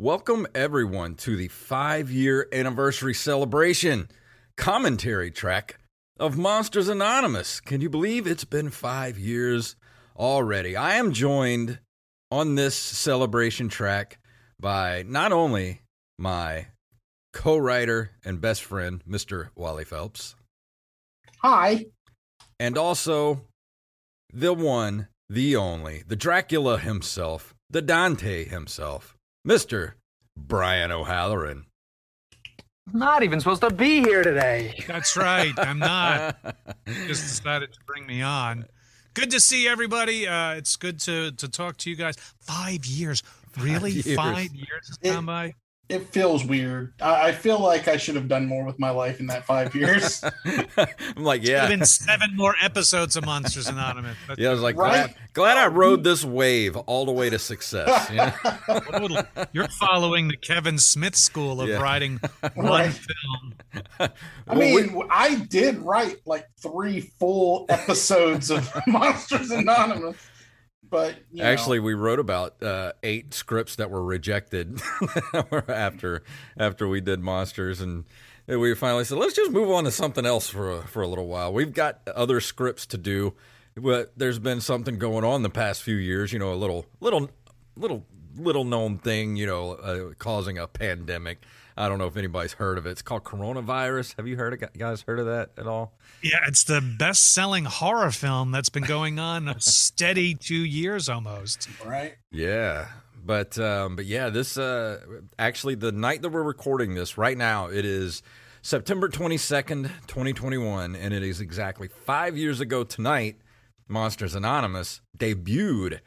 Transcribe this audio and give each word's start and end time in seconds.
Welcome, 0.00 0.46
everyone, 0.54 1.16
to 1.16 1.34
the 1.34 1.48
five 1.48 2.08
year 2.08 2.46
anniversary 2.52 3.14
celebration 3.14 4.08
commentary 4.56 5.32
track 5.32 5.80
of 6.20 6.38
Monsters 6.38 6.88
Anonymous. 6.88 7.58
Can 7.58 7.80
you 7.80 7.90
believe 7.90 8.24
it's 8.24 8.44
been 8.44 8.70
five 8.70 9.18
years 9.18 9.74
already? 10.16 10.76
I 10.76 10.94
am 10.94 11.12
joined 11.12 11.80
on 12.30 12.54
this 12.54 12.76
celebration 12.76 13.68
track 13.68 14.20
by 14.60 15.02
not 15.04 15.32
only 15.32 15.80
my 16.16 16.68
co 17.32 17.56
writer 17.56 18.12
and 18.24 18.40
best 18.40 18.62
friend, 18.62 19.02
Mr. 19.04 19.48
Wally 19.56 19.84
Phelps, 19.84 20.36
Hi. 21.38 21.86
and 22.60 22.78
also 22.78 23.40
the 24.32 24.54
one, 24.54 25.08
the 25.28 25.56
only, 25.56 26.04
the 26.06 26.14
Dracula 26.14 26.78
himself, 26.78 27.52
the 27.68 27.82
Dante 27.82 28.44
himself, 28.44 29.17
Mr. 29.48 29.92
Brian 30.36 30.92
O'Halloran. 30.92 31.64
Not 32.92 33.22
even 33.22 33.40
supposed 33.40 33.62
to 33.62 33.70
be 33.70 34.00
here 34.02 34.22
today. 34.22 34.74
That's 34.86 35.16
right. 35.16 35.52
I'm 35.58 35.78
not. 35.78 36.36
Just 37.06 37.22
decided 37.22 37.72
to 37.72 37.78
bring 37.86 38.06
me 38.06 38.20
on. 38.22 38.66
Good 39.14 39.30
to 39.30 39.40
see 39.40 39.66
everybody. 39.66 40.28
Uh, 40.28 40.52
it's 40.52 40.76
good 40.76 41.00
to 41.00 41.32
to 41.32 41.48
talk 41.48 41.76
to 41.78 41.90
you 41.90 41.96
guys. 41.96 42.16
Five 42.40 42.84
years, 42.86 43.22
really? 43.58 43.92
years. 43.92 44.14
Five 44.14 44.54
years 44.54 44.86
has 44.88 44.98
It- 45.02 45.12
gone 45.14 45.26
by. 45.26 45.54
It 45.88 46.08
feels 46.08 46.44
weird. 46.44 46.92
I, 47.00 47.28
I 47.28 47.32
feel 47.32 47.58
like 47.60 47.88
I 47.88 47.96
should 47.96 48.14
have 48.16 48.28
done 48.28 48.46
more 48.46 48.62
with 48.64 48.78
my 48.78 48.90
life 48.90 49.20
in 49.20 49.26
that 49.28 49.46
five 49.46 49.74
years. 49.74 50.22
I'm 50.44 51.22
like, 51.24 51.40
Could 51.40 51.50
yeah. 51.50 51.60
have 51.60 51.70
been 51.70 51.86
seven 51.86 52.36
more 52.36 52.54
episodes 52.62 53.16
of 53.16 53.24
Monsters 53.24 53.68
Anonymous. 53.68 54.16
That's 54.26 54.38
Yeah, 54.38 54.50
I 54.50 54.52
was 54.52 54.60
like, 54.60 54.76
Right? 54.76 55.06
glad, 55.06 55.14
glad 55.32 55.56
I 55.56 55.66
rode 55.68 56.04
this 56.04 56.24
wave 56.26 56.76
all 56.76 57.06
the 57.06 57.12
way 57.12 57.30
to 57.30 57.38
success. 57.38 58.10
Yeah. 58.12 58.36
You're 59.52 59.68
following 59.68 60.28
the 60.28 60.36
Kevin 60.36 60.76
Smith 60.76 61.16
school 61.16 61.60
of 61.62 61.68
Yeah. 61.70 61.80
writing 61.80 62.20
one 62.54 62.66
Right. 62.66 62.92
film. 62.92 63.54
I 63.98 64.10
Well, 64.46 64.58
mean, 64.58 64.94
we- 64.94 65.06
I 65.10 65.36
did 65.36 65.78
write 65.78 66.18
like 66.26 66.46
three 66.60 67.00
full 67.00 67.64
episodes 67.70 68.50
of 68.50 68.70
Monsters 68.86 69.50
Anonymous, 69.50 70.16
but 70.90 71.16
you 71.32 71.42
know, 71.42 71.48
Actually, 71.48 71.80
we 71.80 71.94
wrote 71.94 72.18
about 72.18 72.62
uh, 72.62 72.92
eight 73.02 73.34
scripts 73.34 73.76
that 73.76 73.90
were 73.90 74.02
rejected 74.02 74.80
after 75.68 76.22
after 76.56 76.88
we 76.88 77.00
did 77.00 77.20
monsters, 77.20 77.80
and 77.80 78.04
we 78.46 78.74
finally 78.74 79.04
said, 79.04 79.18
let's 79.18 79.34
just 79.34 79.50
move 79.50 79.70
on 79.70 79.84
to 79.84 79.90
something 79.90 80.24
else 80.24 80.48
for 80.48 80.78
a, 80.78 80.82
for 80.86 81.02
a 81.02 81.06
little 81.06 81.26
while. 81.26 81.52
We've 81.52 81.72
got 81.72 82.00
other 82.14 82.40
scripts 82.40 82.86
to 82.86 82.98
do, 82.98 83.34
but 83.76 84.12
there's 84.16 84.38
been 84.38 84.60
something 84.60 84.98
going 84.98 85.24
on 85.24 85.42
the 85.42 85.50
past 85.50 85.82
few 85.82 85.96
years. 85.96 86.32
You 86.32 86.38
know, 86.38 86.52
a 86.52 86.56
little 86.56 86.86
little 87.00 87.30
little 87.76 88.06
little 88.36 88.64
known 88.64 88.98
thing. 88.98 89.36
You 89.36 89.46
know, 89.46 89.72
uh, 89.72 90.14
causing 90.18 90.58
a 90.58 90.66
pandemic. 90.66 91.42
I 91.78 91.88
don't 91.88 91.98
know 91.98 92.06
if 92.08 92.16
anybody's 92.16 92.54
heard 92.54 92.76
of 92.76 92.86
it. 92.86 92.90
It's 92.90 93.02
called 93.02 93.22
coronavirus. 93.22 94.16
Have 94.16 94.26
you 94.26 94.36
heard 94.36 94.52
of 94.52 94.72
guys 94.76 95.02
heard 95.02 95.20
of 95.20 95.26
that 95.26 95.50
at 95.56 95.68
all? 95.68 95.92
Yeah, 96.22 96.40
it's 96.48 96.64
the 96.64 96.80
best-selling 96.80 97.66
horror 97.66 98.10
film 98.10 98.50
that's 98.50 98.68
been 98.68 98.82
going 98.82 99.20
on 99.20 99.48
a 99.48 99.60
steady 99.60 100.34
two 100.34 100.64
years 100.64 101.08
almost. 101.08 101.68
right? 101.86 102.16
Yeah. 102.32 102.88
But 103.24 103.58
um, 103.60 103.94
but 103.94 104.06
yeah, 104.06 104.28
this 104.28 104.58
uh, 104.58 105.00
actually 105.38 105.76
the 105.76 105.92
night 105.92 106.22
that 106.22 106.30
we're 106.30 106.42
recording 106.42 106.94
this 106.94 107.16
right 107.16 107.38
now, 107.38 107.66
it 107.66 107.84
is 107.84 108.22
September 108.62 109.08
twenty 109.08 109.36
second, 109.36 109.90
twenty 110.08 110.32
twenty 110.32 110.58
one, 110.58 110.96
and 110.96 111.14
it 111.14 111.22
is 111.22 111.40
exactly 111.40 111.88
five 111.88 112.36
years 112.36 112.60
ago 112.60 112.82
tonight. 112.82 113.36
Monsters 113.86 114.34
Anonymous 114.34 115.00
debuted 115.16 116.00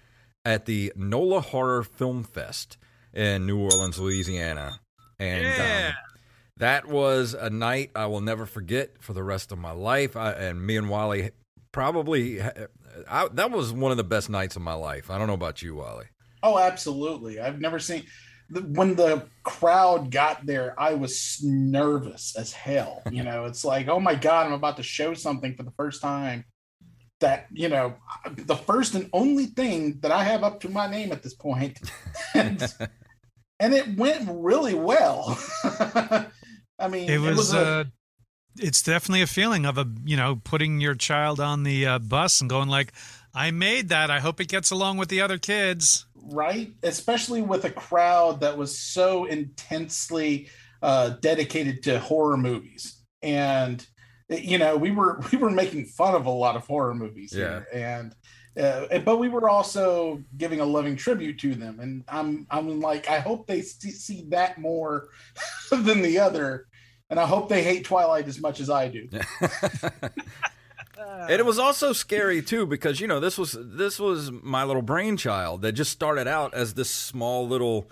at 0.44 0.66
the 0.66 0.92
NOLA 0.96 1.42
Horror 1.42 1.84
Film 1.84 2.24
Fest 2.24 2.78
in 3.14 3.46
New 3.46 3.60
Orleans, 3.60 4.00
Louisiana, 4.00 4.81
and 5.22 5.44
Yeah. 5.44 5.88
um, 5.90 5.94
that 6.58 6.88
was 6.88 7.34
a 7.34 7.50
night 7.50 7.92
I 7.96 8.06
will 8.08 8.22
never 8.22 8.46
forget 8.46 9.02
for 9.02 9.14
the 9.14 9.24
rest 9.24 9.52
of 9.52 9.58
my 9.58 9.72
life. 9.72 10.16
I, 10.16 10.32
and 10.32 10.66
me 10.66 10.78
and 10.78 10.90
Wally 10.90 11.32
probably 11.72 12.42
I, 12.42 13.28
that 13.34 13.52
was 13.52 13.72
one 13.72 13.92
of 13.92 13.98
the 13.98 14.04
best 14.04 14.30
nights 14.30 14.56
of 14.56 14.62
my 14.62 14.74
life. 14.74 15.10
I 15.10 15.18
don't 15.18 15.28
know 15.28 15.34
about 15.34 15.62
you, 15.62 15.76
Wally. 15.76 16.06
Oh, 16.44 16.58
absolutely. 16.60 17.40
I've 17.40 17.62
never 17.62 17.80
seen 17.80 18.04
when 18.50 18.96
the 18.96 19.28
crowd 19.44 20.12
got 20.12 20.46
there. 20.46 20.76
I 20.78 20.94
was 20.96 21.40
nervous 21.42 22.36
as 22.36 22.52
hell. 22.52 23.02
You 23.12 23.24
know, 23.24 23.46
it's 23.46 23.64
like, 23.64 23.88
oh 23.88 24.00
my 24.00 24.16
god, 24.16 24.48
I'm 24.48 24.54
about 24.54 24.78
to 24.78 24.84
show 24.84 25.14
something 25.14 25.56
for 25.56 25.64
the 25.64 25.72
first 25.72 26.02
time. 26.02 26.46
That 27.22 27.48
you 27.54 27.70
know, 27.70 27.96
the 28.36 28.56
first 28.56 28.96
and 28.96 29.08
only 29.14 29.46
thing 29.46 30.00
that 30.02 30.12
I 30.12 30.24
have 30.24 30.44
up 30.44 30.60
to 30.62 30.70
my 30.70 30.88
name 30.90 31.12
at 31.12 31.22
this 31.22 31.36
point, 31.36 31.80
and, 32.34 32.60
and 33.62 33.74
it 33.74 33.96
went 33.98 34.28
really 34.30 34.74
well. 34.74 35.40
I 35.64 36.88
mean, 36.90 37.10
It 37.10 37.20
was. 37.20 37.54
a- 37.54 37.60
uh, 37.60 37.84
it's 38.60 38.82
definitely 38.82 39.22
a 39.22 39.28
feeling 39.28 39.66
of 39.66 39.78
a 39.78 39.88
you 40.04 40.18
know 40.18 40.42
putting 40.44 40.82
your 40.82 40.94
child 40.96 41.40
on 41.40 41.64
the 41.64 41.86
uh, 41.86 42.00
bus 42.00 42.42
and 42.42 42.50
going 42.50 42.68
like, 42.68 42.92
I 43.34 43.52
made 43.52 43.88
that. 43.90 44.12
I 44.12 44.20
hope 44.20 44.42
it 44.42 44.50
gets 44.50 44.72
along 44.72 44.98
with 44.98 45.08
the 45.08 45.22
other 45.22 45.38
kids. 45.38 46.06
right 46.16 46.74
especially 46.84 47.42
with 47.42 47.64
a 47.64 47.72
crowd 47.72 48.42
that 48.42 48.58
was 48.58 48.78
so 48.78 49.24
intensely 49.26 50.50
uh, 50.82 51.10
dedicated 51.22 51.82
to 51.84 52.00
horror 52.00 52.38
movies 52.38 53.02
and 53.24 53.88
you 54.30 54.58
know 54.58 54.76
we 54.78 54.92
were 54.92 55.20
we 55.32 55.38
were 55.38 55.50
making 55.50 55.86
fun 55.86 56.14
of 56.14 56.26
a 56.26 56.30
lot 56.30 56.56
of 56.58 56.66
horror 56.68 56.94
movies 56.94 57.34
here 57.34 57.66
and 57.74 58.14
uh, 58.60 59.00
but 59.00 59.18
we 59.18 59.30
were 59.30 59.50
also 59.50 60.24
giving 60.38 60.60
a 60.60 60.66
loving 60.66 60.96
tribute 60.96 61.40
to 61.40 61.56
them. 61.56 61.80
And 61.80 62.04
i'm 62.08 62.48
i'm 62.52 62.80
like 62.80 63.10
i 63.10 63.20
hope 63.20 63.48
they 63.48 63.62
see 63.62 63.92
see 63.92 64.26
that 64.30 64.58
more 64.58 65.10
than 65.72 66.02
the 66.02 66.20
other. 66.20 66.68
And 67.10 67.20
i 67.20 67.26
hope 67.26 67.50
they 67.50 67.64
hate 67.64 67.86
twilight 67.86 68.28
as 68.28 68.40
much 68.40 68.60
as 68.60 68.70
i 68.70 68.88
do. 68.88 69.08
And 70.98 71.40
it 71.40 71.46
was 71.46 71.60
also 71.60 71.94
scary 71.94 72.42
too 72.42 72.66
because 72.66 73.00
you 73.00 73.08
know 73.08 73.20
this 73.20 73.38
was 73.38 73.58
this 73.60 74.00
was 74.00 74.32
my 74.32 74.64
little 74.64 74.82
brainchild 74.82 75.62
that 75.62 75.74
just 75.74 75.92
started 75.92 76.28
out 76.28 76.54
as 76.54 76.74
this 76.74 76.90
small 76.90 77.48
little 77.48 77.90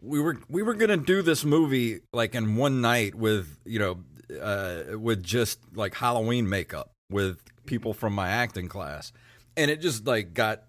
we 0.00 0.20
were 0.20 0.38
we 0.48 0.62
were 0.62 0.74
gonna 0.74 0.96
do 0.96 1.22
this 1.22 1.44
movie 1.44 2.00
like 2.12 2.34
in 2.34 2.56
one 2.56 2.80
night 2.80 3.14
with 3.14 3.58
you 3.64 3.78
know 3.78 3.98
uh, 4.40 4.98
with 4.98 5.22
just 5.22 5.58
like 5.74 5.94
Halloween 5.94 6.48
makeup 6.48 6.90
with 7.10 7.40
people 7.66 7.94
from 7.94 8.12
my 8.12 8.28
acting 8.28 8.68
class 8.68 9.12
and 9.56 9.70
it 9.70 9.80
just 9.80 10.06
like 10.06 10.34
got 10.34 10.64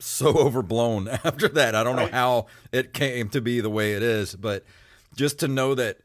so 0.00 0.28
overblown 0.28 1.08
after 1.24 1.48
that. 1.48 1.74
I 1.74 1.84
don't 1.84 1.96
know 1.96 2.08
how 2.10 2.46
it 2.72 2.92
came 2.92 3.28
to 3.30 3.40
be 3.40 3.60
the 3.60 3.70
way 3.70 3.94
it 3.94 4.02
is 4.02 4.34
but 4.34 4.64
just 5.16 5.40
to 5.40 5.48
know 5.48 5.74
that 5.74 5.98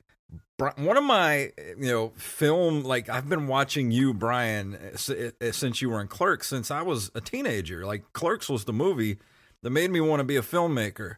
one 0.78 0.96
of 0.96 1.04
my 1.04 1.52
you 1.58 1.92
know 1.92 2.14
film 2.16 2.84
like 2.84 3.10
I've 3.10 3.28
been 3.28 3.48
watching 3.48 3.92
you 3.92 4.14
Brian 4.14 4.76
uh, 4.76 5.52
since 5.52 5.82
you 5.82 5.90
were 5.90 6.00
in 6.00 6.08
Clerks 6.08 6.48
since 6.48 6.72
I 6.72 6.82
was 6.82 7.12
a 7.14 7.22
teenager. 7.22 7.86
Like 7.86 8.14
Clerks 8.14 8.50
was 8.50 8.66
the 8.66 8.74
movie 8.74 9.18
that 9.64 9.70
made 9.72 9.92
me 9.92 10.00
want 10.00 10.20
to 10.20 10.24
be 10.24 10.36
a 10.36 10.42
filmmaker. 10.42 11.16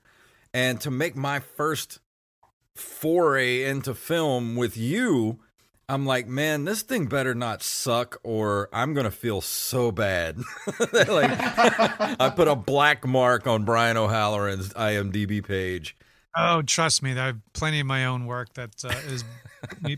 And 0.53 0.79
to 0.81 0.89
make 0.89 1.15
my 1.15 1.39
first 1.39 1.99
foray 2.75 3.63
into 3.63 3.93
film 3.93 4.55
with 4.55 4.77
you 4.77 5.39
I'm 5.89 6.05
like, 6.05 6.27
man, 6.27 6.65
this 6.65 6.81
thing 6.81 7.05
better 7.05 7.33
not 7.33 7.63
suck, 7.63 8.19
or 8.23 8.67
I'm 8.73 8.93
gonna 8.93 9.11
feel 9.11 9.39
so 9.39 9.91
bad. 9.91 10.37
like, 10.79 11.31
I 12.19 12.31
put 12.35 12.49
a 12.49 12.55
black 12.55 13.05
mark 13.05 13.47
on 13.47 13.63
Brian 13.63 13.95
O'Halloran's 13.95 14.73
IMDb 14.73 15.45
page. 15.45 15.95
Oh, 16.35 16.61
trust 16.61 17.01
me, 17.01 17.17
I 17.17 17.27
have 17.27 17.39
plenty 17.53 17.79
of 17.79 17.87
my 17.87 18.05
own 18.05 18.25
work 18.25 18.53
that 18.55 18.83
uh, 18.83 18.89
is 19.07 19.23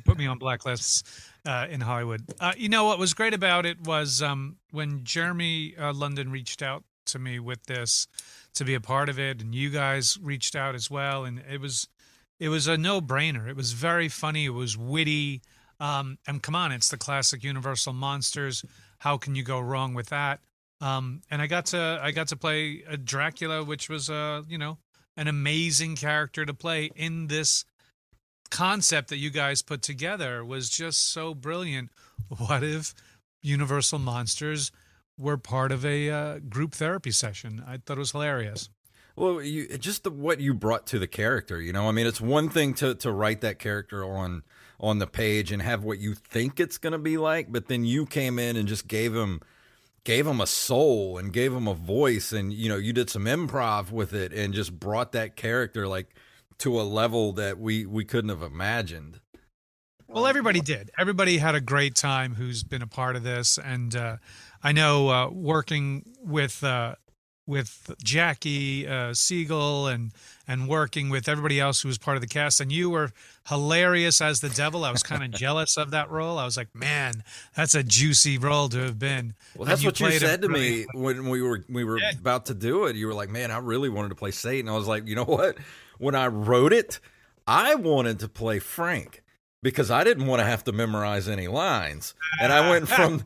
put 0.06 0.18
me 0.18 0.28
on 0.28 0.40
blacklists 0.40 1.04
uh, 1.46 1.68
in 1.70 1.82
Hollywood. 1.82 2.24
Uh, 2.40 2.54
you 2.56 2.70
know 2.70 2.86
what 2.86 3.00
was 3.00 3.14
great 3.14 3.34
about 3.34 3.66
it 3.66 3.82
was 3.82 4.22
um, 4.22 4.58
when 4.72 5.04
Jeremy 5.04 5.76
uh, 5.76 5.92
London 5.92 6.32
reached 6.32 6.62
out 6.62 6.84
to 7.08 7.20
me 7.20 7.40
with 7.40 7.64
this 7.66 8.08
to 8.54 8.64
be 8.64 8.76
a 8.76 8.80
part 8.80 9.10
of 9.10 9.20
it, 9.20 9.42
and 9.42 9.56
you 9.56 9.70
guys 9.70 10.18
reached 10.22 10.56
out 10.56 10.76
as 10.76 10.90
well, 10.90 11.26
and 11.26 11.42
it 11.52 11.60
was 11.60 11.88
it 12.40 12.50
was 12.50 12.68
a 12.68 12.78
no 12.78 13.02
brainer. 13.02 13.50
It 13.50 13.56
was 13.56 13.74
very 13.74 14.08
funny. 14.08 14.46
It 14.46 14.50
was 14.50 14.78
witty. 14.78 15.42
Um, 15.80 16.18
and 16.28 16.44
come 16.44 16.56
on, 16.56 16.72
it's 16.72 16.90
the 16.90 16.98
classic 16.98 17.44
Universal 17.44 17.94
monsters. 17.94 18.66
How 19.00 19.18
can 19.18 19.36
you 19.36 19.44
go 19.44 19.60
wrong 19.60 19.94
with 19.94 20.10
that? 20.10 20.40
Um, 20.82 21.22
and 21.30 21.42
I 21.42 21.48
got 21.48 21.68
to 21.68 22.00
I 22.02 22.12
got 22.12 22.28
to 22.30 22.38
play 22.38 22.84
a 22.88 22.98
Dracula, 22.98 23.64
which 23.64 23.90
was 23.90 24.10
uh, 24.10 24.44
you 24.48 24.58
know 24.58 24.78
an 25.18 25.28
amazing 25.28 25.96
character 25.96 26.46
to 26.46 26.54
play 26.54 26.90
in 26.96 27.28
this 27.28 27.66
concept 28.50 29.10
that 29.10 29.18
you 29.18 29.30
guys 29.30 29.62
put 29.62 29.82
together 29.82 30.44
was 30.44 30.70
just 30.70 31.12
so 31.12 31.34
brilliant. 31.34 31.90
What 32.38 32.64
if 32.64 32.94
Universal 33.42 34.00
Monsters 34.00 34.72
were 35.18 35.38
part 35.38 35.72
of 35.72 35.86
a 35.86 36.10
uh, 36.10 36.40
group 36.40 36.74
therapy 36.74 37.12
session? 37.12 37.64
I 37.66 37.78
thought 37.78 37.98
it 37.98 38.00
was 38.00 38.12
hilarious. 38.12 38.70
Well, 39.16 39.42
you 39.42 39.78
just 39.78 40.04
the, 40.04 40.12
what 40.12 40.40
you 40.40 40.54
brought 40.54 40.86
to 40.88 41.00
the 41.00 41.08
character, 41.08 41.62
you 41.62 41.74
know. 41.74 41.90
I 41.90 41.92
mean, 41.92 42.08
it's 42.08 42.22
one 42.22 42.50
thing 42.50 42.74
to 42.76 42.96
to 42.96 43.12
write 43.12 43.42
that 43.42 43.60
character 43.60 44.06
on 44.06 44.44
on 44.80 45.00
the 45.00 45.08
page 45.08 45.52
and 45.52 45.62
have 45.62 45.84
what 45.84 46.00
you 46.00 46.16
think 46.16 46.60
it's 46.60 46.78
going 46.78 46.94
to 46.94 47.00
be 47.00 47.18
like, 47.18 47.52
but 47.52 47.68
then 47.68 47.84
you 47.84 48.06
came 48.06 48.40
in 48.40 48.56
and 48.56 48.68
just 48.68 48.88
gave 48.88 49.14
him 49.16 49.42
gave 50.06 50.26
him 50.26 50.40
a 50.40 50.48
soul 50.48 51.18
and 51.18 51.34
gave 51.34 51.54
him 51.54 51.68
a 51.68 51.74
voice 51.74 52.32
and 52.32 52.54
you 52.54 52.70
know, 52.70 52.78
you 52.78 52.94
did 52.94 53.10
some 53.10 53.26
improv 53.26 53.92
with 53.92 54.14
it 54.14 54.34
and 54.34 54.54
just 54.54 54.80
brought 54.80 55.12
that 55.12 55.36
character 55.36 55.88
like 55.88 56.16
to 56.60 56.80
a 56.80 56.84
level 56.84 57.34
that 57.34 57.60
we 57.60 57.86
we 57.86 58.06
couldn't 58.06 58.30
have 58.30 58.42
imagined. 58.42 59.20
Well, 60.08 60.26
everybody 60.26 60.60
did. 60.60 60.90
Everybody 60.98 61.38
had 61.38 61.54
a 61.54 61.62
great 61.62 61.94
time 61.94 62.34
who's 62.34 62.64
been 62.64 62.82
a 62.82 62.88
part 62.88 63.16
of 63.16 63.22
this, 63.22 63.60
and 63.64 63.96
uh, 63.96 64.18
I 64.64 64.72
know 64.72 65.10
uh, 65.10 65.30
working 65.30 66.04
with 66.20 66.64
uh, 66.64 66.96
with 67.50 67.96
Jackie 68.04 68.88
uh, 68.88 69.14
Siegel 69.14 69.88
and 69.88 70.12
and 70.48 70.68
working 70.68 71.10
with 71.10 71.28
everybody 71.28 71.60
else 71.60 71.82
who 71.82 71.88
was 71.88 71.98
part 71.98 72.16
of 72.16 72.22
the 72.22 72.28
cast. 72.28 72.62
And 72.62 72.72
you 72.72 72.90
were 72.90 73.12
hilarious 73.48 74.22
as 74.22 74.42
the 74.42 74.50
devil. 74.50 74.86
I 74.86 74.92
was 74.92 75.04
kind 75.04 75.24
of 75.24 75.32
jealous 75.40 75.76
of 75.76 75.92
that 75.92 76.10
role. 76.10 76.38
I 76.38 76.46
was 76.46 76.58
like, 76.58 76.74
man, 76.74 77.24
that's 77.56 77.76
a 77.76 77.84
juicy 77.84 78.38
role 78.38 78.70
to 78.70 78.80
have 78.80 78.98
been. 78.98 79.34
Well, 79.56 79.66
that's 79.66 79.82
you 79.82 79.88
what 79.88 80.00
you 80.00 80.12
said 80.12 80.44
to 80.44 80.50
me 80.50 80.86
when 80.94 81.30
we 81.30 81.42
were 81.42 81.66
we 81.68 81.84
were 81.84 82.00
yeah. 82.00 82.12
about 82.12 82.46
to 82.46 82.54
do 82.54 82.86
it. 82.86 82.96
You 82.96 83.08
were 83.08 83.14
like, 83.16 83.30
man, 83.30 83.52
I 83.52 83.58
really 83.58 83.90
wanted 83.90 84.10
to 84.10 84.16
play 84.16 84.32
Satan. 84.32 84.70
I 84.70 84.76
was 84.76 84.88
like, 84.88 85.08
you 85.08 85.16
know 85.16 85.26
what? 85.26 85.58
When 85.98 86.16
I 86.16 86.28
wrote 86.28 86.72
it, 86.72 87.00
I 87.48 87.76
wanted 87.76 88.20
to 88.20 88.30
play 88.30 88.60
Frank 88.60 89.24
because 89.62 89.92
I 89.92 90.04
didn't 90.04 90.28
want 90.28 90.40
to 90.40 90.46
have 90.46 90.64
to 90.66 90.72
memorize 90.72 91.28
any 91.28 91.48
lines. 91.48 92.14
And 92.42 92.54
I 92.54 92.70
went 92.70 92.88
from 92.88 93.24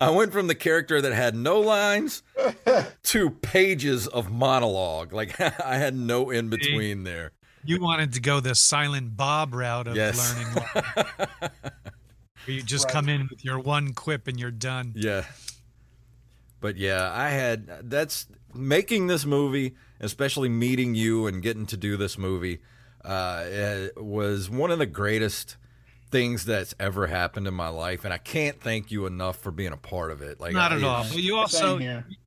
I 0.00 0.10
went 0.10 0.32
from 0.32 0.46
the 0.46 0.54
character 0.54 1.00
that 1.00 1.12
had 1.12 1.34
no 1.34 1.60
lines 1.60 2.22
to 3.04 3.30
pages 3.30 4.06
of 4.06 4.30
monologue. 4.30 5.12
Like 5.12 5.38
I 5.40 5.76
had 5.76 5.94
no 5.94 6.30
in 6.30 6.48
between 6.48 7.04
there. 7.04 7.32
You 7.64 7.80
wanted 7.80 8.12
to 8.14 8.20
go 8.20 8.40
the 8.40 8.54
silent 8.54 9.16
Bob 9.16 9.54
route 9.54 9.88
of 9.88 9.96
yes. 9.96 10.34
learning. 10.36 10.66
Where 12.44 12.56
you 12.56 12.62
just 12.62 12.86
right. 12.86 12.92
come 12.92 13.08
in 13.08 13.26
with 13.30 13.42
your 13.42 13.58
one 13.58 13.94
quip 13.94 14.28
and 14.28 14.38
you're 14.38 14.50
done. 14.50 14.92
Yeah. 14.94 15.24
But 16.60 16.76
yeah, 16.76 17.10
I 17.12 17.30
had 17.30 17.90
that's 17.90 18.26
making 18.54 19.06
this 19.06 19.24
movie, 19.24 19.74
especially 20.00 20.48
meeting 20.48 20.94
you 20.94 21.26
and 21.26 21.42
getting 21.42 21.66
to 21.66 21.76
do 21.76 21.96
this 21.96 22.18
movie, 22.18 22.60
uh, 23.04 23.44
was 23.96 24.48
one 24.48 24.70
of 24.70 24.78
the 24.78 24.86
greatest 24.86 25.56
things 26.14 26.44
that's 26.44 26.76
ever 26.78 27.08
happened 27.08 27.48
in 27.48 27.54
my 27.54 27.66
life, 27.66 28.04
and 28.04 28.14
I 28.14 28.18
can't 28.18 28.60
thank 28.60 28.92
you 28.92 29.06
enough 29.06 29.36
for 29.36 29.50
being 29.50 29.72
a 29.72 29.76
part 29.76 30.12
of 30.12 30.22
it. 30.22 30.38
Like 30.38 30.52
not 30.52 30.72
at 30.72 30.84
all. 30.84 31.02
But 31.02 31.16
you 31.16 31.36
also 31.36 31.80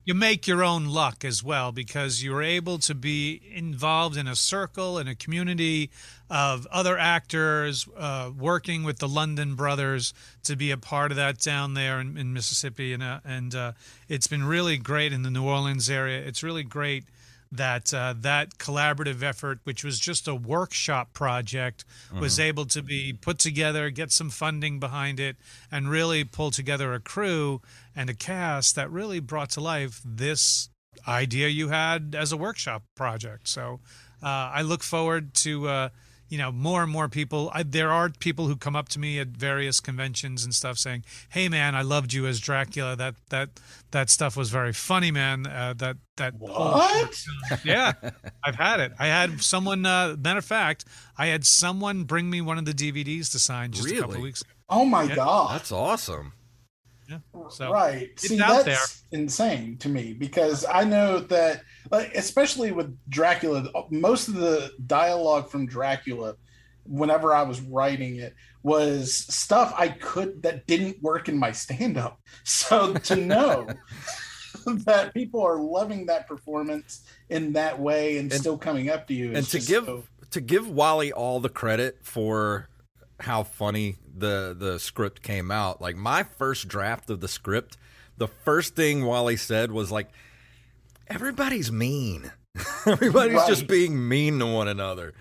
you 0.03 0.13
make 0.13 0.45
your 0.45 0.61
own 0.61 0.87
luck 0.87 1.23
as 1.23 1.41
well 1.41 1.71
because 1.71 2.21
you're 2.21 2.43
able 2.43 2.79
to 2.79 2.93
be 2.93 3.41
involved 3.55 4.17
in 4.17 4.27
a 4.27 4.35
circle 4.35 4.99
in 4.99 5.07
a 5.07 5.15
community 5.15 5.89
of 6.29 6.67
other 6.69 6.97
actors 6.97 7.87
uh, 7.95 8.29
working 8.37 8.83
with 8.83 8.99
the 8.99 9.07
London 9.07 9.55
brothers 9.55 10.13
to 10.43 10.57
be 10.57 10.69
a 10.69 10.77
part 10.77 11.11
of 11.11 11.15
that 11.15 11.39
down 11.39 11.73
there 11.73 12.01
in, 12.01 12.17
in 12.17 12.33
Mississippi, 12.33 12.91
and 12.91 13.01
uh, 13.01 13.21
and 13.23 13.55
uh, 13.55 13.71
it's 14.09 14.27
been 14.27 14.43
really 14.43 14.77
great 14.77 15.13
in 15.13 15.23
the 15.23 15.31
New 15.31 15.45
Orleans 15.45 15.89
area. 15.89 16.19
It's 16.19 16.43
really 16.43 16.63
great 16.63 17.05
that 17.51 17.93
uh, 17.93 18.13
that 18.17 18.57
collaborative 18.57 19.23
effort, 19.23 19.59
which 19.63 19.83
was 19.83 19.99
just 19.99 20.27
a 20.27 20.35
workshop 20.35 21.13
project, 21.13 21.85
mm-hmm. 22.07 22.19
was 22.19 22.39
able 22.39 22.65
to 22.65 22.81
be 22.81 23.13
put 23.13 23.39
together, 23.39 23.89
get 23.89 24.11
some 24.11 24.29
funding 24.29 24.79
behind 24.79 25.19
it, 25.19 25.37
and 25.71 25.89
really 25.89 26.23
pull 26.23 26.51
together 26.51 26.93
a 26.93 26.99
crew 26.99 27.61
and 27.95 28.09
a 28.09 28.13
cast 28.13 28.75
that 28.75 28.91
really 28.91 29.19
brought 29.19 29.49
to 29.51 29.61
life 29.61 30.01
this 30.03 30.69
idea 31.07 31.47
you 31.47 31.69
had 31.69 32.15
as 32.17 32.31
a 32.31 32.37
workshop 32.37 32.83
project. 32.95 33.47
So 33.47 33.79
uh, 34.21 34.51
I 34.53 34.61
look 34.61 34.83
forward 34.83 35.33
to. 35.35 35.89
You 36.29 36.37
know, 36.37 36.51
more 36.51 36.83
and 36.83 36.91
more 36.91 37.07
people. 37.07 37.49
I, 37.53 37.63
there 37.63 37.91
are 37.91 38.09
people 38.09 38.47
who 38.47 38.55
come 38.55 38.75
up 38.75 38.89
to 38.89 38.99
me 38.99 39.19
at 39.19 39.27
various 39.27 39.79
conventions 39.79 40.43
and 40.43 40.53
stuff 40.53 40.77
saying, 40.77 41.05
"Hey, 41.29 41.49
man, 41.49 41.75
I 41.75 41.81
loved 41.81 42.13
you 42.13 42.27
as 42.27 42.39
Dracula. 42.39 42.95
That 42.95 43.15
that 43.29 43.49
that 43.91 44.09
stuff 44.09 44.35
was 44.35 44.49
very 44.49 44.73
funny, 44.73 45.11
man. 45.11 45.47
Uh, 45.47 45.73
that 45.77 45.97
that 46.17 46.33
what? 46.35 47.23
yeah, 47.63 47.93
I've 48.43 48.55
had 48.55 48.79
it. 48.79 48.91
I 48.99 49.07
had 49.07 49.41
someone. 49.41 49.85
Uh, 49.85 50.15
matter 50.19 50.39
of 50.39 50.45
fact, 50.45 50.85
I 51.17 51.27
had 51.27 51.45
someone 51.45 52.03
bring 52.03 52.29
me 52.29 52.41
one 52.41 52.57
of 52.57 52.65
the 52.65 52.73
DVDs 52.73 53.31
to 53.31 53.39
sign 53.39 53.71
just 53.71 53.85
really? 53.85 53.97
a 53.97 54.01
couple 54.01 54.21
weeks. 54.21 54.41
ago. 54.41 54.51
Oh 54.69 54.85
my 54.85 55.03
yeah. 55.03 55.15
god, 55.15 55.55
that's 55.55 55.71
awesome. 55.71 56.33
Yeah. 57.09 57.19
So 57.49 57.71
right. 57.71 58.19
See, 58.19 58.37
that's 58.37 58.65
there. 58.65 59.19
insane 59.19 59.77
to 59.77 59.89
me 59.89 60.13
because 60.13 60.65
I 60.65 60.83
know 60.83 61.19
that, 61.19 61.61
like, 61.89 62.13
especially 62.15 62.71
with 62.71 62.97
Dracula, 63.09 63.69
most 63.89 64.27
of 64.27 64.35
the 64.35 64.71
dialogue 64.85 65.49
from 65.49 65.65
Dracula, 65.65 66.35
whenever 66.85 67.33
I 67.33 67.43
was 67.43 67.61
writing 67.61 68.17
it, 68.17 68.35
was 68.63 69.13
stuff 69.15 69.73
I 69.77 69.89
could 69.89 70.43
that 70.43 70.67
didn't 70.67 71.01
work 71.01 71.29
in 71.29 71.37
my 71.37 71.51
stand 71.51 71.97
up. 71.97 72.19
So 72.43 72.93
to 72.93 73.15
know 73.15 73.67
that 74.65 75.13
people 75.13 75.41
are 75.41 75.57
loving 75.57 76.07
that 76.07 76.27
performance 76.27 77.01
in 77.29 77.53
that 77.53 77.79
way 77.79 78.17
and, 78.17 78.31
and 78.31 78.41
still 78.41 78.57
coming 78.57 78.89
up 78.89 79.07
to 79.07 79.13
you, 79.13 79.33
and 79.33 79.45
to 79.47 79.59
give 79.59 79.85
so... 79.85 80.03
to 80.31 80.41
give 80.41 80.69
Wally 80.69 81.11
all 81.11 81.39
the 81.39 81.49
credit 81.49 81.99
for 82.03 82.69
how 83.19 83.43
funny 83.43 83.95
the 84.19 84.55
the 84.57 84.79
script 84.79 85.21
came 85.21 85.51
out. 85.51 85.81
Like 85.81 85.95
my 85.95 86.23
first 86.23 86.67
draft 86.67 87.09
of 87.09 87.19
the 87.19 87.27
script, 87.27 87.77
the 88.17 88.27
first 88.27 88.75
thing 88.75 89.05
Wally 89.05 89.37
said 89.37 89.71
was 89.71 89.91
like, 89.91 90.09
"Everybody's 91.07 91.71
mean. 91.71 92.31
Everybody's 92.85 93.37
right. 93.37 93.47
just 93.47 93.67
being 93.67 94.07
mean 94.07 94.39
to 94.39 94.45
one 94.45 94.67
another." 94.67 95.13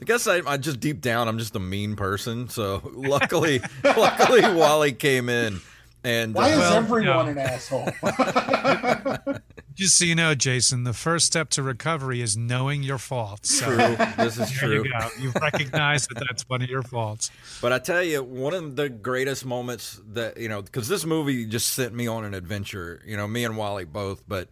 I 0.00 0.04
guess 0.04 0.26
I, 0.26 0.42
I 0.46 0.56
just 0.56 0.80
deep 0.80 1.00
down 1.00 1.28
I'm 1.28 1.38
just 1.38 1.54
a 1.54 1.60
mean 1.60 1.96
person. 1.96 2.48
So 2.48 2.82
luckily, 2.94 3.60
luckily 3.84 4.42
Wally 4.42 4.92
came 4.92 5.28
in. 5.28 5.60
And 6.04 6.34
why 6.34 6.52
uh, 6.52 6.52
is 6.52 6.58
well, 6.58 6.74
everyone 6.74 7.28
an 7.28 7.38
asshole? 7.38 7.88
Just 9.74 9.98
so 9.98 10.04
you 10.04 10.14
know, 10.14 10.34
Jason, 10.34 10.84
the 10.84 10.92
first 10.92 11.26
step 11.26 11.48
to 11.50 11.62
recovery 11.62 12.20
is 12.20 12.36
knowing 12.36 12.82
your 12.82 12.98
faults. 12.98 13.58
So 13.58 13.66
true. 13.66 13.96
This 14.18 14.38
is 14.38 14.50
true. 14.50 14.84
You 14.84 14.90
go. 14.90 15.08
You've 15.18 15.34
recognized 15.34 16.10
that 16.10 16.22
that's 16.28 16.46
one 16.48 16.62
of 16.62 16.68
your 16.68 16.82
faults. 16.82 17.30
But 17.62 17.72
I 17.72 17.78
tell 17.78 18.02
you, 18.02 18.22
one 18.22 18.52
of 18.52 18.76
the 18.76 18.90
greatest 18.90 19.46
moments 19.46 20.00
that, 20.12 20.36
you 20.36 20.48
know, 20.48 20.60
because 20.60 20.88
this 20.88 21.06
movie 21.06 21.46
just 21.46 21.70
sent 21.70 21.94
me 21.94 22.06
on 22.06 22.24
an 22.24 22.34
adventure, 22.34 23.02
you 23.06 23.16
know, 23.16 23.26
me 23.26 23.44
and 23.44 23.56
Wally 23.56 23.84
both, 23.84 24.22
but 24.28 24.48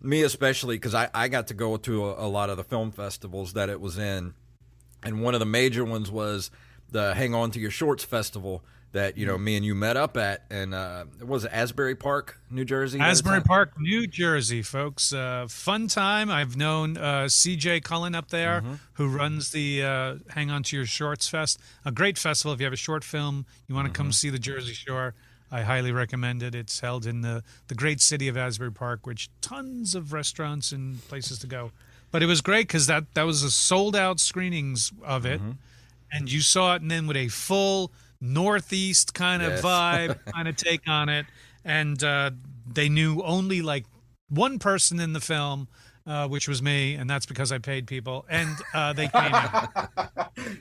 me 0.00 0.22
especially, 0.22 0.76
because 0.76 0.94
I, 0.94 1.10
I 1.12 1.28
got 1.28 1.48
to 1.48 1.54
go 1.54 1.76
to 1.76 2.04
a, 2.06 2.26
a 2.26 2.28
lot 2.28 2.48
of 2.48 2.56
the 2.56 2.64
film 2.64 2.92
festivals 2.92 3.54
that 3.54 3.68
it 3.68 3.80
was 3.80 3.98
in. 3.98 4.34
And 5.02 5.20
one 5.20 5.34
of 5.34 5.40
the 5.40 5.46
major 5.46 5.84
ones 5.84 6.12
was 6.12 6.52
the 6.90 7.14
Hang 7.14 7.34
On 7.34 7.50
to 7.50 7.58
Your 7.58 7.72
Shorts 7.72 8.04
Festival 8.04 8.64
that 8.92 9.16
you 9.16 9.26
know 9.26 9.36
me 9.38 9.56
and 9.56 9.64
you 9.64 9.74
met 9.74 9.96
up 9.96 10.16
at, 10.16 10.44
and 10.50 10.74
uh, 10.74 11.04
it 11.18 11.26
was 11.26 11.44
Asbury 11.46 11.94
Park, 11.94 12.38
New 12.50 12.64
Jersey. 12.64 13.00
Asbury 13.00 13.40
Park, 13.40 13.72
New 13.78 14.06
Jersey, 14.06 14.62
folks. 14.62 15.12
Uh, 15.12 15.46
fun 15.48 15.88
time. 15.88 16.30
I've 16.30 16.56
known 16.56 16.96
uh, 16.96 17.28
C.J. 17.28 17.80
Cullen 17.80 18.14
up 18.14 18.28
there, 18.28 18.60
mm-hmm. 18.60 18.74
who 18.94 19.08
runs 19.08 19.50
the 19.50 19.82
uh, 19.82 20.14
Hang 20.30 20.50
On 20.50 20.62
to 20.64 20.76
Your 20.76 20.86
Shorts 20.86 21.28
Fest. 21.28 21.58
A 21.84 21.90
great 21.90 22.18
festival. 22.18 22.52
If 22.52 22.60
you 22.60 22.66
have 22.66 22.72
a 22.72 22.76
short 22.76 23.02
film, 23.02 23.46
you 23.66 23.74
want 23.74 23.86
to 23.86 23.92
mm-hmm. 23.92 24.02
come 24.02 24.12
see 24.12 24.30
the 24.30 24.38
Jersey 24.38 24.74
Shore. 24.74 25.14
I 25.50 25.62
highly 25.62 25.92
recommend 25.92 26.42
it. 26.42 26.54
It's 26.54 26.80
held 26.80 27.06
in 27.06 27.22
the 27.22 27.42
the 27.68 27.74
great 27.74 28.00
city 28.00 28.28
of 28.28 28.36
Asbury 28.36 28.72
Park, 28.72 29.06
which 29.06 29.30
tons 29.40 29.94
of 29.94 30.12
restaurants 30.12 30.72
and 30.72 31.06
places 31.08 31.38
to 31.40 31.46
go. 31.46 31.72
But 32.10 32.22
it 32.22 32.26
was 32.26 32.42
great 32.42 32.68
because 32.68 32.86
that 32.88 33.14
that 33.14 33.24
was 33.24 33.42
a 33.42 33.50
sold 33.50 33.96
out 33.96 34.20
screenings 34.20 34.92
of 35.02 35.24
it, 35.24 35.40
mm-hmm. 35.40 35.52
and 36.10 36.30
you 36.30 36.42
saw 36.42 36.74
it, 36.74 36.82
and 36.82 36.90
then 36.90 37.06
with 37.06 37.16
a 37.16 37.28
full 37.28 37.90
northeast 38.22 39.12
kind 39.12 39.42
of 39.42 39.52
yes. 39.52 39.62
vibe 39.62 40.18
kind 40.32 40.48
of 40.48 40.56
take 40.56 40.88
on 40.88 41.08
it. 41.08 41.26
And 41.64 42.02
uh, 42.02 42.30
they 42.66 42.88
knew 42.88 43.20
only 43.22 43.60
like 43.60 43.84
one 44.28 44.58
person 44.58 45.00
in 45.00 45.12
the 45.12 45.20
film 45.20 45.68
uh, 46.06 46.26
which 46.26 46.48
was 46.48 46.60
me 46.62 46.94
and 46.94 47.08
that's 47.08 47.26
because 47.26 47.52
i 47.52 47.58
paid 47.58 47.86
people. 47.86 48.24
And 48.28 48.56
uh, 48.74 48.92
they 48.92 49.08
came 49.08 49.32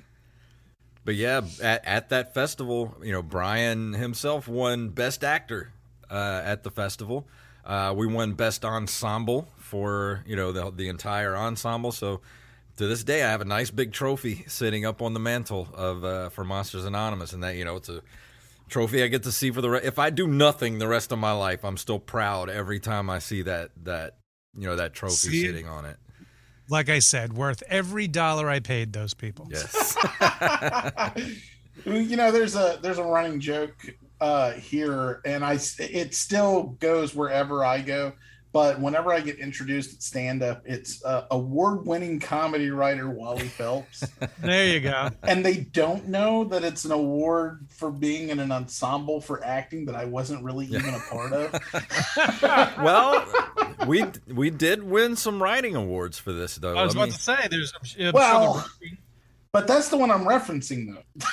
but 1.05 1.15
yeah 1.15 1.41
at, 1.61 1.85
at, 1.85 2.09
that 2.09 2.33
festival 2.35 2.95
you 3.01 3.11
know 3.11 3.23
brian 3.23 3.93
himself 3.93 4.47
won 4.47 4.89
best 4.89 5.23
actor 5.23 5.71
uh, 6.11 6.41
at 6.43 6.63
the 6.63 6.71
festival. 6.71 7.27
Uh, 7.63 7.93
we 7.95 8.07
won 8.07 8.33
best 8.33 8.65
ensemble 8.65 9.47
for 9.57 10.23
you 10.25 10.35
know 10.35 10.51
the, 10.51 10.71
the 10.71 10.89
entire 10.89 11.35
ensemble. 11.35 11.91
So 11.91 12.21
to 12.81 12.87
this 12.87 13.03
day, 13.03 13.23
I 13.23 13.29
have 13.29 13.41
a 13.41 13.45
nice 13.45 13.71
big 13.71 13.93
trophy 13.93 14.43
sitting 14.47 14.85
up 14.85 15.01
on 15.01 15.13
the 15.13 15.19
mantle 15.19 15.67
of 15.73 16.03
uh, 16.03 16.29
for 16.29 16.43
Monsters 16.43 16.85
Anonymous, 16.85 17.33
and 17.33 17.43
that 17.43 17.55
you 17.55 17.65
know 17.65 17.77
it's 17.77 17.89
a 17.89 18.01
trophy 18.69 19.03
I 19.03 19.07
get 19.07 19.23
to 19.23 19.31
see 19.31 19.51
for 19.51 19.61
the. 19.61 19.69
Re- 19.69 19.81
if 19.83 19.99
I 19.99 20.09
do 20.09 20.27
nothing 20.27 20.79
the 20.79 20.87
rest 20.87 21.11
of 21.11 21.19
my 21.19 21.31
life, 21.31 21.63
I'm 21.63 21.77
still 21.77 21.99
proud 21.99 22.49
every 22.49 22.79
time 22.79 23.09
I 23.09 23.19
see 23.19 23.43
that 23.43 23.71
that 23.83 24.17
you 24.57 24.67
know 24.67 24.75
that 24.75 24.93
trophy 24.93 25.15
see, 25.15 25.45
sitting 25.45 25.67
on 25.67 25.85
it. 25.85 25.97
like 26.69 26.89
I 26.89 26.99
said, 26.99 27.33
worth 27.33 27.63
every 27.67 28.07
dollar 28.07 28.49
I 28.49 28.59
paid 28.59 28.93
those 28.93 29.13
people. 29.13 29.47
Yes. 29.49 29.97
you 31.85 32.15
know, 32.17 32.31
there's 32.31 32.55
a 32.55 32.79
there's 32.81 32.97
a 32.97 33.03
running 33.03 33.39
joke 33.39 33.75
uh, 34.19 34.51
here, 34.53 35.21
and 35.25 35.45
I 35.45 35.59
it 35.79 36.15
still 36.15 36.75
goes 36.79 37.15
wherever 37.15 37.63
I 37.63 37.81
go. 37.81 38.13
But 38.53 38.81
whenever 38.81 39.13
I 39.13 39.21
get 39.21 39.39
introduced 39.39 39.93
at 39.93 40.03
stand 40.03 40.43
up, 40.43 40.63
it's 40.65 41.03
uh, 41.05 41.25
award 41.31 41.85
winning 41.85 42.19
comedy 42.19 42.69
writer 42.69 43.09
Wally 43.09 43.47
Phelps. 43.47 44.03
There 44.41 44.67
you 44.67 44.81
go. 44.81 45.09
and 45.23 45.45
they 45.45 45.57
don't 45.57 46.07
know 46.09 46.43
that 46.45 46.63
it's 46.63 46.83
an 46.83 46.91
award 46.91 47.65
for 47.69 47.91
being 47.91 48.27
in 48.29 48.39
an 48.39 48.51
ensemble 48.51 49.21
for 49.21 49.41
acting 49.45 49.85
that 49.85 49.95
I 49.95 50.03
wasn't 50.05 50.43
really 50.43 50.65
even 50.65 50.93
a 50.93 50.99
part 50.99 51.31
of. 51.31 51.53
well, 52.83 53.25
we 53.87 54.03
we 54.27 54.49
did 54.49 54.83
win 54.83 55.15
some 55.15 55.41
writing 55.41 55.75
awards 55.75 56.17
for 56.19 56.33
this, 56.33 56.55
though. 56.57 56.75
I 56.75 56.83
was 56.83 56.95
Let 56.95 57.03
about 57.03 57.05
me- 57.07 57.11
to 57.13 57.19
say, 57.19 57.47
there's. 57.49 57.73
I'm 57.77 57.85
sure 57.85 58.11
Well, 58.13 58.53
there- 58.81 58.97
But 59.53 59.67
that's 59.67 59.89
the 59.89 59.97
one 59.97 60.11
I'm 60.11 60.25
referencing, 60.25 60.93
though. 60.95 61.25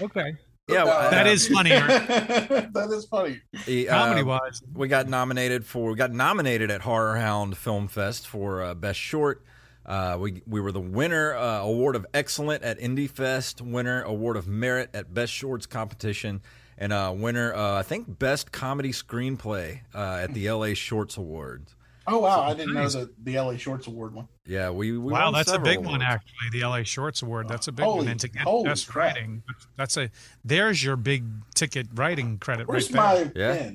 okay, 0.06 0.34
yeah, 0.68 0.84
well, 0.84 1.10
that 1.10 1.26
uh, 1.26 1.30
is 1.30 1.46
funnier, 1.46 1.86
that 1.86 2.88
is 2.92 3.06
funny. 3.06 3.40
the, 3.66 3.88
uh, 3.88 4.04
comedy 4.04 4.22
wise. 4.24 4.62
we 4.74 4.88
got 4.88 5.08
nominated 5.08 5.64
for 5.64 5.90
we 5.90 5.96
got 5.96 6.12
nominated 6.12 6.70
at 6.70 6.80
Horror 6.80 7.16
Hound 7.16 7.56
Film 7.56 7.86
Fest 7.86 8.26
for 8.26 8.62
uh, 8.62 8.74
best 8.74 8.98
short. 8.98 9.44
Uh, 9.84 10.18
we 10.20 10.42
we 10.46 10.60
were 10.60 10.72
the 10.72 10.80
winner 10.80 11.36
uh, 11.36 11.60
award 11.60 11.94
of 11.94 12.04
excellent 12.12 12.64
at 12.64 12.80
Indie 12.80 13.08
Fest, 13.08 13.62
winner 13.62 14.02
award 14.02 14.36
of 14.36 14.48
merit 14.48 14.90
at 14.92 15.14
best 15.14 15.32
shorts 15.32 15.66
competition, 15.66 16.42
and 16.76 16.92
uh, 16.92 17.14
winner 17.14 17.54
uh, 17.54 17.78
I 17.78 17.82
think 17.82 18.18
best 18.18 18.50
comedy 18.50 18.90
screenplay 18.90 19.82
uh, 19.94 20.18
at 20.22 20.34
the 20.34 20.50
LA 20.50 20.74
Shorts 20.74 21.16
Awards. 21.16 21.75
Oh 22.08 22.18
wow, 22.20 22.42
I 22.42 22.54
didn't 22.54 22.74
know 22.74 22.82
Nice. 22.82 22.92
the 22.94 23.10
the 23.24 23.38
LA 23.40 23.56
Shorts 23.56 23.86
Award 23.88 24.14
one. 24.14 24.28
Yeah, 24.46 24.70
we, 24.70 24.92
we 24.96 25.12
Wow, 25.12 25.32
that's 25.32 25.48
a 25.48 25.54
several 25.54 25.74
big 25.74 25.84
one, 25.84 26.02
actually. 26.02 26.50
The 26.52 26.60
LA 26.64 26.84
Shorts 26.84 27.20
Award. 27.22 27.48
That's 27.48 27.66
a 27.66 27.72
big 27.72 27.84
Holy- 27.84 27.98
one. 27.98 28.08
And 28.08 28.20
to 28.20 28.28
get 28.28 28.42
holy 28.42 28.68
best 28.68 28.86
crap. 28.88 29.14
writing, 29.16 29.42
that's 29.76 29.96
a. 29.96 30.08
There's 30.44 30.84
your 30.84 30.94
big 30.94 31.24
ticket 31.54 31.88
writing 31.94 32.38
credit 32.38 32.68
Where's 32.68 32.92
right 32.92 33.32
there. 33.34 33.72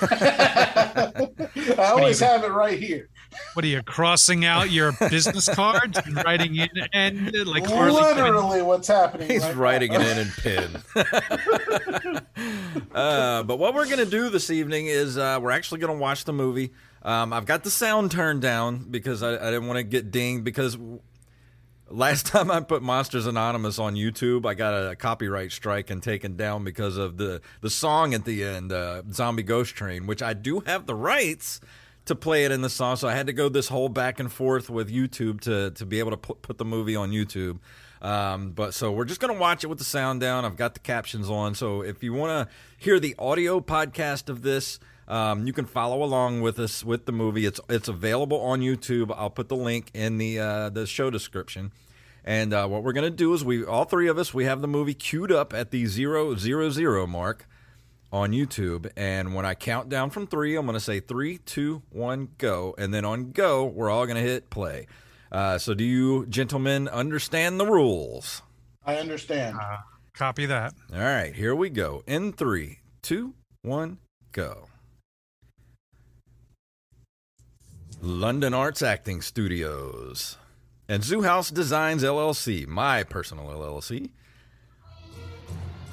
Yeah. 0.00 1.26
I 1.78 1.90
always 1.90 2.20
have 2.20 2.44
it 2.44 2.50
right 2.52 2.78
here. 2.78 3.08
What 3.54 3.64
are 3.64 3.68
you 3.68 3.82
crossing 3.82 4.44
out 4.44 4.70
your 4.70 4.92
business 5.10 5.48
cards 5.54 5.98
and 6.04 6.16
writing 6.24 6.54
in 6.54 6.68
and 6.92 7.32
like 7.46 7.64
Harley 7.66 8.00
Quinn? 8.00 8.16
Literally, 8.16 8.62
what's 8.62 8.86
happening? 8.88 9.28
He's 9.28 9.42
right 9.42 9.56
writing 9.56 9.92
now. 9.92 10.00
it 10.02 10.06
in 10.06 10.18
and 10.18 10.30
pin. 10.36 12.22
uh, 12.94 13.42
but 13.42 13.58
what 13.58 13.74
we're 13.74 13.86
going 13.86 13.98
to 13.98 14.06
do 14.06 14.28
this 14.28 14.50
evening 14.50 14.86
is 14.86 15.16
uh, 15.18 15.38
we're 15.40 15.50
actually 15.50 15.80
going 15.80 15.92
to 15.94 15.98
watch 16.00 16.24
the 16.24 16.32
movie. 16.32 16.70
Um, 17.04 17.32
I've 17.32 17.46
got 17.46 17.64
the 17.64 17.70
sound 17.70 18.12
turned 18.12 18.42
down 18.42 18.86
because 18.90 19.22
I, 19.22 19.34
I 19.34 19.50
didn't 19.50 19.66
want 19.66 19.78
to 19.78 19.82
get 19.82 20.10
dinged 20.10 20.44
because 20.44 20.78
last 21.90 22.26
time 22.28 22.50
I 22.50 22.60
put 22.60 22.82
Monsters 22.82 23.26
Anonymous 23.26 23.78
on 23.78 23.94
YouTube, 23.94 24.46
I 24.46 24.54
got 24.54 24.72
a 24.72 24.96
copyright 24.96 25.52
strike 25.52 25.90
and 25.90 26.02
taken 26.02 26.36
down 26.36 26.64
because 26.64 26.96
of 26.96 27.16
the, 27.16 27.40
the 27.60 27.70
song 27.70 28.14
at 28.14 28.24
the 28.24 28.44
end, 28.44 28.72
uh, 28.72 29.02
Zombie 29.10 29.42
Ghost 29.42 29.74
Train, 29.74 30.06
which 30.06 30.22
I 30.22 30.32
do 30.32 30.60
have 30.60 30.86
the 30.86 30.94
rights 30.94 31.60
to 32.04 32.14
play 32.14 32.44
it 32.44 32.52
in 32.52 32.62
the 32.62 32.70
song. 32.70 32.96
So 32.96 33.08
I 33.08 33.14
had 33.14 33.26
to 33.26 33.32
go 33.32 33.48
this 33.48 33.68
whole 33.68 33.88
back 33.88 34.18
and 34.20 34.32
forth 34.32 34.70
with 34.70 34.90
YouTube 34.90 35.40
to, 35.42 35.70
to 35.72 35.86
be 35.86 35.98
able 35.98 36.10
to 36.12 36.16
put, 36.16 36.42
put 36.42 36.58
the 36.58 36.64
movie 36.64 36.96
on 36.96 37.10
YouTube. 37.10 37.58
Um, 38.00 38.50
but 38.50 38.74
so 38.74 38.90
we're 38.90 39.04
just 39.04 39.20
going 39.20 39.32
to 39.32 39.38
watch 39.38 39.62
it 39.62 39.68
with 39.68 39.78
the 39.78 39.84
sound 39.84 40.20
down. 40.20 40.44
I've 40.44 40.56
got 40.56 40.74
the 40.74 40.80
captions 40.80 41.30
on. 41.30 41.54
So 41.54 41.82
if 41.82 42.02
you 42.02 42.12
want 42.12 42.48
to 42.48 42.54
hear 42.76 42.98
the 42.98 43.14
audio 43.18 43.60
podcast 43.60 44.28
of 44.28 44.42
this, 44.42 44.80
um, 45.12 45.46
you 45.46 45.52
can 45.52 45.66
follow 45.66 46.02
along 46.02 46.40
with 46.40 46.58
us 46.58 46.82
with 46.82 47.04
the 47.04 47.12
movie. 47.12 47.44
It's 47.44 47.60
it's 47.68 47.86
available 47.88 48.40
on 48.40 48.60
YouTube. 48.60 49.14
I'll 49.14 49.28
put 49.28 49.50
the 49.50 49.56
link 49.56 49.90
in 49.92 50.16
the 50.16 50.38
uh, 50.38 50.70
the 50.70 50.86
show 50.86 51.10
description. 51.10 51.70
And 52.24 52.54
uh, 52.54 52.66
what 52.66 52.82
we're 52.82 52.94
gonna 52.94 53.10
do 53.10 53.34
is 53.34 53.44
we 53.44 53.62
all 53.62 53.84
three 53.84 54.08
of 54.08 54.16
us 54.16 54.32
we 54.32 54.46
have 54.46 54.62
the 54.62 54.68
movie 54.68 54.94
queued 54.94 55.30
up 55.30 55.52
at 55.52 55.70
the 55.70 55.84
zero 55.84 56.34
zero 56.36 56.70
zero 56.70 57.06
mark 57.06 57.46
on 58.10 58.32
YouTube. 58.32 58.90
And 58.96 59.34
when 59.34 59.44
I 59.44 59.52
count 59.54 59.90
down 59.90 60.08
from 60.08 60.26
three, 60.26 60.56
I'm 60.56 60.64
gonna 60.64 60.80
say 60.80 61.00
three, 61.00 61.36
two, 61.36 61.82
one, 61.90 62.28
go. 62.38 62.74
And 62.78 62.94
then 62.94 63.04
on 63.04 63.32
go, 63.32 63.66
we're 63.66 63.90
all 63.90 64.06
gonna 64.06 64.20
hit 64.20 64.48
play. 64.48 64.86
Uh, 65.30 65.58
so 65.58 65.74
do 65.74 65.84
you 65.84 66.24
gentlemen 66.24 66.88
understand 66.88 67.60
the 67.60 67.66
rules? 67.66 68.40
I 68.86 68.96
understand. 68.96 69.58
Uh, 69.60 69.76
copy 70.14 70.46
that. 70.46 70.72
All 70.90 71.00
right, 71.00 71.34
here 71.34 71.54
we 71.54 71.68
go. 71.68 72.02
In 72.06 72.32
three, 72.32 72.78
two, 73.02 73.34
one, 73.60 73.98
go. 74.32 74.68
London 78.04 78.52
Arts 78.52 78.82
Acting 78.82 79.20
Studios 79.20 80.36
and 80.88 81.04
Zoo 81.04 81.22
House 81.22 81.52
Designs 81.52 82.02
LLC, 82.02 82.66
my 82.66 83.04
personal 83.04 83.46
LLC. 83.46 84.10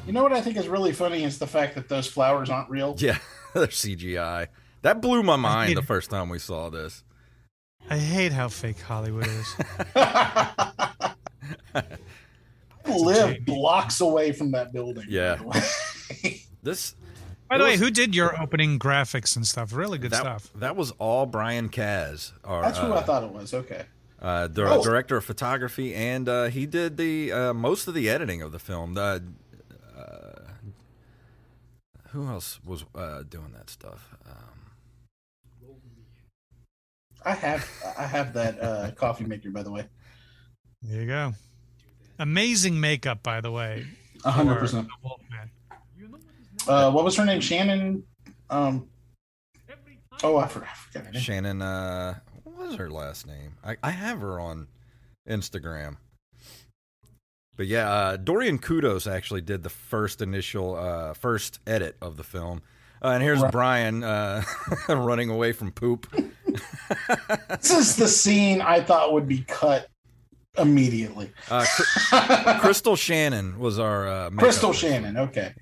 You 0.08 0.14
know 0.14 0.24
what 0.24 0.34
I 0.34 0.42
think 0.42 0.58
is 0.58 0.68
really 0.68 0.92
funny 0.92 1.24
is 1.24 1.38
the 1.38 1.46
fact 1.46 1.76
that 1.76 1.88
those 1.88 2.08
flowers 2.08 2.50
aren't 2.50 2.68
real. 2.68 2.96
Yeah, 2.98 3.20
they're 3.54 3.68
CGI. 3.68 4.48
That 4.82 5.04
blew 5.04 5.22
my 5.22 5.36
mind 5.36 5.78
the 5.78 5.82
first 5.84 6.10
time 6.10 6.30
we 6.30 6.40
saw 6.40 6.72
this. 6.72 7.04
I 7.92 8.00
hate 8.00 8.32
how 8.32 8.48
fake 8.48 8.80
Hollywood 8.80 9.28
is. 9.28 9.56
I 9.96 11.14
live 12.88 13.46
blocks 13.46 14.02
away 14.02 14.32
from 14.32 14.50
that 14.54 14.74
building. 14.74 15.06
Yeah. 15.08 15.36
by 15.36 15.44
the 15.44 15.50
way. 16.24 16.42
This 16.64 16.96
By 17.50 17.58
the 17.58 17.64
It 17.64 17.68
way, 17.68 17.78
who 17.78 17.90
did 17.90 18.16
your 18.16 18.40
opening 18.40 18.78
graphics 18.78 19.36
and 19.36 19.46
stuff? 19.46 19.74
Really 19.74 19.98
good 19.98 20.12
that, 20.12 20.20
stuff. 20.22 20.52
that 20.56 20.76
was 20.76 20.92
all 21.00 21.26
Brian 21.26 21.70
Kaz, 21.70 22.32
our 22.44 22.62
That's 22.62 22.78
who 22.78 22.92
uh, 22.94 22.98
I 23.00 23.02
thought 23.02 23.24
it 23.24 23.32
was. 23.32 23.54
Okay. 23.54 23.86
uh, 24.22 24.48
the 24.48 24.68
Oh. 24.70 24.84
director 24.84 25.18
of 25.18 25.26
photography, 25.26 25.96
and 25.96 26.30
uh, 26.30 26.46
he 26.46 26.66
did 26.68 26.98
the 26.98 27.32
uh, 27.32 27.54
most 27.54 27.88
of 27.88 27.94
the 27.96 28.08
editing 28.10 28.42
of 28.44 28.52
the 28.52 28.60
film. 28.60 28.94
The, 28.94 29.24
uh, 29.98 30.52
who 32.10 32.28
else 32.28 32.60
was 32.64 32.86
uh, 32.94 33.24
doing 33.28 33.52
that 33.56 33.70
stuff? 33.70 34.16
Um, 34.28 34.72
I 37.26 37.34
have 37.34 37.68
I 37.98 38.04
have 38.06 38.34
that 38.34 38.62
uh, 38.62 38.92
coffee 38.92 39.26
maker 39.26 39.50
by 39.50 39.64
the 39.64 39.72
way. 39.72 39.88
There 40.82 41.02
you 41.02 41.08
go. 41.08 41.34
Amazing 42.20 42.80
makeup, 42.80 43.24
by 43.24 43.42
the 43.42 43.52
way. 43.52 43.86
A 44.24 44.32
hundred 44.32 44.60
percent. 44.60 44.88
Wolfman. 45.04 45.50
Uh, 46.68 46.92
what 46.92 47.04
was 47.04 47.16
her 47.16 47.26
name? 47.26 47.42
Shannon. 47.42 48.04
Um. 48.50 48.88
Oh, 50.24 50.38
I 50.38 50.48
forgot. 50.48 50.70
I 50.72 50.76
forgot 50.76 51.06
her 51.06 51.12
name. 51.14 51.22
Shannon, 51.22 51.62
uh, 51.62 52.16
what 52.44 52.58
was 52.58 52.76
her 52.76 52.90
last 52.90 53.26
name? 53.26 53.56
I, 53.64 53.78
I 53.82 53.92
have 53.92 54.20
her 54.22 54.40
on 54.40 54.68
Instagram. 55.28 55.96
But 57.56 57.68
yeah, 57.68 57.90
uh, 57.92 58.18
Dorian 58.18 58.58
Kudos 58.60 59.08
actually 59.08 59.42
did 59.42 59.64
the 59.64 59.70
first 59.70 60.22
initial, 60.22 60.76
uh, 60.76 61.14
first 61.14 61.60
edit 61.68 61.96
of 62.02 62.18
the 62.18 62.24
film. 62.24 62.62
Uh, 63.04 63.10
and 63.10 63.24
here's 63.24 63.42
Right. 63.42 63.52
Brian 63.52 64.04
uh, 64.04 64.44
running 64.90 65.30
away 65.30 65.52
from 65.54 65.72
poop. 65.72 66.08
This 67.62 67.72
is 67.72 67.96
the 67.96 68.08
scene 68.08 68.60
I 68.62 68.82
thought 68.82 69.14
would 69.14 69.28
be 69.28 69.42
cut 69.48 69.88
immediately. 70.58 71.32
Uh, 71.50 71.64
Cr- 71.76 72.60
Crystal 72.62 72.96
Shannon 72.96 73.60
was 73.60 73.78
our 73.78 74.08
uh, 74.08 74.30
Crystal. 74.32 74.74
Shannon. 74.74 75.16
Okay. 75.16 75.54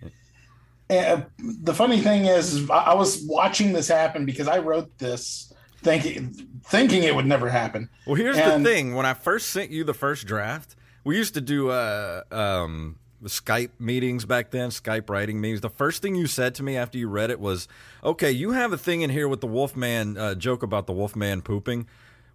And 0.89 1.25
the 1.39 1.74
funny 1.74 2.00
thing 2.00 2.25
is, 2.25 2.70
I 2.70 2.94
was 2.94 3.24
watching 3.27 3.74
this 3.74 3.88
happen 3.88 4.25
because 4.25 4.48
I 4.48 4.60
wrote 4.60 4.98
this 4.98 5.51
thinking 5.82 6.34
thinking 6.65 7.03
it 7.03 7.15
would 7.15 7.25
never 7.25 7.50
happen. 7.50 7.89
Well, 8.06 8.15
here's 8.15 8.38
And- 8.38 8.65
the 8.65 8.70
thing: 8.70 8.96
when 8.96 9.06
I 9.06 9.13
first 9.13 9.50
sent 9.50 9.70
you 9.72 9.84
the 9.84 9.94
first 9.94 10.25
draft, 10.25 10.75
we 11.03 11.17
used 11.17 11.34
to 11.34 11.41
do 11.41 11.70
uh, 11.70 12.24
um, 12.32 12.98
Skype 13.24 13.72
meetings 13.79 14.25
back 14.25 14.51
then, 14.51 14.70
Skype 14.70 15.10
writing 15.10 15.41
meetings. 15.41 15.62
The 15.62 15.70
first 15.70 16.01
thing 16.01 16.15
you 16.15 16.27
said 16.27 16.56
to 16.56 16.63
me 16.63 16.77
after 16.77 16.98
you 16.98 17.10
read 17.10 17.32
it 17.32 17.39
was, 17.39 17.67
"Okay, 18.03 18.32
you 18.32 18.51
have 18.51 18.72
a 18.72 18.77
thing 18.77 19.01
in 19.01 19.10
here 19.10 19.27
with 19.27 19.41
the 19.41 19.48
Wolfman 19.48 20.17
uh, 20.17 20.36
joke 20.36 20.63
about 20.63 20.88
the 20.88 20.94
Wolfman 20.94 21.41
pooping. 21.41 21.88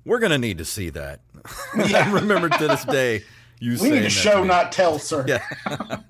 We're 0.04 0.18
gonna 0.18 0.38
need 0.38 0.59
to 0.59 0.64
see 0.66 0.90
that." 0.90 1.21
I 1.75 2.11
remember 2.12 2.49
to 2.50 2.68
this 2.68 2.85
day 2.85 3.25
you 3.61 3.78
We 3.80 3.90
need 3.90 4.02
to 4.02 4.11
show, 4.11 4.44
not 4.44 4.73
tell, 4.73 4.99
sir. 4.99 5.25
Yeah. 5.26 5.42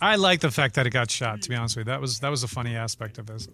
I 0.00 0.16
like 0.16 0.40
the 0.40 0.50
fact 0.50 0.74
that 0.74 0.86
it 0.86 0.90
got 0.90 1.10
shot. 1.10 1.42
To 1.42 1.48
be 1.48 1.54
honest 1.54 1.76
with 1.76 1.86
you, 1.86 1.92
that 1.92 2.00
was 2.00 2.20
that 2.20 2.28
was 2.28 2.42
a 2.42 2.48
funny 2.48 2.76
aspect 2.76 3.18
of 3.18 3.26
this. 3.26 3.48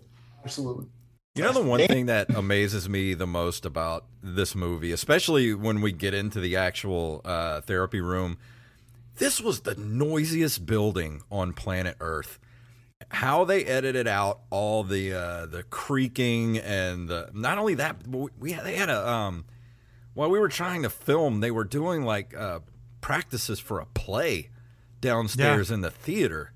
Absolutely. 0.45 0.87
You 1.35 1.45
know 1.45 1.53
the 1.53 1.63
one 1.63 1.81
thing 1.87 2.07
that 2.07 2.29
amazes 2.35 2.89
me 2.89 3.15
the 3.15 3.27
most 3.27 3.65
about 3.65 4.05
this 4.23 4.55
movie, 4.55 4.93
especially 4.93 5.55
when 5.55 5.81
we 5.81 5.91
get 5.91 6.13
into 6.13 6.41
the 6.41 6.57
actual 6.57 7.23
uh, 7.25 7.63
therapy 7.63 8.03
room, 8.03 8.37
this 9.17 9.41
was 9.41 9.61
the 9.61 9.75
noisiest 9.75 10.67
building 10.67 11.23
on 11.31 11.55
planet 11.55 11.97
Earth. 12.01 12.39
How 13.09 13.45
they 13.45 13.65
edited 13.65 14.07
out 14.07 14.41
all 14.51 14.85
the 14.85 15.15
uh, 15.15 15.47
the 15.47 15.63
creaking 15.63 16.59
and 16.59 17.09
the, 17.09 17.31
not 17.33 17.57
only 17.57 17.75
that, 17.75 18.11
but 18.11 18.19
we, 18.19 18.31
we 18.39 18.53
they 18.53 18.77
had 18.77 18.91
a 18.91 19.09
um, 19.09 19.47
while 20.15 20.29
we 20.29 20.39
were 20.39 20.49
trying 20.49 20.83
to 20.83 20.91
film, 20.91 21.41
they 21.41 21.51
were 21.51 21.65
doing 21.65 22.05
like 22.05 22.37
uh, 22.37 22.61
practices 23.01 23.59
for 23.59 23.81
a 23.81 23.87
play 23.87 24.51
downstairs 25.03 25.71
in 25.71 25.83
the 25.83 25.91
theater, 25.91 26.53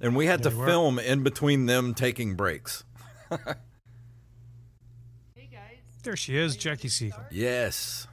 and 0.00 0.14
we 0.14 0.26
had 0.26 0.44
They 0.44 0.50
to 0.50 0.56
were. 0.56 0.66
film 0.66 0.98
in 1.00 1.24
between 1.24 1.66
them 1.66 1.92
taking 1.94 2.36
breaks. 2.36 2.84
hey 3.30 3.36
guys, 5.50 5.78
There 6.04 6.14
she 6.16 6.36
is, 6.36 6.56
Jackie 6.56 6.88
Siegel. 6.88 7.18
Yes. 7.32 8.06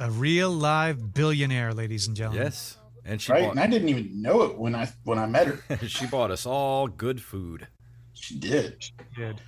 a 0.00 0.10
real 0.10 0.50
live 0.50 1.14
billionaire, 1.14 1.72
ladies 1.72 2.08
and 2.08 2.16
gentlemen. 2.16 2.42
Yes, 2.44 2.76
and 3.04 3.20
she 3.22 3.30
right, 3.32 3.42
bought, 3.42 3.50
and 3.52 3.60
I 3.60 3.66
didn't 3.68 3.88
even 3.88 4.20
know 4.20 4.42
it 4.42 4.58
when 4.58 4.74
I 4.74 4.88
when 5.04 5.18
I 5.18 5.26
met 5.26 5.46
her. 5.46 5.78
she 5.86 6.06
bought 6.06 6.30
us 6.32 6.44
all 6.46 6.88
good 6.88 7.22
food. 7.22 7.68
She 8.14 8.38
did. 8.38 8.76
She 8.82 8.92
did. 9.16 9.40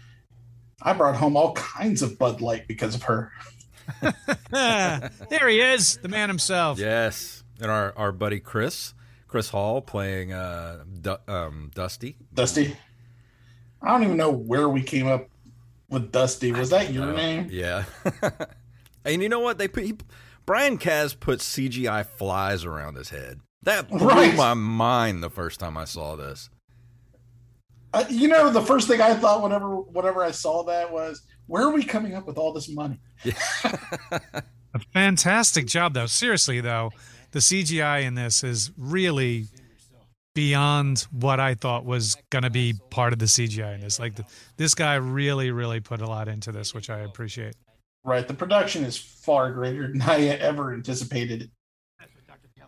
I 0.82 0.92
brought 0.92 1.16
home 1.16 1.36
all 1.36 1.52
kinds 1.54 2.02
of 2.02 2.18
Bud 2.18 2.40
Light 2.40 2.66
because 2.68 2.94
of 2.94 3.02
her. 3.04 3.32
There 4.50 5.48
he 5.48 5.60
is, 5.60 5.98
the 5.98 6.08
man 6.08 6.28
himself. 6.28 6.78
Yes, 6.78 7.43
and 7.60 7.70
our 7.70 7.92
our 7.96 8.12
buddy 8.12 8.40
Chris, 8.40 8.94
Chris 9.28 9.48
Hall 9.50 9.80
playing 9.80 10.32
uh, 10.32 10.84
Du- 11.00 11.20
um, 11.28 11.70
Dusty. 11.74 12.16
Dusty. 12.32 12.76
I 13.82 13.88
don't 13.90 14.02
even 14.04 14.16
know 14.16 14.30
where 14.30 14.68
we 14.68 14.82
came 14.82 15.06
up 15.06 15.28
with 15.90 16.10
Dusty. 16.12 16.52
Was 16.52 16.70
that 16.70 16.92
your 16.92 17.10
Uh, 17.10 17.16
name? 17.16 17.48
Yeah, 17.50 17.84
and 19.04 19.22
you 19.22 19.28
know 19.28 19.40
what 19.40 19.58
they 19.58 19.68
put? 19.68 19.84
He, 19.84 19.94
Brian 20.46 20.78
Kaz 20.78 21.18
put 21.18 21.38
CGI 21.40 22.04
flies 22.06 22.64
around 22.64 22.96
his 22.96 23.10
head. 23.10 23.40
That 23.62 23.88
blew 23.88 24.06
Right. 24.08 24.34
my 24.36 24.52
mind 24.54 25.22
the 25.22 25.30
first 25.30 25.58
time 25.60 25.76
I 25.76 25.84
saw 25.86 26.16
this. 26.16 26.50
Uh, 27.94 28.04
you 28.10 28.28
know, 28.28 28.50
the 28.50 28.60
first 28.60 28.88
thing 28.88 29.00
I 29.00 29.14
thought 29.14 29.42
whenever 29.42 29.76
whenever 29.76 30.22
I 30.22 30.32
saw 30.32 30.64
that 30.64 30.92
was, 30.92 31.22
where 31.46 31.62
are 31.62 31.70
we 31.70 31.84
coming 31.84 32.14
up 32.14 32.26
with 32.26 32.36
all 32.38 32.52
this 32.52 32.68
money? 32.68 32.98
Yeah. 33.22 33.34
A 34.74 34.80
fantastic 34.92 35.66
job, 35.66 35.94
though. 35.94 36.06
Seriously, 36.06 36.60
though, 36.60 36.90
the 37.34 37.40
CGI 37.40 38.04
in 38.04 38.14
this 38.14 38.44
is 38.44 38.70
really 38.78 39.46
beyond 40.36 41.00
what 41.10 41.40
I 41.40 41.54
thought 41.54 41.84
was 41.84 42.16
going 42.30 42.44
to 42.44 42.50
be 42.50 42.74
part 42.90 43.12
of 43.12 43.18
the 43.18 43.24
CGI 43.24 43.74
in 43.74 43.80
this. 43.80 43.98
Like, 43.98 44.14
the, 44.14 44.24
this 44.56 44.74
guy 44.76 44.94
really, 44.94 45.50
really 45.50 45.80
put 45.80 46.00
a 46.00 46.06
lot 46.06 46.28
into 46.28 46.52
this, 46.52 46.72
which 46.72 46.90
I 46.90 47.00
appreciate. 47.00 47.56
Right. 48.04 48.26
The 48.26 48.34
production 48.34 48.84
is 48.84 48.96
far 48.96 49.52
greater 49.52 49.88
than 49.92 50.00
I 50.02 50.26
ever 50.26 50.72
anticipated. 50.72 51.50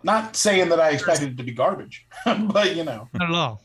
Not 0.02 0.34
saying 0.34 0.68
that 0.70 0.80
I 0.80 0.90
expected 0.90 1.30
it 1.30 1.36
to 1.36 1.44
be 1.44 1.52
garbage, 1.52 2.06
but 2.24 2.74
you 2.74 2.82
know, 2.82 3.08
Not 3.12 3.30
at 3.30 3.34
all. 3.34 3.62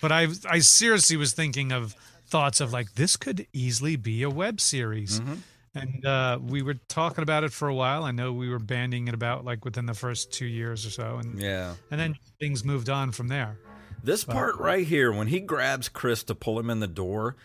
But 0.00 0.10
I, 0.10 0.26
I 0.48 0.58
seriously 0.58 1.16
was 1.16 1.32
thinking 1.32 1.70
of 1.70 1.94
thoughts 2.26 2.60
of 2.60 2.72
like 2.72 2.94
this 2.94 3.16
could 3.16 3.46
easily 3.52 3.94
be 3.96 4.22
a 4.24 4.30
web 4.30 4.60
series. 4.60 5.20
Mhm. 5.20 5.38
And 5.74 6.04
uh, 6.04 6.38
we 6.42 6.62
were 6.62 6.74
talking 6.88 7.22
about 7.22 7.44
it 7.44 7.52
for 7.52 7.68
a 7.68 7.74
while. 7.74 8.02
I 8.04 8.10
know 8.10 8.32
we 8.32 8.48
were 8.48 8.58
banding 8.58 9.06
it 9.08 9.14
about 9.14 9.44
like 9.44 9.64
within 9.64 9.86
the 9.86 9.94
first 9.94 10.32
two 10.32 10.46
years 10.46 10.84
or 10.84 10.90
so, 10.90 11.18
and 11.18 11.38
Yeah. 11.40 11.74
and 11.90 12.00
then 12.00 12.16
things 12.40 12.64
moved 12.64 12.88
on 12.90 13.12
from 13.12 13.28
there. 13.28 13.58
This 14.02 14.24
part 14.24 14.58
right 14.58 14.86
here, 14.86 15.12
when 15.12 15.28
he 15.28 15.40
grabs 15.40 15.88
Chris 15.88 16.24
to 16.24 16.34
pull 16.34 16.58
him 16.58 16.70
in 16.70 16.80
the 16.80 16.88
door, 16.88 17.36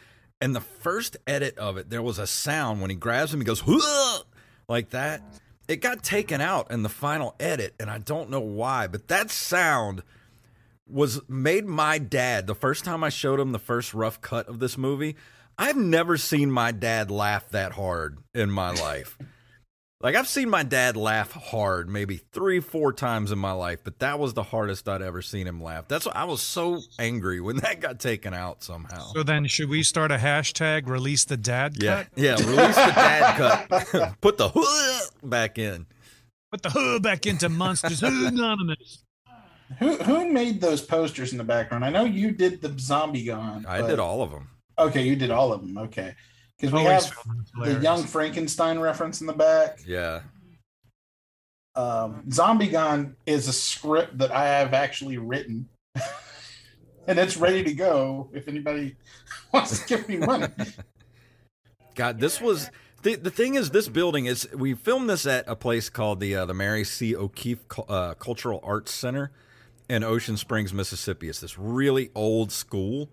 and 0.41 0.55
the 0.55 0.61
first 0.61 1.17
edit 1.27 1.57
of 1.57 1.77
it, 1.77 1.89
there 1.89 2.01
was 2.01 2.17
a 2.17 2.25
sound 2.25 2.81
when 2.81 2.89
he 2.89 2.95
grabs 2.95 3.33
him, 3.33 3.41
he 3.41 3.45
goes, 3.45 3.61
like 4.67 4.89
that. 4.91 5.21
It 5.67 5.77
got 5.77 6.01
taken 6.03 6.41
out 6.41 6.71
in 6.71 6.83
the 6.83 6.89
final 6.89 7.35
edit, 7.39 7.73
and 7.79 7.89
I 7.89 7.97
don't 7.97 8.29
know 8.29 8.39
why, 8.39 8.87
but 8.87 9.07
that 9.09 9.31
sound 9.31 10.01
was 10.87 11.19
made 11.27 11.65
my 11.65 11.97
dad 11.97 12.47
the 12.47 12.55
first 12.55 12.85
time 12.85 13.03
I 13.03 13.09
showed 13.09 13.39
him 13.39 13.51
the 13.51 13.59
first 13.59 13.93
rough 13.93 14.21
cut 14.21 14.47
of 14.47 14.59
this 14.59 14.77
movie. 14.77 15.15
I've 15.57 15.77
never 15.77 16.17
seen 16.17 16.51
my 16.51 16.71
dad 16.71 17.09
laugh 17.09 17.49
that 17.49 17.73
hard 17.73 18.17
in 18.33 18.51
my 18.51 18.71
life. 18.71 19.17
Like 20.01 20.15
I've 20.15 20.27
seen 20.27 20.49
my 20.49 20.63
dad 20.63 20.97
laugh 20.97 21.31
hard 21.31 21.89
maybe 21.89 22.17
three, 22.17 22.59
four 22.59 22.91
times 22.91 23.31
in 23.31 23.39
my 23.39 23.53
life, 23.53 23.79
but 23.83 23.99
that 23.99 24.19
was 24.19 24.33
the 24.33 24.43
hardest 24.43 24.87
I'd 24.89 25.01
ever 25.01 25.21
seen 25.21 25.47
him 25.47 25.63
laugh. 25.63 25.87
That's 25.87 26.05
what 26.05 26.15
I 26.15 26.25
was 26.25 26.41
so 26.41 26.81
angry 26.99 27.39
when 27.39 27.55
that 27.61 27.79
got 27.79 27.99
taken 27.99 28.33
out 28.33 28.61
somehow. 28.61 29.13
So 29.13 29.23
then, 29.23 29.47
should 29.47 29.69
we 29.69 29.83
start 29.83 30.11
a 30.11 30.17
hashtag 30.17 30.87
release 30.87 31.25
the 31.25 31.37
dad 31.37 31.81
yeah, 31.81 32.03
cut? 32.03 32.07
yeah. 32.15 32.35
Release 32.35 32.75
the 32.75 32.91
dad 32.93 33.69
cut. 33.69 34.13
Put 34.21 34.37
the 34.37 34.49
hoo 34.49 35.27
back 35.27 35.57
in. 35.57 35.87
Put 36.51 36.61
the 36.61 36.69
hood 36.69 37.01
back 37.01 37.25
into 37.25 37.49
Monsters 37.49 38.03
Anonymous. 38.03 39.03
who 39.79 39.95
who 39.97 40.31
made 40.31 40.61
those 40.61 40.81
posters 40.81 41.31
in 41.31 41.37
the 41.37 41.43
background? 41.43 41.83
I 41.83 41.89
know 41.89 42.05
you 42.05 42.31
did 42.31 42.61
the 42.61 42.73
zombie 42.77 43.25
gun. 43.25 43.65
I 43.67 43.81
did 43.81 43.99
all 43.99 44.21
of 44.21 44.29
them. 44.29 44.49
Okay, 44.77 45.03
you 45.03 45.15
did 45.15 45.31
all 45.31 45.53
of 45.53 45.61
them. 45.61 45.77
Okay, 45.77 46.15
because 46.57 46.73
we 46.73 46.79
Always 46.79 47.05
have 47.05 47.15
the 47.63 47.79
young 47.81 48.03
Frankenstein 48.03 48.79
reference 48.79 49.21
in 49.21 49.27
the 49.27 49.33
back. 49.33 49.79
Yeah. 49.85 50.21
Um, 51.75 52.23
zombie 52.31 52.69
Gone 52.69 53.17
is 53.25 53.47
a 53.49 53.53
script 53.53 54.17
that 54.19 54.31
I 54.31 54.45
have 54.45 54.73
actually 54.73 55.17
written, 55.17 55.67
and 57.07 57.19
it's 57.19 57.35
ready 57.35 57.63
to 57.63 57.73
go. 57.73 58.29
If 58.33 58.47
anybody 58.47 58.95
wants 59.53 59.79
to 59.79 59.87
give 59.87 60.07
me 60.07 60.17
money, 60.17 60.47
God, 61.95 62.19
this 62.19 62.39
was 62.39 62.71
the 63.03 63.15
the 63.15 63.29
thing 63.29 63.55
is 63.55 63.71
this 63.71 63.89
building 63.89 64.25
is 64.25 64.47
we 64.53 64.73
filmed 64.73 65.09
this 65.09 65.25
at 65.25 65.43
a 65.47 65.55
place 65.55 65.89
called 65.89 66.21
the 66.21 66.35
uh, 66.35 66.45
the 66.45 66.53
Mary 66.53 66.85
C. 66.85 67.15
O'Keefe 67.15 67.65
uh, 67.89 68.13
Cultural 68.15 68.61
Arts 68.63 68.93
Center 68.93 69.31
in 69.89 70.03
Ocean 70.03 70.37
Springs, 70.37 70.73
Mississippi. 70.73 71.27
It's 71.27 71.41
this 71.41 71.57
really 71.57 72.09
old 72.15 72.51
school. 72.53 73.09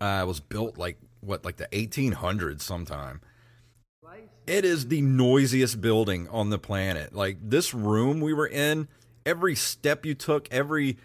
Uh, 0.00 0.20
it 0.22 0.26
was 0.26 0.40
built 0.40 0.76
like 0.78 0.98
what 1.20 1.44
like 1.44 1.56
the 1.56 1.68
1800s 1.72 2.60
sometime. 2.60 3.20
It 4.46 4.66
is 4.66 4.88
the 4.88 5.00
noisiest 5.00 5.80
building 5.80 6.28
on 6.28 6.50
the 6.50 6.58
planet. 6.58 7.14
Like 7.14 7.38
this 7.40 7.72
room 7.72 8.20
we 8.20 8.34
were 8.34 8.46
in, 8.46 8.88
every 9.24 9.54
step 9.54 10.04
you 10.04 10.12
took, 10.14 10.52
every 10.52 10.98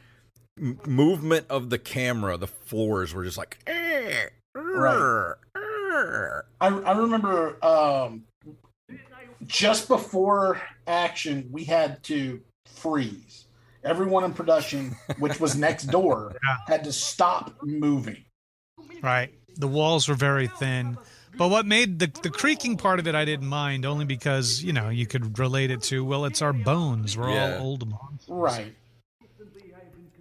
m- 0.60 0.78
movement 0.86 1.46
of 1.50 1.70
the 1.70 1.80
camera, 1.80 2.36
the 2.36 2.48
floors 2.48 3.14
were 3.14 3.24
just 3.24 3.38
like. 3.38 3.60
"Eh, 3.66 4.26
Right. 4.54 5.36
"Er, 5.56 6.46
I, 6.60 6.68
I 6.68 6.98
remember 6.98 7.64
um, 7.66 8.24
just 9.46 9.88
before 9.88 10.62
action, 10.86 11.48
we 11.50 11.64
had 11.64 12.04
to 12.04 12.42
freeze. 12.66 13.46
Everyone 13.86 14.26
in 14.26 14.34
production, 14.34 14.96
which 15.20 15.40
was 15.40 15.56
next 15.56 15.86
door, 15.86 16.36
Yeah. 16.44 16.58
had 16.68 16.84
to 16.84 16.92
stop 16.92 17.56
moving. 17.64 18.18
Right. 19.02 19.34
The 19.56 19.68
walls 19.68 20.08
were 20.08 20.16
very 20.16 20.48
thin. 20.48 20.98
But 21.38 21.50
what 21.50 21.66
made 21.66 22.00
the 22.00 22.08
the 22.24 22.30
creaking 22.30 22.78
part 22.78 23.00
of 23.00 23.08
it 23.08 23.16
I 23.16 23.24
didn't 23.24 23.48
mind 23.48 23.86
only 23.86 24.06
because, 24.06 24.64
you 24.64 24.74
know, 24.74 24.90
you 24.90 25.06
could 25.06 25.38
relate 25.40 25.72
it 25.72 25.82
to, 25.84 26.04
well, 26.04 26.26
it's 26.26 26.42
our 26.42 26.54
bones. 26.54 27.16
We're 27.18 27.30
Yeah. 27.32 27.58
all 27.58 27.62
old 27.68 27.88
monsters. 27.90 28.28
Right. 28.30 28.76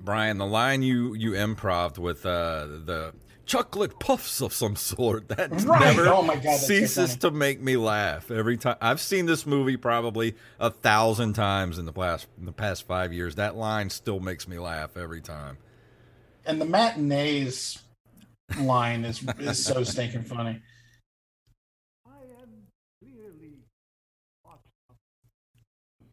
Brian, 0.01 0.39
the 0.39 0.47
line 0.47 0.83
you 0.83 1.15
you 1.15 1.35
improved 1.35 1.99
with 1.99 2.25
uh, 2.25 2.67
the 2.85 3.13
chocolate 3.47 3.99
puffs 3.99 4.41
of 4.41 4.53
some 4.53 4.77
sort 4.77 5.29
that 5.29 5.51
Right. 5.65 5.81
never 5.97 6.09
Oh 6.09 6.23
my 6.23 6.35
God, 6.37 6.45
that's 6.45 6.61
so 6.63 6.67
ceases 6.69 7.17
to 7.17 7.31
make 7.31 7.61
me 7.61 7.77
laugh 7.77 8.31
every 8.31 8.57
time. 8.57 8.77
I've 8.81 9.01
seen 9.01 9.27
this 9.27 9.45
movie 9.47 9.77
probably 9.77 10.35
a 10.61 10.71
thousand 10.71 11.33
times 11.35 11.79
in 11.79 11.87
the 11.87 11.93
past 11.93 12.27
in 12.39 12.45
the 12.47 12.53
past 12.53 12.87
five 12.87 13.13
years. 13.13 13.35
That 13.35 13.57
line 13.57 13.91
still 13.91 14.21
makes 14.21 14.47
me 14.47 14.59
laugh 14.59 14.97
every 14.97 15.21
time. 15.21 15.59
And 16.47 16.61
the 16.61 16.65
matinees 16.67 17.79
line 18.61 19.05
is 19.05 19.23
is 19.39 19.63
so 19.65 19.83
stinking 19.85 20.25
funny. 20.25 20.61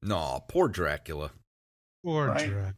No, 0.02 0.44
poor 0.48 0.68
Dracula. 0.68 1.32
Poor 2.04 2.28
Right. 2.28 2.48
Dra- 2.50 2.74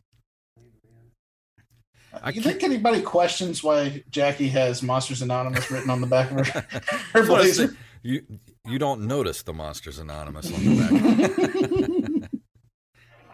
I 2.23 2.29
you 2.31 2.41
think 2.41 2.63
anybody 2.63 3.01
questions 3.01 3.61
why 3.63 4.03
Jackie 4.09 4.47
has 4.49 4.81
Monsters 4.81 5.21
Anonymous 5.21 5.69
written 5.69 5.89
on 5.89 6.01
the 6.01 6.07
back 6.07 6.31
of 6.31 6.47
her, 6.47 6.61
her 6.71 6.81
That's 7.13 7.27
what 7.29 7.41
I 7.41 7.49
said. 7.51 7.67
blazer? 7.67 7.77
You 8.01 8.21
you 8.65 8.79
don't 8.79 9.01
notice 9.01 9.43
the 9.43 9.53
Monsters 9.53 9.99
Anonymous 9.99 10.51
on 10.51 10.63
the 10.63 11.67
back. 11.69 11.81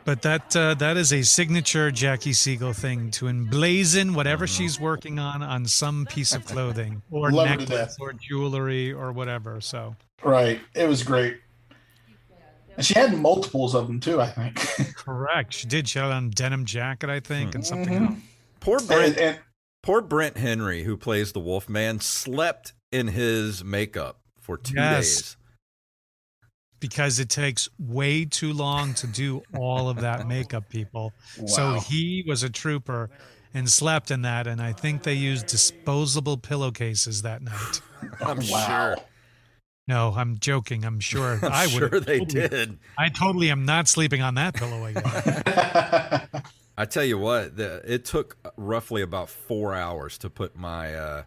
But 0.06 0.22
that 0.24 0.56
uh, 0.56 0.74
that 0.76 0.98
is 0.98 1.14
a 1.14 1.22
signature 1.24 1.90
Jackie 1.90 2.34
Siegel 2.34 2.74
thing 2.74 3.10
to 3.12 3.26
emblazon 3.26 4.14
whatever 4.16 4.46
Mm-hmm. 4.46 4.64
she's 4.64 4.80
working 4.80 5.18
on 5.20 5.42
on 5.42 5.66
some 5.66 6.06
piece 6.08 6.34
of 6.34 6.46
clothing 6.46 7.02
or 7.12 7.32
Love 7.32 7.60
necklace 7.60 7.98
or 8.00 8.12
jewelry 8.14 8.92
or 8.92 9.12
whatever. 9.14 9.62
So 9.62 9.96
right. 10.24 10.60
It 10.76 10.88
was 10.88 11.04
great. 11.04 11.38
And 12.76 12.86
she 12.86 12.96
had 12.96 13.18
multiples 13.18 13.76
of 13.76 13.88
them 13.88 14.00
too, 14.00 14.20
I 14.20 14.28
think. 14.28 14.56
correct. 14.96 15.54
She 15.54 15.68
did. 15.68 15.88
She 15.88 16.00
had 16.00 16.12
on 16.12 16.32
denim 16.32 16.66
jacket, 16.66 17.10
I 17.10 17.20
think, 17.20 17.56
and 17.56 17.66
something 17.66 17.94
Mhm. 17.94 18.08
else. 18.10 18.20
poor 18.60 18.78
and, 18.80 18.88
Brent. 18.88 19.18
and 19.18 19.40
Poor 19.84 20.02
Brent 20.02 20.38
Henry, 20.38 20.84
who 20.84 20.96
plays 20.98 21.34
the 21.34 21.40
Wolfman, 21.42 22.00
slept 22.00 22.74
in 22.92 23.08
his 23.10 23.64
makeup 23.64 24.22
for 24.40 24.58
two 24.58 24.76
Yes. 24.76 25.06
days. 25.18 25.38
Because 26.84 27.18
it 27.18 27.30
takes 27.30 27.70
way 27.80 28.26
too 28.26 28.52
long 28.52 28.94
to 28.96 29.08
do 29.08 29.42
all 29.58 29.88
of 29.88 30.02
that 30.02 30.28
makeup, 30.28 30.68
people. 30.68 31.14
So 31.48 31.80
he 31.80 32.26
was 32.28 32.44
a 32.44 32.50
trooper 32.50 33.10
and 33.54 33.70
slept 33.70 34.12
in 34.12 34.24
that, 34.24 34.48
and 34.48 34.62
I 34.62 34.74
think 34.74 35.04
they 35.04 35.14
used 35.14 35.48
disposable 35.48 36.36
pillowcases 36.36 37.22
that 37.22 37.42
night. 37.42 37.82
I'm 38.20 38.40
Wow. 38.50 38.68
sure. 38.68 38.98
No, 39.88 40.14
I'm 40.14 40.38
joking. 40.40 40.84
I'm 40.84 41.00
sure 41.00 41.40
I'm 41.44 41.52
I 41.54 41.68
would. 41.68 41.90
sure 41.90 42.00
they 42.02 42.20
did. 42.20 42.78
I 42.98 43.08
totally 43.08 43.50
am 43.50 43.64
not 43.64 43.88
sleeping 43.88 44.22
on 44.22 44.36
that 44.36 44.54
pillow 44.56 44.84
again. 44.84 45.04
I 46.78 46.84
tell 46.86 47.06
you 47.06 47.18
what, 47.18 47.56
the, 47.56 47.82
it 47.86 48.04
took 48.04 48.36
roughly 48.58 49.02
about 49.02 49.30
four 49.30 49.74
hours 49.74 50.18
to 50.18 50.30
put 50.30 50.58
my 50.58 50.94
uh, 50.96 51.24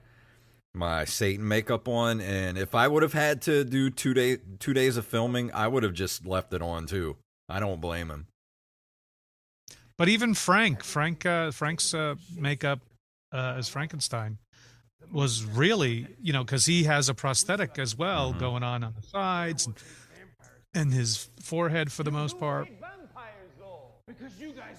my 0.76 1.04
Satan 1.04 1.46
makeup 1.48 1.88
on, 1.88 2.20
and 2.20 2.56
if 2.58 2.74
I 2.74 2.86
would 2.86 3.02
have 3.02 3.12
had 3.14 3.42
to 3.42 3.64
do 3.64 3.90
two 3.90 4.14
day 4.14 4.38
two 4.60 4.72
days 4.74 4.96
of 4.96 5.06
filming, 5.06 5.50
I 5.52 5.66
would 5.68 5.82
have 5.82 5.94
just 5.94 6.26
left 6.26 6.52
it 6.52 6.62
on 6.62 6.86
too. 6.86 7.16
I 7.48 7.58
don't 7.60 7.80
blame 7.80 8.10
him. 8.10 8.26
But 9.96 10.08
even 10.08 10.34
Frank, 10.34 10.84
Frank, 10.84 11.24
uh, 11.24 11.50
Frank's 11.52 11.94
uh, 11.94 12.16
makeup 12.36 12.80
uh, 13.32 13.54
as 13.56 13.68
Frankenstein 13.68 14.38
was 15.10 15.44
really, 15.44 16.06
you 16.20 16.32
know, 16.32 16.44
because 16.44 16.66
he 16.66 16.84
has 16.84 17.08
a 17.08 17.14
prosthetic 17.14 17.78
as 17.78 17.96
well 17.96 18.30
Mm-hmm. 18.30 18.40
going 18.40 18.62
on 18.62 18.84
on 18.84 18.94
the 19.00 19.06
sides 19.06 19.66
and, 19.66 19.74
and 20.74 20.92
his 20.92 21.30
forehead 21.40 21.90
for 21.92 22.02
the 22.02 22.10
most 22.10 22.38
part. 22.38 22.68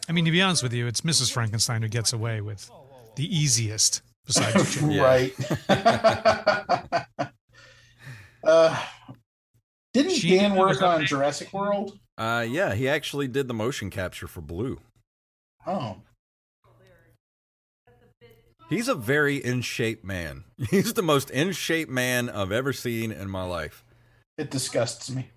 I 0.09 0.11
mean, 0.11 0.25
to 0.25 0.31
be 0.31 0.41
honest 0.41 0.63
with 0.63 0.73
you, 0.73 0.87
it's 0.87 1.01
Mrs. 1.01 1.31
Frankenstein 1.31 1.81
who 1.81 1.87
gets 1.87 2.13
away 2.13 2.41
with 2.41 2.69
the 3.15 3.25
easiest 3.35 4.01
besides 4.27 4.75
Jim. 4.79 4.91
Yeah. 4.91 5.03
Right. 5.03 5.35
uh, 8.43 8.83
didn't 9.93 10.11
She 10.11 10.37
Dan 10.37 10.55
was 10.55 10.75
work 10.77 10.81
on 10.83 10.95
amazing. 10.97 11.07
Jurassic 11.07 11.53
World? 11.53 11.97
Uh, 12.17 12.45
yeah, 12.47 12.75
he 12.75 12.87
actually 12.87 13.27
did 13.27 13.47
the 13.47 13.53
motion 13.53 13.89
capture 13.89 14.27
for 14.27 14.41
Blue. 14.41 14.79
Oh, 15.65 15.97
He's 18.69 18.89
a 18.89 18.95
very 18.95 19.37
in 19.37 19.61
shape 19.61 20.03
man. 20.03 20.43
He's 20.69 20.93
the 20.93 21.01
most 21.01 21.29
in 21.29 21.53
shape 21.53 21.87
man 21.87 22.29
I've 22.29 22.51
ever 22.51 22.73
seen 22.73 23.13
in 23.13 23.29
my 23.29 23.43
life. 23.43 23.85
it 24.37 24.51
disgusts 24.51 25.09
me. 25.09 25.29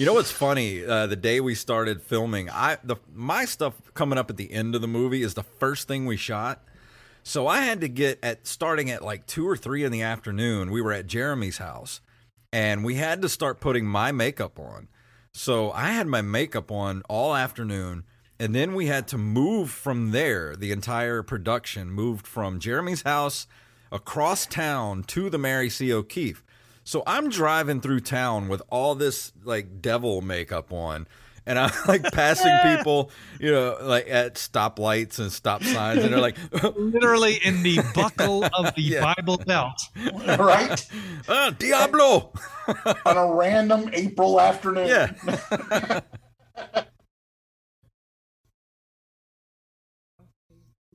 You 0.00 0.06
know 0.06 0.14
what's 0.14 0.30
funny? 0.30 0.82
Uh, 0.82 1.06
the 1.08 1.14
day 1.14 1.40
we 1.40 1.54
started 1.54 2.00
filming, 2.00 2.48
I 2.48 2.78
the 2.82 2.96
my 3.12 3.44
stuff 3.44 3.74
coming 3.92 4.18
up 4.18 4.30
at 4.30 4.38
the 4.38 4.50
end 4.50 4.74
of 4.74 4.80
the 4.80 4.88
movie 4.88 5.20
is 5.20 5.34
the 5.34 5.42
first 5.42 5.88
thing 5.88 6.06
we 6.06 6.16
shot. 6.16 6.64
So 7.22 7.46
I 7.46 7.60
had 7.60 7.82
to 7.82 7.88
get 7.88 8.18
at 8.22 8.46
starting 8.46 8.90
at 8.90 9.04
like 9.04 9.26
two 9.26 9.46
or 9.46 9.58
three 9.58 9.84
in 9.84 9.92
the 9.92 10.00
afternoon. 10.00 10.70
We 10.70 10.80
were 10.80 10.94
at 10.94 11.06
Jeremy's 11.06 11.58
house, 11.58 12.00
and 12.50 12.82
we 12.82 12.94
had 12.94 13.20
to 13.20 13.28
start 13.28 13.60
putting 13.60 13.84
my 13.84 14.10
makeup 14.10 14.58
on. 14.58 14.88
So 15.34 15.70
I 15.72 15.90
had 15.90 16.06
my 16.06 16.22
makeup 16.22 16.72
on 16.72 17.02
all 17.06 17.36
afternoon, 17.36 18.04
and 18.38 18.54
then 18.54 18.72
we 18.72 18.86
had 18.86 19.06
to 19.08 19.18
move 19.18 19.70
from 19.70 20.12
there. 20.12 20.56
The 20.56 20.72
entire 20.72 21.22
production 21.22 21.90
moved 21.90 22.26
from 22.26 22.58
Jeremy's 22.58 23.02
house 23.02 23.46
across 23.92 24.46
town 24.46 25.02
to 25.08 25.28
the 25.28 25.36
Mary 25.36 25.68
C. 25.68 25.92
O'Keefe. 25.92 26.42
So 26.84 27.02
I'm 27.06 27.28
driving 27.28 27.80
through 27.80 28.00
town 28.00 28.48
with 28.48 28.62
all 28.70 28.94
this 28.94 29.32
like 29.44 29.80
devil 29.82 30.20
makeup 30.22 30.72
on. 30.72 31.06
And 31.46 31.58
I'm 31.58 31.72
like 31.88 32.02
passing 32.12 32.52
people, 32.76 33.10
you 33.40 33.50
know, 33.50 33.76
like 33.82 34.06
at 34.08 34.34
stoplights 34.34 35.18
and 35.18 35.32
stop 35.32 35.62
signs, 35.64 36.04
and 36.04 36.12
they're 36.12 36.20
like, 36.20 36.36
Literally 36.76 37.36
in 37.44 37.62
the 37.62 37.80
buckle 37.94 38.44
of 38.44 38.74
the 38.74 38.82
Yeah. 38.82 39.14
Bible 39.14 39.38
belt. 39.38 39.80
right 40.38 40.86
ah, 41.28 41.52
Diablo! 41.58 42.32
on 43.06 43.16
a 43.16 43.32
random 43.34 43.88
April 43.92 44.40
afternoon. 44.40 44.86
Yeah. 44.86 46.00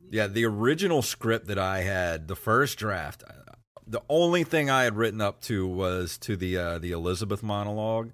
yeah, 0.09 0.27
the 0.27 0.45
original 0.45 1.01
script 1.01 1.47
that 1.47 1.59
I 1.59 1.81
had, 1.81 2.27
the 2.27 2.35
first 2.35 2.77
draft, 2.77 3.23
uh, 3.27 3.54
the 3.87 4.01
only 4.09 4.43
thing 4.43 4.69
I 4.69 4.83
had 4.83 4.95
written 4.95 5.21
up 5.21 5.41
to 5.41 5.67
was 5.67 6.17
to 6.19 6.35
the 6.35 6.57
uh, 6.57 6.79
the 6.79 6.91
Elizabeth 6.91 7.43
monologue, 7.43 8.11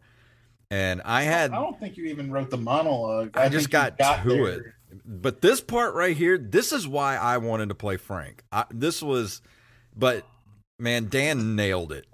and 0.69 1.01
I 1.03 1.23
had 1.23 1.51
I 1.51 1.59
don't 1.59 1.79
think 1.79 1.97
you 1.97 2.05
even 2.05 2.31
wrote 2.31 2.49
the 2.49 2.57
monologue. 2.57 3.37
I 3.37 3.49
just 3.49 3.71
think 3.71 3.83
you 3.83 3.97
got, 3.97 4.23
to 4.23 4.29
there. 4.29 4.47
it. 4.47 4.65
But 5.05 5.41
this 5.41 5.61
part 5.61 5.95
right 5.95 6.15
here, 6.15 6.37
this 6.37 6.73
is 6.73 6.87
why 6.87 7.15
I 7.15 7.37
wanted 7.37 7.69
to 7.69 7.75
play 7.75 7.97
Frank. 7.97 8.43
I, 8.51 8.65
this 8.71 9.01
was, 9.01 9.41
but 9.95 10.25
man, 10.77 11.07
Dan 11.09 11.55
nailed 11.55 11.93
it. 11.93 12.05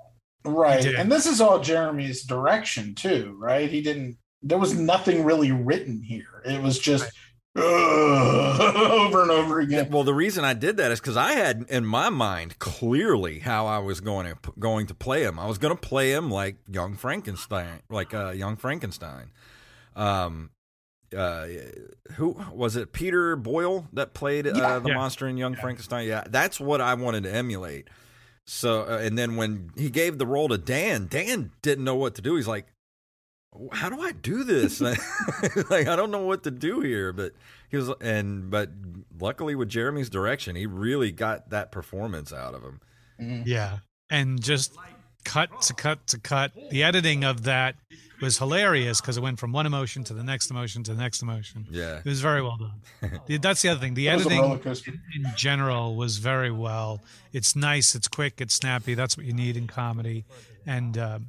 Right. 0.45 0.85
And 0.85 1.11
this 1.11 1.25
is 1.25 1.41
all 1.41 1.59
Jeremy's 1.59 2.23
direction 2.23 2.93
too, 2.93 3.35
right? 3.39 3.69
He 3.69 3.81
didn't 3.81 4.17
there 4.43 4.57
was 4.57 4.77
nothing 4.77 5.23
really 5.23 5.51
written 5.51 6.01
here. 6.01 6.41
It 6.45 6.61
was 6.61 6.79
just 6.79 7.05
"Ugh," 7.05 7.11
over 7.61 9.21
and 9.23 9.31
over 9.31 9.59
again. 9.59 9.89
Well, 9.89 10.03
the 10.03 10.13
reason 10.13 10.43
I 10.45 10.53
did 10.53 10.77
that 10.77 10.91
is 10.91 10.99
because 10.99 11.17
I 11.17 11.33
had 11.33 11.65
in 11.69 11.85
my 11.85 12.09
mind 12.09 12.59
clearly 12.59 13.39
how 13.39 13.65
I 13.65 13.79
was 13.79 13.99
going 14.01 14.27
to 14.27 14.37
going 14.59 14.87
to 14.87 14.93
play 14.93 15.23
him. 15.23 15.39
I 15.39 15.47
was 15.47 15.57
going 15.57 15.75
to 15.75 15.79
play 15.81 16.11
him 16.13 16.29
like 16.29 16.57
young 16.71 16.95
Frankenstein, 16.95 17.81
like 17.89 18.13
uh, 18.13 18.29
young 18.31 18.55
Frankenstein. 18.55 19.31
Um, 19.95 20.51
uh, 21.15 21.47
who 22.15 22.35
was 22.51 22.75
it? 22.75 22.91
Peter 22.91 23.35
Boyle 23.35 23.87
that 23.93 24.13
played 24.13 24.45
uh, 24.45 24.51
Yeah. 24.55 24.79
the 24.79 24.89
Yeah. 24.89 24.95
monster 24.95 25.27
in 25.27 25.37
Young 25.37 25.55
Frankenstein. 25.55 26.07
Yeah, 26.07 26.23
that's 26.29 26.59
what 26.59 26.81
I 26.81 26.93
wanted 26.95 27.23
to 27.23 27.33
emulate. 27.33 27.87
So, 28.45 28.81
uh, 28.83 28.99
and 29.01 29.17
then 29.17 29.35
when 29.37 29.71
he 29.77 29.89
gave 29.89 30.17
the 30.17 30.25
role 30.27 30.47
to 30.49 30.57
Dan, 30.57 31.07
Dan 31.09 31.51
didn't 31.61 31.83
know 31.85 31.95
what 31.95 32.15
to 32.15 32.21
do. 32.21 32.35
He's 32.35 32.47
like, 32.47 32.67
"How 33.71 33.89
do 33.89 34.01
I 34.01 34.11
do 34.11 34.43
this? 34.43 34.81
like, 35.69 35.87
I 35.87 35.95
don't 35.95 36.11
know 36.11 36.25
what 36.25 36.43
to 36.43 36.51
do 36.51 36.81
here." 36.81 37.11
But 37.13 37.33
he 37.69 37.77
was, 37.77 37.89
and 38.01 38.49
but 38.49 38.69
luckily 39.19 39.55
with 39.55 39.69
Jeremy's 39.69 40.09
direction, 40.09 40.55
he 40.55 40.65
really 40.65 41.11
got 41.11 41.49
that 41.49 41.71
performance 41.71 42.31
out 42.33 42.53
of 42.53 42.63
him. 42.63 43.43
Yeah. 43.45 43.79
And 44.09 44.41
just 44.41 44.77
cut 45.25 45.61
to 45.63 45.73
cut 45.73 46.07
to 46.07 46.19
cut. 46.19 46.51
The 46.69 46.83
editing 46.83 47.23
of 47.23 47.43
that 47.43 47.75
was 48.21 48.37
hilarious 48.37 49.01
because 49.01 49.17
it 49.17 49.21
went 49.21 49.39
from 49.39 49.51
one 49.51 49.65
emotion 49.65 50.03
to 50.05 50.13
the 50.13 50.23
next 50.23 50.49
emotion 50.49 50.83
to 50.83 50.93
the 50.93 51.01
next 51.01 51.21
emotion. 51.21 51.67
Yeah, 51.69 51.97
It 51.97 52.05
was 52.05 52.21
very 52.21 52.41
well 52.41 52.57
done. 52.57 53.21
That's 53.41 53.61
the 53.61 53.69
other 53.69 53.79
thing. 53.79 53.93
The 53.93 54.07
It 54.07 54.21
editing 54.21 54.39
in 55.15 55.25
general 55.35 55.95
was 55.95 56.17
very 56.17 56.51
well. 56.51 57.01
It's 57.33 57.55
nice, 57.55 57.95
it's 57.95 58.07
quick, 58.07 58.39
it's 58.39 58.55
snappy. 58.55 58.93
That's 58.93 59.17
what 59.17 59.25
you 59.25 59.33
need 59.33 59.57
in 59.57 59.67
comedy, 59.67 60.25
and 60.65 60.97
um, 60.97 61.27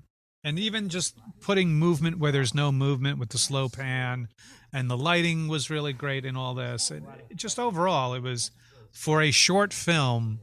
and 0.48 0.58
even 0.58 0.88
just 0.88 1.14
putting 1.42 1.74
movement 1.74 2.18
where 2.18 2.32
there's 2.32 2.54
no 2.54 2.72
movement 2.72 3.18
with 3.18 3.28
the 3.28 3.38
slow 3.38 3.68
pan, 3.68 4.28
and 4.72 4.88
the 4.88 4.96
lighting 4.96 5.46
was 5.46 5.68
really 5.68 5.92
great 5.92 6.24
in 6.24 6.36
all 6.36 6.54
this. 6.54 6.90
And 6.90 7.06
just 7.34 7.58
overall, 7.58 8.14
it 8.14 8.22
was 8.22 8.50
for 8.90 9.20
a 9.20 9.30
short 9.30 9.74
film, 9.74 10.40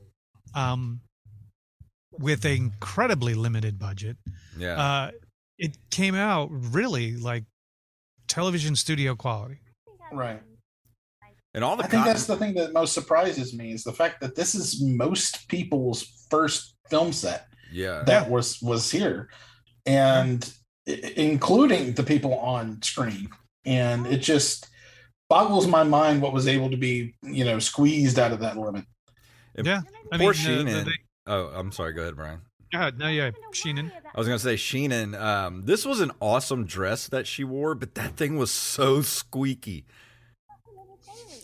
um, 0.53 1.01
with 2.19 2.45
an 2.45 2.51
incredibly 2.51 3.33
limited 3.33 3.79
budget. 3.79 4.17
yeah. 4.55 4.79
Uh, 4.79 5.11
it 5.57 5.75
came 5.89 6.13
out 6.15 6.49
really 6.51 7.15
like 7.17 7.45
television 8.27 8.75
studio 8.75 9.15
quality. 9.15 9.57
Right. 10.11 10.41
and 11.55 11.63
all 11.63 11.77
the 11.77 11.83
I 11.83 11.87
think 11.87 12.03
co- 12.03 12.09
that's 12.09 12.27
the 12.27 12.35
thing 12.35 12.53
that 12.55 12.73
most 12.73 12.93
surprises 12.93 13.55
me 13.57 13.71
is 13.73 13.83
the 13.83 13.91
fact 13.91 14.21
that 14.21 14.35
this 14.35 14.53
is 14.53 14.81
most 14.81 15.47
people's 15.47 16.27
first 16.29 16.75
film 16.89 17.11
set 17.11 17.47
yeah, 17.71 18.03
that 18.05 18.29
was 18.29 18.61
was 18.61 18.91
here, 18.91 19.29
and 19.85 20.51
i- 20.87 21.13
including 21.15 21.93
the 21.93 22.03
people 22.03 22.37
on 22.39 22.81
screen, 22.81 23.29
and 23.65 24.05
it 24.07 24.17
just 24.19 24.67
boggles 25.29 25.67
my 25.67 25.83
mind 25.83 26.21
what 26.21 26.33
was 26.33 26.47
able 26.47 26.69
to 26.69 26.77
be 26.77 27.15
you 27.23 27.43
know 27.45 27.59
squeezed 27.59 28.19
out 28.19 28.31
of 28.31 28.39
that 28.39 28.57
limit. 28.57 28.85
Yeah, 29.57 29.81
I 30.11 30.17
Poor 30.17 30.33
mean, 30.33 30.43
the- 30.43 30.63
the- 30.63 30.71
Sheenan. 30.71 30.85
the- 30.85 30.91
Oh, 31.27 31.47
I'm 31.55 31.71
sorry. 31.71 31.93
Go 31.93 32.01
ahead, 32.03 32.15
Brian. 32.15 32.41
go 32.71 32.77
ahead. 32.79 32.99
No, 32.99 33.07
yeah, 33.07 33.31
Sheenan. 33.53 33.91
I 34.13 34.19
was 34.19 34.27
gonna 34.27 34.37
say 34.37 34.55
Sheenan. 34.55 35.19
Um, 35.19 35.65
this 35.65 35.85
was 35.85 36.01
an 36.01 36.11
awesome 36.19 36.65
dress 36.65 37.07
that 37.07 37.25
she 37.25 37.43
wore, 37.43 37.73
but 37.73 37.95
that 37.95 38.15
thing 38.17 38.37
was 38.37 38.51
so 38.51 39.01
squeaky. 39.01 39.85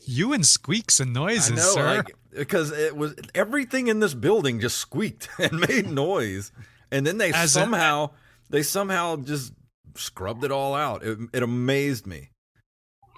You 0.06 0.34
and 0.34 0.45
squeaks 0.45 0.99
and 0.99 1.13
noises, 1.13 1.51
I 1.51 1.56
know, 1.56 1.73
sir. 1.73 1.95
like 1.97 2.15
because 2.32 2.71
it 2.71 2.95
was 2.97 3.15
everything 3.36 3.88
in 3.88 3.99
this 3.99 4.13
building 4.13 4.60
just 4.60 4.77
squeaked 4.77 5.30
and 5.39 5.60
made 5.67 5.89
noise, 5.89 6.51
and 6.91 7.06
then 7.08 7.17
they 7.17 7.32
As 7.32 7.56
a- 7.56 7.60
somehow 7.60 8.12
they 8.51 8.63
somehow 8.63 9.17
just 9.17 9.53
scrubbed 9.95 10.43
it 10.43 10.51
all 10.51 10.75
out. 10.75 11.03
It, 11.03 11.17
it 11.33 11.43
amazed 11.43 12.05
me. 12.05 12.29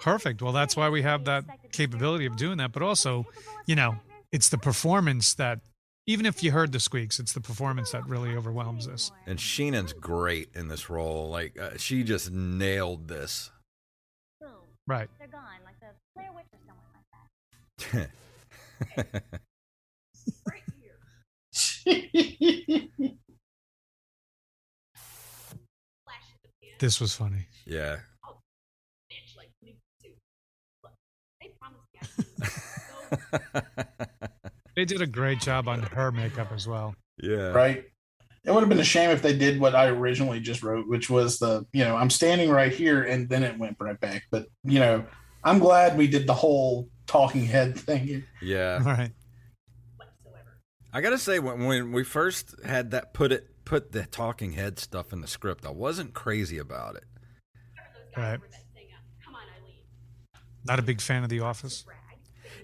Perfect. 0.00 0.42
Well, 0.42 0.52
that's 0.52 0.76
why 0.76 0.88
we 0.88 1.02
have 1.02 1.24
that 1.26 1.44
capability 1.72 2.26
of 2.26 2.36
doing 2.36 2.58
that. 2.58 2.72
But 2.72 2.82
also, 2.82 3.26
you 3.66 3.76
know, 3.76 3.96
it's 4.32 4.48
the 4.48 4.58
performance 4.58 5.34
that, 5.34 5.60
even 6.06 6.26
if 6.26 6.42
you 6.42 6.52
heard 6.52 6.72
the 6.72 6.80
squeaks, 6.80 7.18
it's 7.18 7.32
the 7.32 7.40
performance 7.40 7.92
that 7.92 8.06
really 8.06 8.36
overwhelms 8.36 8.86
us. 8.88 9.10
And 9.26 9.38
Sheenan's 9.38 9.92
great 9.92 10.50
in 10.54 10.68
this 10.68 10.90
role. 10.90 11.30
Like 11.30 11.58
uh, 11.58 11.76
she 11.78 12.02
just 12.02 12.30
nailed 12.30 13.08
this. 13.08 13.50
Right. 14.86 15.08
They're 15.18 15.28
gone. 15.28 15.42
Like 15.64 15.80
the 15.80 15.86
Blair 16.14 16.30
Witch 16.34 16.44
or 16.52 16.58
someone 16.66 16.84
like 17.94 18.10
that. 19.00 19.40
This 26.78 27.00
was 27.00 27.14
funny. 27.14 27.46
yeah. 27.66 27.96
They 34.76 34.84
did 34.84 35.00
a 35.00 35.06
great 35.06 35.40
job 35.40 35.68
on 35.68 35.82
her 35.82 36.10
makeup 36.10 36.50
as 36.52 36.66
well. 36.66 36.94
yeah. 37.22 37.50
right? 37.50 37.84
It 38.44 38.50
would 38.52 38.60
have 38.60 38.68
been 38.68 38.80
a 38.80 38.84
shame 38.84 39.10
if 39.10 39.22
they 39.22 39.36
did 39.36 39.58
what 39.58 39.74
I 39.74 39.86
originally 39.86 40.38
just 40.40 40.62
wrote, 40.62 40.86
which 40.86 41.08
was 41.08 41.38
the, 41.38 41.64
you 41.72 41.82
know, 41.84 41.96
I'm 41.96 42.10
standing 42.10 42.50
right 42.50 42.72
here 42.72 43.02
and 43.02 43.26
then 43.28 43.42
it 43.42 43.58
went 43.58 43.76
right 43.80 43.98
back. 43.98 44.24
But, 44.30 44.48
you 44.64 44.80
know, 44.80 45.06
I'm 45.42 45.60
glad 45.60 45.96
we 45.96 46.08
did 46.08 46.26
the 46.26 46.34
whole 46.34 46.88
talking 47.06 47.46
head 47.46 47.78
thing. 47.78 48.24
Yeah. 48.42 48.82
Right. 48.82 49.12
I 50.92 51.00
gotta 51.00 51.18
say, 51.18 51.40
when 51.40 51.64
when 51.64 51.90
we 51.90 52.04
first 52.04 52.54
had 52.64 52.92
that 52.92 53.14
put 53.14 53.32
it 53.32 53.48
put 53.64 53.92
the 53.92 54.04
talking 54.06 54.52
head 54.52 54.78
stuff 54.78 55.12
in 55.12 55.20
the 55.20 55.26
script. 55.26 55.66
I 55.66 55.70
wasn't 55.70 56.14
crazy 56.14 56.58
about 56.58 56.96
it. 56.96 57.04
Right. 58.16 58.40
Not 60.66 60.78
a 60.78 60.82
big 60.82 61.00
fan 61.00 61.22
of 61.22 61.28
The 61.28 61.40
Office. 61.40 61.84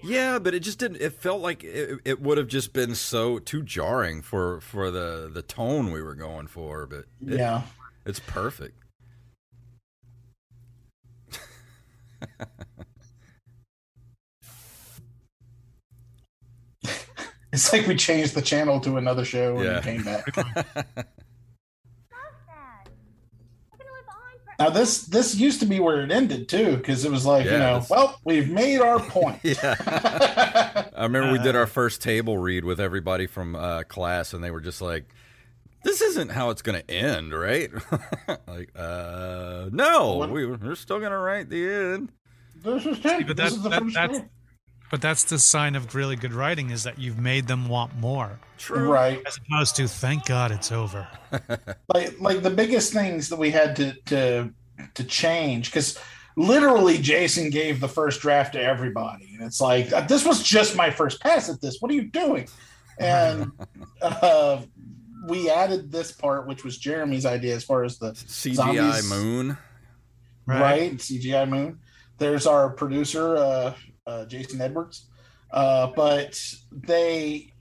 Yeah, 0.02 0.38
but 0.38 0.54
it 0.54 0.60
just 0.60 0.78
didn't. 0.78 1.02
It 1.02 1.12
felt 1.12 1.42
like 1.42 1.62
it, 1.62 2.00
it 2.04 2.22
would 2.22 2.38
have 2.38 2.46
just 2.48 2.72
been 2.72 2.94
so 2.94 3.38
too 3.38 3.62
jarring 3.62 4.22
for 4.22 4.60
for 4.62 4.90
the 4.90 5.30
the 5.32 5.42
tone 5.42 5.92
we 5.92 6.00
were 6.00 6.14
going 6.14 6.46
for. 6.46 6.86
But 6.86 7.04
it, 7.20 7.38
yeah. 7.38 7.62
it's 8.06 8.20
perfect. 8.20 8.78
It's 17.60 17.72
like 17.74 17.86
we 17.86 17.94
changed 17.94 18.34
the 18.34 18.40
channel 18.40 18.80
to 18.80 18.96
another 18.96 19.22
show 19.22 19.56
and 19.56 19.64
Yeah. 19.66 19.80
came 19.82 20.02
back. 20.02 20.32
Stop 20.32 20.46
that. 20.54 20.64
I'm 23.70 23.78
gonna 23.78 23.90
live 23.92 24.08
on 24.08 24.38
for 24.46 24.54
Now 24.58 24.70
this 24.70 25.02
this 25.04 25.34
used 25.36 25.60
to 25.60 25.66
be 25.66 25.78
where 25.78 26.00
it 26.00 26.10
ended 26.10 26.48
too, 26.48 26.78
because 26.78 27.04
it 27.04 27.10
was 27.10 27.26
like 27.26 27.44
you 27.44 27.50
know, 27.50 27.80
that's- 27.80 27.90
well, 27.90 28.18
we've 28.24 28.48
made 28.50 28.80
our 28.80 28.98
point. 28.98 29.40
yeah. 29.42 30.86
I 30.96 31.02
remember 31.02 31.32
we 31.32 31.38
did 31.38 31.54
our 31.54 31.66
first 31.66 32.00
table 32.00 32.38
read 32.38 32.64
with 32.64 32.80
everybody 32.80 33.26
from 33.26 33.54
uh, 33.54 33.82
class, 33.82 34.32
and 34.32 34.42
they 34.42 34.50
were 34.50 34.60
just 34.62 34.80
like, 34.80 35.04
"This 35.84 36.00
isn't 36.00 36.30
how 36.30 36.48
it's 36.48 36.62
going 36.62 36.80
to 36.80 36.90
end, 36.90 37.34
right?" 37.34 37.70
like, 38.48 38.70
uh, 38.74 39.68
no, 39.70 40.16
What- 40.16 40.30
we, 40.30 40.46
we're 40.46 40.74
still 40.76 40.98
going 40.98 41.12
to 41.12 41.18
write 41.18 41.50
the 41.50 41.70
end. 41.70 42.12
this 42.62 42.86
is 42.86 42.98
ten. 43.00 43.26
but 43.26 43.36
this 43.36 43.52
that- 43.52 43.56
is 43.56 43.62
the 43.62 43.68
that- 43.68 43.82
first 43.82 43.94
that's- 43.94 44.18
one. 44.20 44.30
But 44.90 45.00
that's 45.00 45.22
the 45.22 45.38
sign 45.38 45.76
of 45.76 45.94
really 45.94 46.16
good 46.16 46.32
writing 46.32 46.70
is 46.70 46.82
that 46.82 46.98
you've 46.98 47.18
made 47.18 47.46
them 47.46 47.68
want 47.68 47.96
more, 47.96 48.40
True. 48.58 48.90
right. 48.90 49.22
as 49.24 49.38
opposed 49.38 49.76
to 49.76 49.86
thank 49.86 50.26
God 50.26 50.50
it's 50.50 50.72
over. 50.72 51.06
like 51.94 52.20
like 52.20 52.42
the 52.42 52.50
biggest 52.50 52.92
things 52.92 53.28
that 53.28 53.38
we 53.38 53.50
had 53.50 53.76
to 53.76 53.92
to 54.06 54.50
to 54.94 55.04
change 55.04 55.70
because 55.70 55.98
literally 56.36 56.98
Jason 56.98 57.50
gave 57.50 57.80
the 57.80 57.88
first 57.88 58.20
draft 58.20 58.54
to 58.54 58.62
everybody 58.62 59.30
and 59.34 59.46
it's 59.46 59.60
like 59.60 59.92
uh, 59.92 60.00
this 60.02 60.24
was 60.24 60.42
just 60.42 60.74
my 60.74 60.90
first 60.90 61.20
pass 61.20 61.48
at 61.48 61.60
this 61.60 61.80
what 61.80 61.90
are 61.90 61.94
you 61.94 62.04
doing 62.04 62.48
and 62.98 63.52
uh, 64.02 64.62
we 65.28 65.50
added 65.50 65.92
this 65.92 66.12
part 66.12 66.46
which 66.46 66.64
was 66.64 66.78
Jeremy's 66.78 67.26
idea 67.26 67.54
as 67.54 67.62
far 67.62 67.84
as 67.84 67.98
the 67.98 68.12
CGI 68.12 68.54
Zombies. 68.54 69.10
moon. 69.10 69.58
right, 70.46 70.96
CGI 70.96 71.48
moon 71.48 71.78
there's 72.18 72.46
our 72.46 72.70
producer 72.70 73.36
uh, 73.36 73.74
uh, 74.10 74.24
Jason 74.26 74.60
Edwards 74.60 75.06
uh, 75.52 75.88
but 75.96 76.40
they 76.72 77.52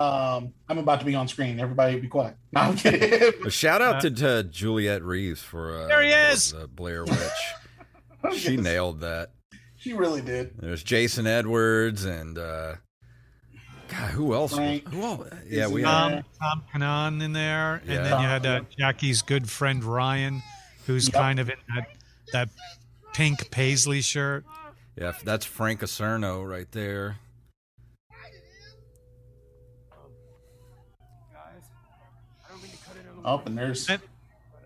um, 0.00 0.52
I'm 0.68 0.78
about 0.78 1.00
to 1.00 1.06
be 1.06 1.14
on 1.14 1.28
screen 1.28 1.60
everybody 1.60 1.98
be 2.00 2.08
quiet 2.08 2.36
no 2.52 2.60
I'm 2.62 2.76
kidding 2.76 3.32
A 3.46 3.50
shout 3.62 3.82
out 3.82 4.00
to, 4.02 4.10
to 4.10 4.42
Juliette 4.44 5.02
Reeves 5.02 5.42
for 5.42 5.76
uh, 5.76 5.86
There 5.88 6.02
he 6.02 6.10
is! 6.10 6.52
the 6.52 6.66
Blair 6.68 7.04
Witch. 7.04 8.34
she 8.38 8.56
nailed 8.56 9.00
that. 9.00 9.32
She 9.76 9.92
really 9.92 10.20
did. 10.22 10.52
There's 10.58 10.82
Jason 10.84 11.26
Edwards 11.26 12.04
and 12.04 12.38
uh, 12.38 12.76
God, 13.88 14.10
who 14.12 14.32
else? 14.32 14.54
Frank 14.54 14.86
who 14.88 15.02
else? 15.02 15.28
Yeah, 15.48 15.66
we 15.68 15.82
in 15.82 15.88
had. 15.88 16.24
Tom, 16.40 16.62
Tom 16.62 16.62
Kanan 16.72 17.22
in 17.22 17.32
there, 17.32 17.74
and 17.76 17.90
Yeah. 17.90 18.02
then 18.02 18.20
you 18.20 18.26
had 18.28 18.46
uh, 18.46 18.60
Jackie's 18.78 19.22
good 19.22 19.50
friend 19.50 19.82
Ryan, 19.84 20.40
who's 20.86 21.08
Yep. 21.08 21.14
kind 21.14 21.38
of 21.40 21.48
in 21.50 21.56
that 21.74 21.86
that 22.32 22.48
pink 23.12 23.50
paisley 23.50 24.00
shirt. 24.00 24.44
Yeah. 24.96 25.12
That's 25.24 25.44
Frank 25.44 25.80
Acerno 25.80 26.48
right 26.48 26.70
there. 26.72 27.18
Oh, 33.24 33.40
and 33.46 33.56
there's 33.56 33.88
And, 33.88 34.02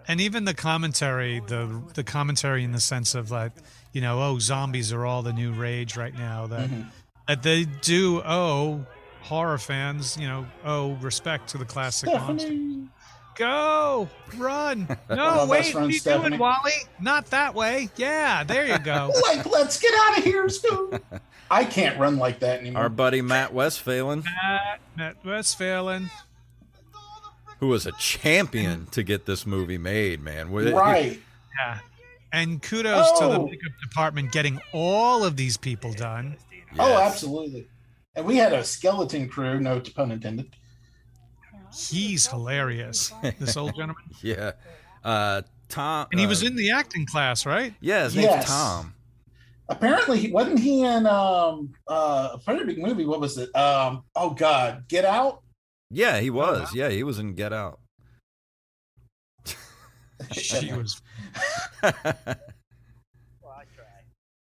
and 0.09 0.21
even 0.21 0.45
the 0.45 0.55
commentary, 0.55 1.41
the 1.47 1.83
the 1.95 2.05
commentary 2.05 2.65
in 2.65 2.73
the 2.73 2.81
sense 2.81 3.15
of 3.15 3.31
like, 3.31 3.53
you 3.93 4.01
know, 4.01 4.23
oh, 4.23 4.39
zombies 4.39 4.93
are 4.93 5.05
all 5.05 5.23
the 5.23 5.33
new 5.33 5.53
rage 5.53 5.97
right 5.97 6.15
now. 6.15 6.47
That 6.47 6.71
Mm-hmm. 6.71 6.89
that 7.29 7.43
they 7.43 7.65
do 7.65 8.23
owe 8.25 8.87
horror 9.23 9.59
fans, 9.59 10.17
you 10.17 10.27
know, 10.27 10.47
owe 10.65 10.93
respect 10.95 11.49
to 11.49 11.59
the 11.59 11.65
classic 11.65 12.13
monster. 12.13 12.53
Stephanie. 13.37 13.49
Go, 13.53 14.09
run. 14.37 14.89
No, 15.11 15.47
best 15.47 15.49
wait, 15.49 15.75
what 15.75 15.83
are 15.85 15.87
you 15.87 15.99
Stephanie. 15.99 16.29
doing, 16.31 16.41
Wally? 16.41 16.73
Not 17.01 17.27
that 17.27 17.55
way. 17.55 17.89
Yeah, 17.97 18.43
there 18.45 18.67
you 18.67 18.79
go. 18.79 19.13
Like, 19.23 19.47
let's 19.47 19.79
get 19.79 19.93
out 19.95 20.19
of 20.19 20.25
here, 20.25 20.49
let's. 20.49 20.91
I 21.51 21.65
can't 21.65 21.99
run 21.99 22.17
like 22.17 22.41
that 22.41 22.61
anymore. 22.61 22.83
Our 22.83 22.89
buddy 22.89 23.23
Matt 23.23 23.53
Westphalen, 23.55 24.25
Matt, 24.25 24.81
Matt 24.97 25.25
Westphalen. 25.25 26.11
who 27.61 27.69
was 27.69 27.87
a 27.87 27.93
champion 27.93 28.87
to 28.87 29.03
get 29.03 29.27
this 29.27 29.47
movie 29.47 29.79
made, 29.79 30.21
man. 30.23 30.51
Right. 30.51 31.21
Yeah. 31.59 31.79
And 32.33 32.61
kudos 32.63 33.13
to 33.19 33.25
the 33.27 33.39
Oh. 33.41 33.47
makeup 33.47 33.73
department 33.83 34.33
getting 34.33 34.61
all 34.73 35.25
of 35.25 35.37
these 35.37 35.57
people 35.57 35.93
done. 35.93 36.37
Oh, 36.79 36.99
absolutely. 36.99 37.67
And 38.15 38.27
we 38.27 38.37
had 38.37 38.53
a 38.53 38.63
skeleton 38.65 39.29
crew, 39.29 39.61
no 39.61 39.81
pun 39.81 40.11
intended. 40.11 40.55
He's 41.77 42.27
hilarious, 42.27 43.13
this 43.39 43.57
old 43.57 43.75
gentleman. 43.77 44.05
Yeah. 44.23 44.53
Uh, 45.05 45.43
Tom. 45.69 46.07
And 46.11 46.21
he 46.21 46.27
was 46.27 46.43
uh, 46.43 46.47
in 46.47 46.57
the 46.57 46.71
acting 46.71 47.07
class, 47.07 47.45
right? 47.47 47.75
Yeah, 47.81 48.05
his 48.05 48.17
name's 48.17 48.27
Yes. 48.27 48.49
Tom. 48.49 48.95
Apparently, 49.69 50.19
he 50.19 50.31
wasn't 50.31 50.61
he 50.61 50.83
in 50.85 51.07
um 51.07 51.75
uh 51.89 52.31
a 52.35 52.39
pretty 52.39 52.65
big 52.65 52.79
movie. 52.79 53.05
What 53.05 53.21
was 53.21 53.37
it? 53.37 53.55
Um 53.57 54.05
oh 54.15 54.31
god, 54.31 54.85
Get 54.89 55.05
Out. 55.05 55.43
Yeah, 55.91 56.21
he 56.21 56.31
was. 56.31 56.73
Yeah, 56.75 56.89
he 56.89 57.03
was 57.03 57.19
in 57.19 57.35
Get 57.35 57.53
Out. 57.53 57.81
She 60.33 60.73
was. 60.73 61.03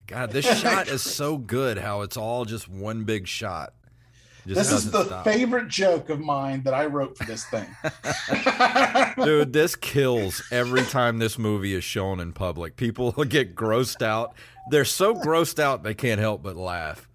God, 0.07 0.31
this 0.31 0.47
shot 0.61 0.88
is 0.88 1.03
so 1.03 1.37
good. 1.37 1.79
How 1.79 2.03
it's 2.03 2.17
all 2.17 2.45
just 2.45 2.69
one 2.69 3.05
big 3.05 3.27
shot. 3.27 3.75
This 4.55 4.73
is 4.73 4.91
the 4.91 5.05
stop. 5.05 5.25
favorite 5.25 5.69
joke 5.69 6.09
of 6.09 6.21
mine 6.21 6.63
that 6.63 6.73
I 6.73 6.87
wrote 6.87 7.19
for 7.19 7.25
this 7.25 7.45
thing. 7.47 7.67
Dude, 9.25 9.53
this 9.53 9.77
kills 9.77 10.43
every 10.51 10.83
time 10.83 11.19
this 11.19 11.39
movie 11.39 11.75
is 11.75 11.85
shown 11.85 12.19
in 12.21 12.33
public. 12.33 12.77
People 12.77 13.13
get 13.29 13.55
grossed 13.55 14.03
out. 14.03 14.35
They're 14.71 14.85
so 14.85 15.15
grossed 15.15 15.59
out 15.59 15.83
they 15.83 15.95
can't 15.95 16.21
help 16.21 16.43
but 16.43 16.57
laugh. 16.57 17.09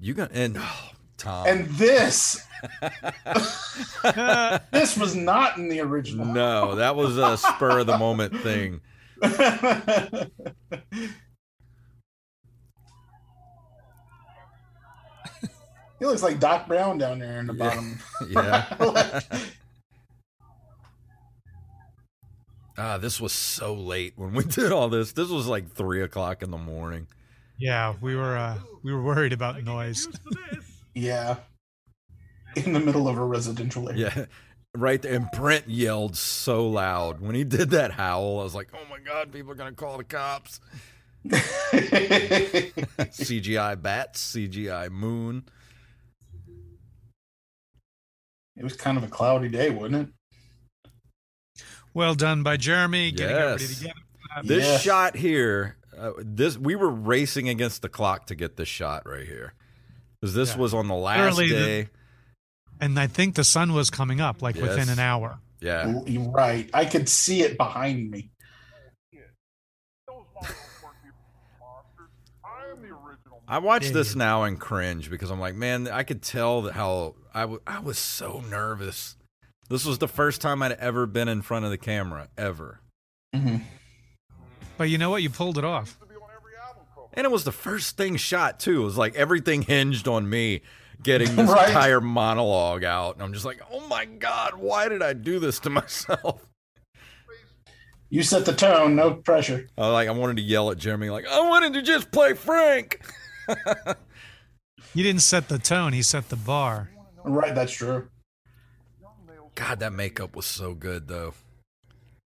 You 0.00 0.14
got 0.14 0.30
and 0.32 0.56
oh, 0.58 0.90
Tom. 1.16 1.46
and 1.46 1.66
this 1.70 2.46
this 4.72 4.96
was 4.96 5.14
not 5.14 5.56
in 5.58 5.68
the 5.68 5.80
original. 5.80 6.26
no, 6.26 6.74
that 6.76 6.94
was 6.96 7.16
a 7.18 7.36
spur 7.36 7.80
of 7.80 7.86
the 7.86 7.98
moment 7.98 8.36
thing. 8.40 8.80
He 16.04 16.08
looks 16.10 16.22
like 16.22 16.38
Doc 16.38 16.68
Brown 16.68 16.98
down 16.98 17.18
there 17.18 17.38
in 17.40 17.46
the 17.46 17.54
Yeah. 17.54 17.58
bottom. 17.70 17.98
Yeah. 18.28 19.20
ah, 22.78 22.98
this 22.98 23.18
was 23.20 23.32
so 23.32 23.72
late 23.74 24.12
when 24.16 24.34
we 24.34 24.44
did 24.48 24.70
all 24.70 24.88
this. 24.90 25.12
This 25.12 25.28
was 25.30 25.46
like 25.46 25.70
three 25.72 26.02
o'clock 26.02 26.42
in 26.42 26.50
the 26.50 26.58
morning. 26.58 27.06
Yeah, 27.58 27.94
we 28.02 28.14
were 28.16 28.36
uh, 28.36 28.58
we 28.82 28.92
were 28.92 29.02
worried 29.02 29.32
about 29.32 29.62
noise. 29.64 30.08
yeah. 30.94 31.36
In 32.56 32.72
the 32.74 32.80
middle 32.80 33.08
of 33.08 33.16
a 33.16 33.24
residential 33.24 33.88
area. 33.88 34.12
Yeah. 34.14 34.26
Right 34.76 35.00
there. 35.00 35.14
And 35.14 35.28
Brent 35.32 35.68
yelled 35.70 36.16
so 36.16 36.68
loud. 36.68 37.20
When 37.20 37.34
he 37.34 37.44
did 37.44 37.70
that 37.70 37.92
howl, 37.92 38.40
I 38.40 38.44
was 38.44 38.54
like, 38.54 38.68
oh 38.74 38.84
my 38.90 38.98
God, 38.98 39.32
people 39.32 39.52
are 39.52 39.56
going 39.56 39.70
to 39.70 39.76
call 39.76 39.96
the 39.98 40.04
cops. 40.04 40.60
CGI 43.24 43.80
bats, 43.80 44.34
CGI 44.34 44.90
moon. 44.90 45.44
It 48.56 48.62
was 48.64 48.76
kind 48.76 48.96
of 48.96 49.04
a 49.04 49.08
cloudy 49.08 49.48
day, 49.48 49.70
wasn't 49.70 50.08
it? 50.08 50.08
Well 51.92 52.14
done 52.14 52.42
by 52.42 52.56
Jeremy 52.56 53.12
getting 53.12 53.36
everybody 53.36 53.64
Yes. 53.64 53.78
together. 53.78 54.00
This 54.42 54.64
Yes. 54.64 54.82
shot 54.82 55.16
here, 55.16 55.76
uh, 55.96 56.12
this 56.18 56.58
we 56.58 56.74
were 56.74 56.90
racing 56.90 57.48
against 57.48 57.82
the 57.82 57.88
clock 57.88 58.26
to 58.26 58.34
get 58.34 58.56
this 58.56 58.68
shot 58.68 59.06
right 59.08 59.26
here. 59.26 59.54
Because 60.20 60.34
this 60.34 60.50
Yeah. 60.50 60.56
was 60.58 60.74
on 60.74 60.88
the 60.88 60.94
last 60.94 61.36
Literally 61.36 61.48
the- 61.48 61.54
day. 61.84 61.88
And 62.80 62.98
I 62.98 63.06
think 63.06 63.36
the 63.36 63.44
sun 63.44 63.72
was 63.72 63.90
coming 63.90 64.20
up 64.20 64.42
like 64.42 64.56
within 64.56 64.88
an 64.88 64.98
hour. 64.98 65.38
yeah. 65.60 66.00
Right. 66.06 66.68
I 66.74 66.84
could 66.84 67.08
see 67.08 67.42
it 67.42 67.56
behind 67.56 68.10
me. 68.10 68.30
I 73.46 73.58
watch 73.58 73.86
Yeah. 73.86 73.92
this 73.92 74.14
now 74.14 74.44
and 74.44 74.58
cringe 74.58 75.10
because 75.10 75.30
I'm 75.30 75.40
like, 75.40 75.54
man, 75.54 75.88
I 75.88 76.02
could 76.02 76.22
tell 76.22 76.62
that 76.62 76.72
how 76.74 77.14
I, 77.34 77.42
w- 77.42 77.60
I 77.66 77.80
was 77.80 77.98
so 77.98 78.42
nervous. 78.48 79.16
This 79.68 79.84
was 79.84 79.98
the 79.98 80.08
first 80.08 80.40
time 80.40 80.62
I'd 80.62 80.72
ever 80.72 81.06
been 81.06 81.28
in 81.28 81.42
front 81.42 81.64
of 81.64 81.70
the 81.70 81.78
camera, 81.78 82.28
ever. 82.38 82.80
Mhm. 83.34 83.62
But 84.78 84.84
you 84.90 84.98
know 84.98 85.10
what? 85.10 85.22
You 85.22 85.30
pulled 85.30 85.58
it 85.58 85.64
off. 85.64 85.98
And 87.16 87.24
it 87.24 87.30
was 87.30 87.44
the 87.44 87.52
first 87.52 87.96
thing 87.96 88.16
shot, 88.16 88.58
too. 88.58 88.82
It 88.82 88.84
was 88.84 88.98
like 88.98 89.14
everything 89.14 89.62
hinged 89.62 90.08
on 90.08 90.28
me. 90.28 90.62
getting 91.02 91.26
this 91.36 91.50
Right. 91.50 91.68
entire 91.68 92.00
monologue 92.00 92.82
out. 92.84 93.14
And 93.16 93.22
I'm 93.22 93.32
just 93.34 93.44
like, 93.44 93.60
oh 93.70 93.86
my 93.88 94.04
God, 94.06 94.54
why 94.54 94.88
did 94.88 95.02
I 95.02 95.12
do 95.12 95.38
this 95.38 95.58
to 95.60 95.70
myself? 95.70 96.40
You 98.10 98.22
set 98.22 98.46
the 98.46 98.52
tone, 98.54 98.94
no 98.96 99.12
pressure. 99.14 99.66
I 99.76 99.88
like 99.88 100.08
I 100.08 100.12
wanted 100.12 100.36
to 100.36 100.42
yell 100.42 100.70
at 100.70 100.78
Jeremy, 100.78 101.10
like, 101.10 101.26
I 101.26 101.40
wanted 101.48 101.74
to 101.74 101.82
just 101.82 102.10
play 102.10 102.32
Frank. 102.34 103.00
He 104.94 105.02
didn't 105.02 105.22
set 105.22 105.48
the 105.48 105.58
tone; 105.58 105.92
he 105.92 106.02
set 106.02 106.28
the 106.28 106.36
bar. 106.36 106.90
Right, 107.24 107.54
that's 107.54 107.72
true. 107.72 108.08
God, 109.54 109.80
that 109.80 109.92
makeup 109.92 110.34
was 110.36 110.46
so 110.46 110.74
good 110.74 111.08
though. 111.08 111.34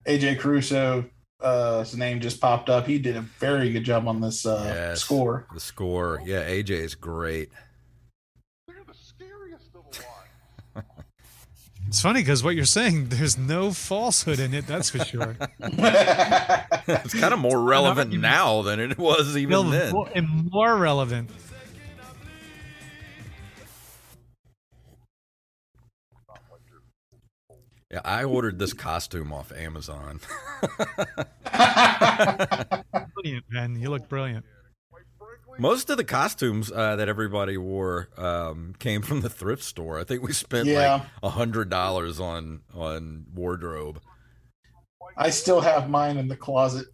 AJ 0.07 0.39
Caruso, 0.39 1.05
uh, 1.41 1.81
his 1.81 1.97
name 1.97 2.21
just 2.21 2.41
popped 2.41 2.71
up. 2.71 2.87
He 2.87 2.99
did 2.99 3.17
a 3.17 3.21
very 3.21 3.73
good 3.73 3.85
job 3.85 4.09
on 4.09 4.21
this 4.21 4.47
uh, 4.47 4.63
Yes. 4.75 5.03
score. 5.03 5.47
The 5.53 5.61
score. 5.61 6.21
Yeah, 6.25 6.49
AJ 6.49 6.71
is 6.71 6.95
great. 6.95 7.51
It's 11.89 12.03
funny 12.03 12.21
because 12.21 12.45
what 12.45 12.55
you're 12.55 12.67
saying, 12.67 13.09
there's 13.09 13.39
no 13.39 13.71
falsehood 13.73 14.39
in 14.41 14.53
it. 14.53 14.67
That's 14.67 14.91
for 14.91 15.05
sure. 15.05 15.37
It's 16.91 17.13
kind 17.13 17.35
of 17.35 17.39
more 17.39 17.61
relevant 17.61 18.11
even- 18.13 18.23
now 18.23 18.63
than 18.63 18.81
it 18.81 18.97
was 18.97 19.37
even 19.37 19.71
then. 19.71 19.93
more- 19.93 20.09
and 20.15 20.51
more 20.51 20.77
relevant. 20.77 21.31
Yeah, 27.91 28.01
I 28.05 28.25
ordered 28.25 28.59
this 28.59 28.75
costume 28.75 29.33
off 29.33 29.51
Amazon. 29.53 30.21
Brilliant, 33.15 33.45
man. 33.51 33.77
You 33.81 33.89
look 33.89 34.09
brilliant. 34.11 34.45
Most 35.59 35.91
of 35.91 35.97
the 35.97 36.05
costumes 36.05 36.71
uh, 36.71 36.97
that 36.97 37.09
everybody 37.09 37.57
wore 37.57 38.09
um, 38.17 38.75
came 38.79 39.03
from 39.03 39.21
the 39.23 39.29
thrift 39.29 39.63
store. 39.65 39.99
I 39.99 40.05
think 40.05 40.23
we 40.23 40.33
spent 40.33 40.67
Yeah. 40.67 40.93
like 40.95 41.03
a 41.23 41.31
hundred 41.31 41.69
dollars 41.71 42.21
on 42.21 42.61
on 42.75 43.27
wardrobe. 43.35 44.01
I 45.17 45.31
still 45.31 45.61
have 45.61 45.91
mine 45.91 46.17
in 46.17 46.29
the 46.29 46.37
closet. 46.37 46.87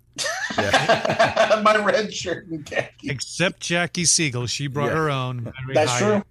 Yeah. 0.57 1.61
My 1.64 1.77
red 1.77 2.12
shirt 2.14 2.46
and 2.46 2.64
khaki. 2.64 3.11
Except 3.11 3.61
Jackie 3.61 4.05
Siegel. 4.07 4.46
She 4.46 4.66
brought 4.66 4.87
Yeah. 4.90 4.96
her 4.96 5.11
own. 5.11 5.53
That's 5.72 5.98
true. 5.98 6.22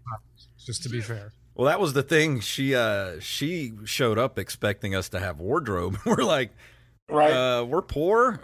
Just 0.65 0.84
to 0.84 0.89
be 0.89 1.02
fair. 1.02 1.34
Well, 1.56 1.67
that 1.67 1.80
was 1.80 1.93
the 1.93 2.02
thing. 2.02 2.39
She 2.39 2.74
uh, 2.74 3.19
she 3.19 3.74
showed 3.86 4.17
up 4.17 4.39
expecting 4.39 4.96
us 4.96 5.10
to 5.10 5.19
have 5.19 5.39
wardrobe. 5.39 6.00
We're 6.06 6.24
like, 6.24 6.52
Right. 7.10 7.32
uh, 7.34 7.66
we're 7.66 7.82
poor. 7.82 8.39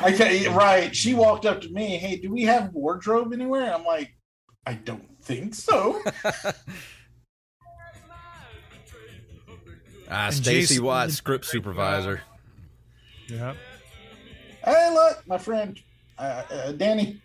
I 0.00 0.12
can 0.12 0.54
right. 0.54 0.94
She 0.96 1.14
walked 1.14 1.44
up 1.46 1.60
to 1.60 1.68
me, 1.68 1.98
hey, 1.98 2.16
do 2.16 2.30
we 2.30 2.42
have 2.44 2.72
wardrobe 2.72 3.32
anywhere? 3.32 3.72
I'm 3.74 3.84
like, 3.84 4.14
I 4.66 4.74
don't 4.74 5.06
think 5.22 5.54
so. 5.54 6.02
Ah, 10.12 10.26
And 10.26 10.34
Stacy 10.34 10.60
Jason 10.74 10.84
Watt, 10.84 11.10
script 11.12 11.44
supervisor. 11.44 12.20
Yeah. 13.28 13.54
hey, 14.64 14.90
look, 14.92 15.22
my 15.28 15.38
friend, 15.38 15.78
uh, 16.18 16.42
uh, 16.50 16.72
Danny. 16.72 17.22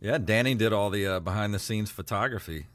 Yeah, 0.00 0.16
Danny 0.16 0.54
did 0.54 0.72
all 0.72 0.88
the 0.88 1.06
uh, 1.06 1.20
behind 1.20 1.52
the 1.52 1.58
scenes 1.58 1.90
photography. 1.90 2.68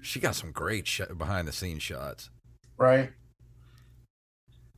She 0.00 0.20
got 0.20 0.36
some 0.36 0.52
great 0.52 0.86
sh- 0.86 1.00
behind 1.18 1.48
the 1.48 1.52
scenes 1.52 1.82
shots. 1.82 2.30
Right. 2.78 3.10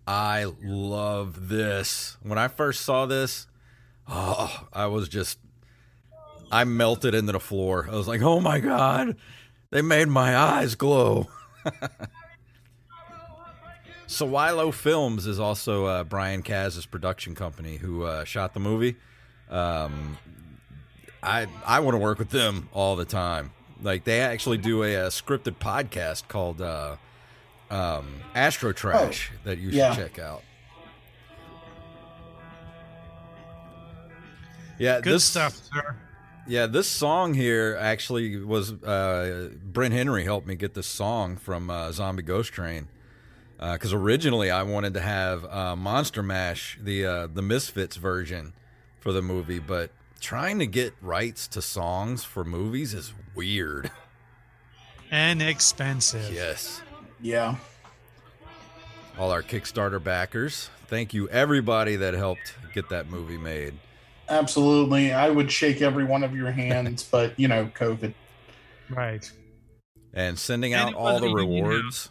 I 0.08 0.46
love 0.64 1.50
this. 1.50 2.16
When 2.22 2.38
I 2.38 2.48
first 2.48 2.80
saw 2.80 3.04
this, 3.04 3.46
oh, 4.08 4.66
I 4.72 4.86
was 4.86 5.06
just, 5.06 5.38
I 6.50 6.64
melted 6.64 7.14
into 7.14 7.32
the 7.32 7.40
floor. 7.40 7.86
I 7.92 7.94
was 7.94 8.08
like, 8.08 8.22
oh 8.22 8.40
my 8.40 8.58
God, 8.58 9.16
they 9.68 9.82
made 9.82 10.08
my 10.08 10.34
eyes 10.34 10.76
glow. 10.76 11.28
Sawilo 14.08 14.72
Films 14.72 15.26
is 15.26 15.38
also 15.38 15.84
uh, 15.84 16.04
Brian 16.04 16.40
Kaz's 16.40 16.86
production 16.86 17.34
company 17.34 17.76
who 17.76 18.04
uh, 18.04 18.24
shot 18.24 18.54
the 18.54 18.60
movie. 18.60 18.96
Um, 19.50 20.16
I 21.22 21.48
I 21.66 21.80
want 21.80 21.96
to 21.96 21.98
work 21.98 22.18
with 22.18 22.30
them 22.30 22.70
all 22.72 22.96
the 22.96 23.04
time. 23.04 23.50
Like 23.82 24.04
they 24.04 24.20
actually 24.20 24.56
do 24.56 24.82
a, 24.84 24.96
uh 24.96 25.10
scripted 25.10 25.56
podcast 25.56 26.28
called 26.28 26.62
uh, 26.62 26.96
um, 27.70 28.20
Astro 28.34 28.72
Trash 28.72 29.30
that 29.44 29.58
you 29.58 29.70
should 29.70 29.74
yeah. 29.74 29.94
check 29.94 30.18
out. 30.18 30.42
Yeah, 34.78 35.00
Good 35.00 35.14
this 35.14 35.24
stuff, 35.24 35.56
sir. 35.56 35.96
yeah, 36.46 36.66
this 36.66 36.86
song 36.88 37.34
here 37.34 37.76
actually 37.80 38.36
was 38.36 38.72
uh, 38.82 39.50
Brent 39.64 39.92
Henry 39.92 40.24
helped 40.24 40.46
me 40.46 40.54
get 40.54 40.74
this 40.74 40.86
song 40.86 41.36
from 41.36 41.68
uh, 41.68 41.90
Zombie 41.90 42.22
Ghost 42.22 42.52
Train 42.52 42.86
because 43.58 43.92
originally 43.92 44.50
I 44.50 44.62
wanted 44.62 44.94
to 44.94 45.00
have 45.00 45.44
uh, 45.46 45.74
Monster 45.74 46.22
Mash 46.22 46.78
the 46.80 47.04
uh, 47.04 47.26
the 47.26 47.42
Misfits 47.42 47.96
version 47.96 48.52
for 49.00 49.12
the 49.12 49.22
movie, 49.22 49.58
but 49.58 49.90
trying 50.20 50.60
to 50.60 50.66
get 50.66 50.94
rights 51.00 51.48
to 51.48 51.62
songs 51.62 52.22
for 52.24 52.44
movies 52.44 52.94
is 52.94 53.12
weird. 53.34 53.90
And 55.10 55.40
expensive. 55.40 56.32
Yes, 56.32 56.82
Yeah. 57.20 57.56
all 59.18 59.30
our 59.30 59.42
Kickstarter 59.42 60.02
backers, 60.02 60.70
thank 60.86 61.12
you 61.12 61.28
everybody 61.28 61.96
that 61.96 62.14
helped 62.14 62.54
get 62.74 62.88
that 62.90 63.08
movie 63.10 63.38
made. 63.38 63.74
Absolutely. 64.28 65.12
I 65.12 65.30
would 65.30 65.50
shake 65.50 65.80
every 65.82 66.04
one 66.04 66.22
of 66.22 66.36
your 66.36 66.50
hands, 66.50 67.02
but 67.10 67.38
you 67.38 67.48
know, 67.48 67.66
COVID. 67.74 68.14
Right. 68.90 69.30
and 70.14 70.38
sending 70.38 70.74
out 70.74 70.90
it 70.90 70.94
all 70.94 71.18
the 71.18 71.26
wasn't 71.26 71.40
even, 71.40 71.52
you 71.54 71.62
know- 71.62 71.68
rewards 71.68 72.10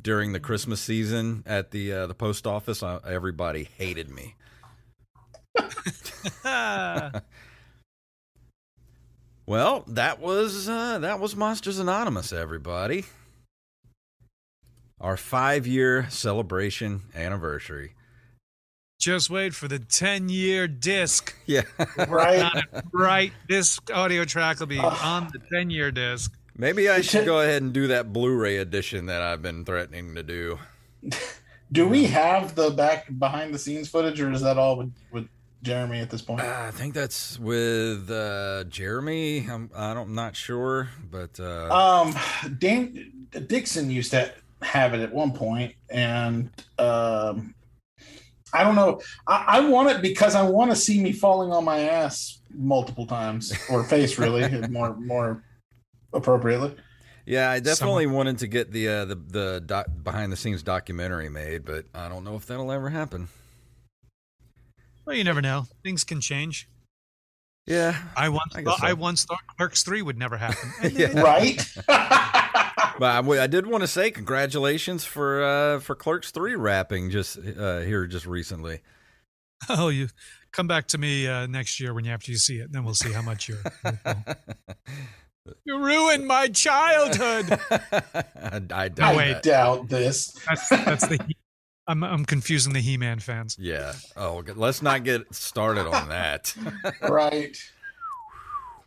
during 0.00 0.32
the 0.32 0.40
Christmas 0.40 0.80
season 0.80 1.42
at 1.46 1.70
the 1.72 1.92
uh, 1.92 2.06
the 2.06 2.14
post 2.14 2.46
office. 2.46 2.82
Uh, 2.82 3.00
everybody 3.04 3.68
hated 3.76 4.08
me. 4.10 4.34
Well, 9.46 9.84
that 9.88 10.20
was 10.20 10.68
uh, 10.68 10.98
that 10.98 11.20
was 11.20 11.34
Monsters 11.34 11.78
Anonymous, 11.78 12.34
everybody. 12.34 13.06
Our 15.00 15.16
five 15.16 15.66
year 15.66 16.06
celebration 16.10 17.02
anniversary. 17.14 17.92
just 18.98 19.30
wait 19.30 19.54
for 19.54 19.68
the 19.68 19.78
10 19.78 20.28
year 20.28 20.66
disc. 20.66 21.34
Yeah, 21.46 21.62
Right. 22.08 22.64
Right. 22.92 23.32
This 23.48 23.78
audio 23.94 24.24
track 24.24 24.58
will 24.60 24.66
be 24.66 24.78
on 24.78 25.28
the 25.32 25.40
10 25.52 25.70
year 25.70 25.90
disc. 25.90 26.32
maybe 26.56 26.88
I 26.88 27.00
should 27.00 27.24
go 27.24 27.40
ahead 27.40 27.62
and 27.62 27.72
do 27.72 27.86
that 27.88 28.12
Blu-ray 28.12 28.56
edition 28.56 29.06
that 29.06 29.22
I've 29.22 29.40
been 29.40 29.64
threatening 29.64 30.14
to 30.16 30.22
do. 30.22 30.58
Do 31.70 31.86
we 31.86 32.04
have 32.06 32.54
the 32.54 32.70
back 32.70 33.06
behind 33.18 33.52
the 33.52 33.58
scenes 33.58 33.90
footage 33.90 34.18
or 34.22 34.32
is 34.32 34.40
that 34.40 34.56
all 34.56 34.76
with, 34.78 34.90
with 35.12 35.28
Jeremy 35.62 36.00
at 36.00 36.08
this 36.08 36.22
point? 36.22 36.40
Uh, 36.40 36.62
I 36.66 36.70
think 36.70 36.94
that's 36.94 37.38
with 37.38 38.10
uh, 38.10 38.64
Jeremy. 38.64 39.46
I'm 39.50 39.70
I 39.76 39.92
don't, 39.92 40.08
I'm 40.08 40.14
not 40.14 40.34
sure, 40.34 40.88
but 41.10 41.38
uh, 41.38 41.68
Um, 41.70 42.14
Dan 42.58 43.28
Dixon 43.46 43.90
used 43.90 44.12
to 44.12 44.32
have 44.62 44.94
it 44.94 45.00
at 45.00 45.12
one 45.12 45.32
point, 45.32 45.74
and 45.90 46.50
um, 46.78 47.54
I 48.52 48.64
don't 48.64 48.74
know. 48.74 49.00
I, 49.26 49.44
I 49.48 49.68
want 49.68 49.90
it 49.90 50.02
because 50.02 50.34
I 50.34 50.42
want 50.42 50.70
to 50.70 50.76
see 50.76 51.00
me 51.02 51.12
falling 51.12 51.52
on 51.52 51.64
my 51.64 51.80
ass 51.80 52.40
multiple 52.50 53.06
times, 53.06 53.52
or 53.70 53.84
face 53.84 54.18
really, 54.18 54.48
more 54.68 54.96
more 54.96 55.44
appropriately. 56.12 56.74
Yeah, 57.26 57.50
I 57.50 57.60
definitely 57.60 58.06
wanted 58.06 58.38
to 58.38 58.46
get 58.46 58.72
the 58.72 58.88
uh, 58.88 59.04
the 59.04 59.14
the 59.14 59.62
doc, 59.64 59.86
behind 60.02 60.32
the 60.32 60.36
scenes 60.36 60.62
documentary 60.62 61.28
made, 61.28 61.64
but 61.64 61.84
I 61.94 62.08
don't 62.08 62.24
know 62.24 62.36
if 62.36 62.46
that'll 62.46 62.72
ever 62.72 62.88
happen. 62.88 63.28
Well, 65.04 65.16
you 65.16 65.24
never 65.24 65.40
know. 65.40 65.66
Things 65.82 66.04
can 66.04 66.20
change. 66.20 66.68
Yeah, 67.68 67.96
I 68.16 68.30
once 68.30 68.54
I 68.54 68.60
I, 68.60 68.64
so. 68.64 68.72
I 68.80 68.92
once 68.94 69.24
thought 69.26 69.40
Clerks 69.58 69.82
3 69.82 70.00
would 70.00 70.18
never 70.18 70.38
happen. 70.38 70.72
Yeah. 70.92 71.20
Right? 71.20 71.60
but 72.98 73.10
I, 73.10 73.16
w- 73.16 73.40
I 73.40 73.46
did 73.46 73.66
want 73.66 73.82
to 73.82 73.88
say 73.88 74.10
congratulations 74.10 75.04
for 75.04 75.42
uh, 75.42 75.80
for 75.80 75.94
Clerks 75.94 76.30
three 76.30 76.54
wrapping 76.54 77.10
just 77.10 77.38
uh, 77.38 77.80
here 77.80 78.06
just 78.06 78.26
recently. 78.26 78.80
Oh, 79.68 79.88
you 79.88 80.08
come 80.52 80.66
back 80.66 80.86
to 80.88 80.98
me 80.98 81.26
uh, 81.26 81.46
next 81.46 81.80
year 81.80 81.94
when 81.94 82.04
you 82.04 82.12
after 82.12 82.30
you 82.30 82.38
see 82.38 82.56
it, 82.58 82.72
then 82.72 82.84
we'll 82.84 82.94
see 82.94 83.12
how 83.12 83.22
much 83.22 83.48
you're. 83.48 83.58
you 85.64 85.78
ruined 85.82 86.26
my 86.26 86.48
childhood. 86.48 87.58
I, 87.70 88.22
I 88.52 88.60
I 88.84 88.88
doubt 88.88 89.16
wait. 89.16 89.32
that. 89.34 89.42
doubt 89.42 89.88
this. 89.88 90.32
That's 90.48 90.68
that's 90.68 91.08
the. 91.08 91.18
I'm 91.86 92.04
I'm 92.04 92.24
confusing 92.24 92.74
the 92.74 92.80
He-Man 92.80 93.18
fans. 93.18 93.56
Yeah. 93.58 93.94
Oh, 94.16 94.44
let's 94.56 94.82
not 94.82 95.04
get 95.04 95.34
started 95.34 95.86
on 95.86 96.08
that, 96.10 96.54
Right? 97.02 97.56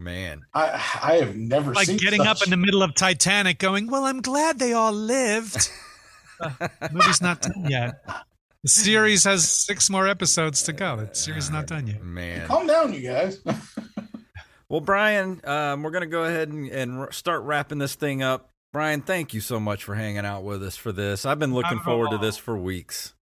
Man. 0.02 0.42
I 0.54 0.84
I 1.02 1.14
have 1.16 1.36
never 1.36 1.74
Like 1.74 1.88
seen 1.88 1.98
getting 1.98 2.22
up 2.22 2.44
in 2.44 2.50
the 2.50 2.58
middle 2.58 2.84
of 2.84 2.96
Titanic, 2.96 3.60
going, 3.60 3.88
"Well, 3.88 4.04
I'm 4.06 4.22
glad 4.22 4.60
they 4.60 4.74
all 4.74 4.94
lived." 4.94 5.70
Uh, 6.42 6.68
movie's 6.92 7.22
not 7.22 7.40
done 7.40 7.70
yet. 7.70 8.04
The 8.64 8.70
series 8.70 9.26
has 9.26 9.52
six 9.52 9.92
more 9.92 10.08
episodes 10.08 10.64
to 10.64 10.74
go. 10.74 10.96
The 10.96 11.14
series 11.14 11.44
is 11.44 11.50
not 11.52 11.68
done 11.68 11.86
yet. 11.86 12.04
Man. 12.04 12.48
Calm 12.48 12.66
down, 12.66 12.94
you 12.94 13.02
guys. 13.02 13.40
Well, 14.70 14.80
Brian, 14.80 15.42
um, 15.44 15.84
we're 15.84 15.92
going 15.92 16.04
to 16.04 16.08
go 16.08 16.24
ahead 16.24 16.48
and, 16.48 16.70
and 16.70 17.14
start 17.14 17.44
wrapping 17.44 17.78
this 17.78 17.96
thing 17.96 18.24
up. 18.24 18.52
Brian, 18.72 19.02
thank 19.02 19.34
you 19.34 19.42
so 19.42 19.60
much 19.60 19.84
for 19.84 19.96
hanging 19.96 20.26
out 20.26 20.44
with 20.44 20.64
us 20.64 20.78
for 20.78 20.94
this. 20.94 21.26
I've 21.26 21.40
been 21.40 21.54
looking 21.54 21.76
Not 21.76 21.82
at 21.82 21.86
forward 21.86 22.12
to 22.12 22.18
this 22.18 22.38
for 22.38 22.58
weeks. 22.58 23.14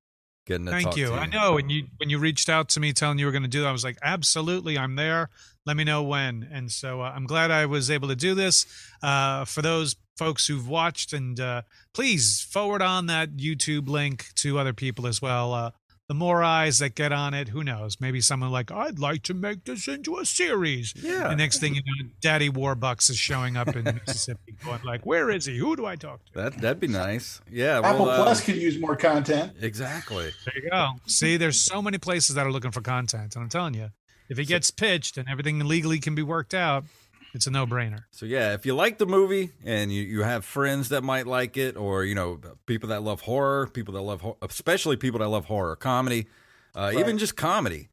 Getting 0.45 0.67
to 0.67 0.71
Thank 0.71 0.85
talk 0.85 0.97
you. 0.97 1.07
to 1.07 1.13
I 1.13 1.25
know 1.25 1.53
when 1.53 1.71
you 1.71 1.87
when 1.97 2.11
you 2.11 2.19
reached 2.19 2.49
out 2.49 2.69
to 2.69 2.79
me 2.79 2.93
telling 2.93 3.17
you 3.17 3.25
were 3.25 3.31
going 3.31 3.41
to 3.41 3.49
do 3.49 3.61
that, 3.61 3.67
I 3.67 3.71
was 3.71 3.83
like, 3.83 3.97
absolutely, 4.03 4.77
I'm 4.77 4.95
there. 4.95 5.29
Let 5.69 5.77
me 5.77 5.83
know 5.83 6.01
when. 6.01 6.49
And 6.51 6.71
so 6.71 7.01
uh, 7.01 7.13
I'm 7.15 7.27
glad 7.27 7.51
I 7.51 7.67
was 7.67 7.91
able 7.91 8.07
to 8.07 8.15
do 8.15 8.33
this. 8.33 8.65
Uh, 9.03 9.45
for 9.45 9.61
those 9.61 9.95
folks 10.17 10.47
who've 10.47 10.67
watched, 10.67 11.13
and 11.13 11.39
uh, 11.39 11.61
please 11.93 12.41
forward 12.41 12.81
on 12.81 13.05
that 13.05 13.37
YouTube 13.37 13.87
link 13.87 14.33
to 14.37 14.57
other 14.57 14.73
people 14.73 15.05
as 15.05 15.21
well. 15.21 15.53
Uh, 15.53 15.69
the 16.07 16.15
more 16.15 16.41
eyes 16.41 16.79
that 16.79 16.95
get 16.95 17.11
on 17.11 17.35
it, 17.35 17.49
who 17.49 17.63
knows? 17.63 18.01
Maybe 18.01 18.19
someone 18.19 18.49
like, 18.49 18.71
I'd 18.71 18.97
like 18.97 19.21
to 19.23 19.35
make 19.35 19.65
this 19.65 19.87
into 19.87 20.17
a 20.17 20.25
series. 20.25 20.91
Yeah. 20.95 21.27
The 21.27 21.35
next 21.35 21.59
thing 21.59 21.75
you 21.75 21.81
know, 21.85 22.09
Daddy 22.19 22.49
Warbucks 22.49 23.11
is 23.11 23.17
showing 23.19 23.55
up 23.55 23.67
in 23.75 23.83
Mississippi, 23.83 24.55
going 24.65 24.81
like, 24.83 25.05
"Where 25.05 25.29
is 25.29 25.45
he? 25.45 25.55
Who 25.55 25.75
do 25.75 25.85
I 25.85 25.95
talk 25.97 26.25
to?" 26.25 26.31
That 26.33 26.57
that'd 26.57 26.79
be 26.79 26.87
nice. 26.87 27.41
Yeah. 27.47 27.81
Apple 27.83 28.07
well, 28.07 28.21
uh, 28.21 28.23
Plus 28.23 28.43
could 28.43 28.55
use 28.55 28.79
more 28.79 28.95
content. 28.95 29.51
Exactly. 29.61 30.31
There 30.45 30.63
you 30.63 30.71
go. 30.71 30.93
See, 31.05 31.37
there's 31.37 31.61
so 31.61 31.79
many 31.79 31.99
places 31.99 32.33
that 32.33 32.47
are 32.47 32.51
looking 32.51 32.71
for 32.71 32.81
content, 32.81 33.35
and 33.35 33.43
I'm 33.43 33.49
telling 33.49 33.75
you, 33.75 33.91
if 34.29 34.39
it 34.39 34.45
gets 34.45 34.71
pitched 34.71 35.17
and 35.17 35.27
everything 35.27 35.59
legally 35.59 35.99
can 35.99 36.15
be 36.15 36.23
worked 36.23 36.53
out, 36.53 36.85
it's 37.33 37.47
a 37.47 37.51
no-brainer. 37.51 38.05
So 38.11 38.25
yeah, 38.25 38.53
if 38.53 38.65
you 38.65 38.73
like 38.75 38.97
the 38.97 39.05
movie 39.05 39.51
and 39.63 39.91
you, 39.91 40.01
you 40.01 40.23
have 40.23 40.45
friends 40.45 40.89
that 40.89 41.03
might 41.03 41.27
like 41.27 41.57
it, 41.57 41.75
or 41.77 42.03
you 42.03 42.15
know 42.15 42.39
people 42.65 42.89
that 42.89 43.03
love 43.03 43.21
horror, 43.21 43.67
people 43.67 43.93
that 43.95 44.01
love, 44.01 44.25
especially 44.41 44.95
people 44.95 45.19
that 45.19 45.27
love 45.27 45.45
horror, 45.45 45.75
comedy, 45.75 46.27
uh, 46.75 46.91
even 46.97 47.17
just 47.17 47.35
comedy, 47.35 47.89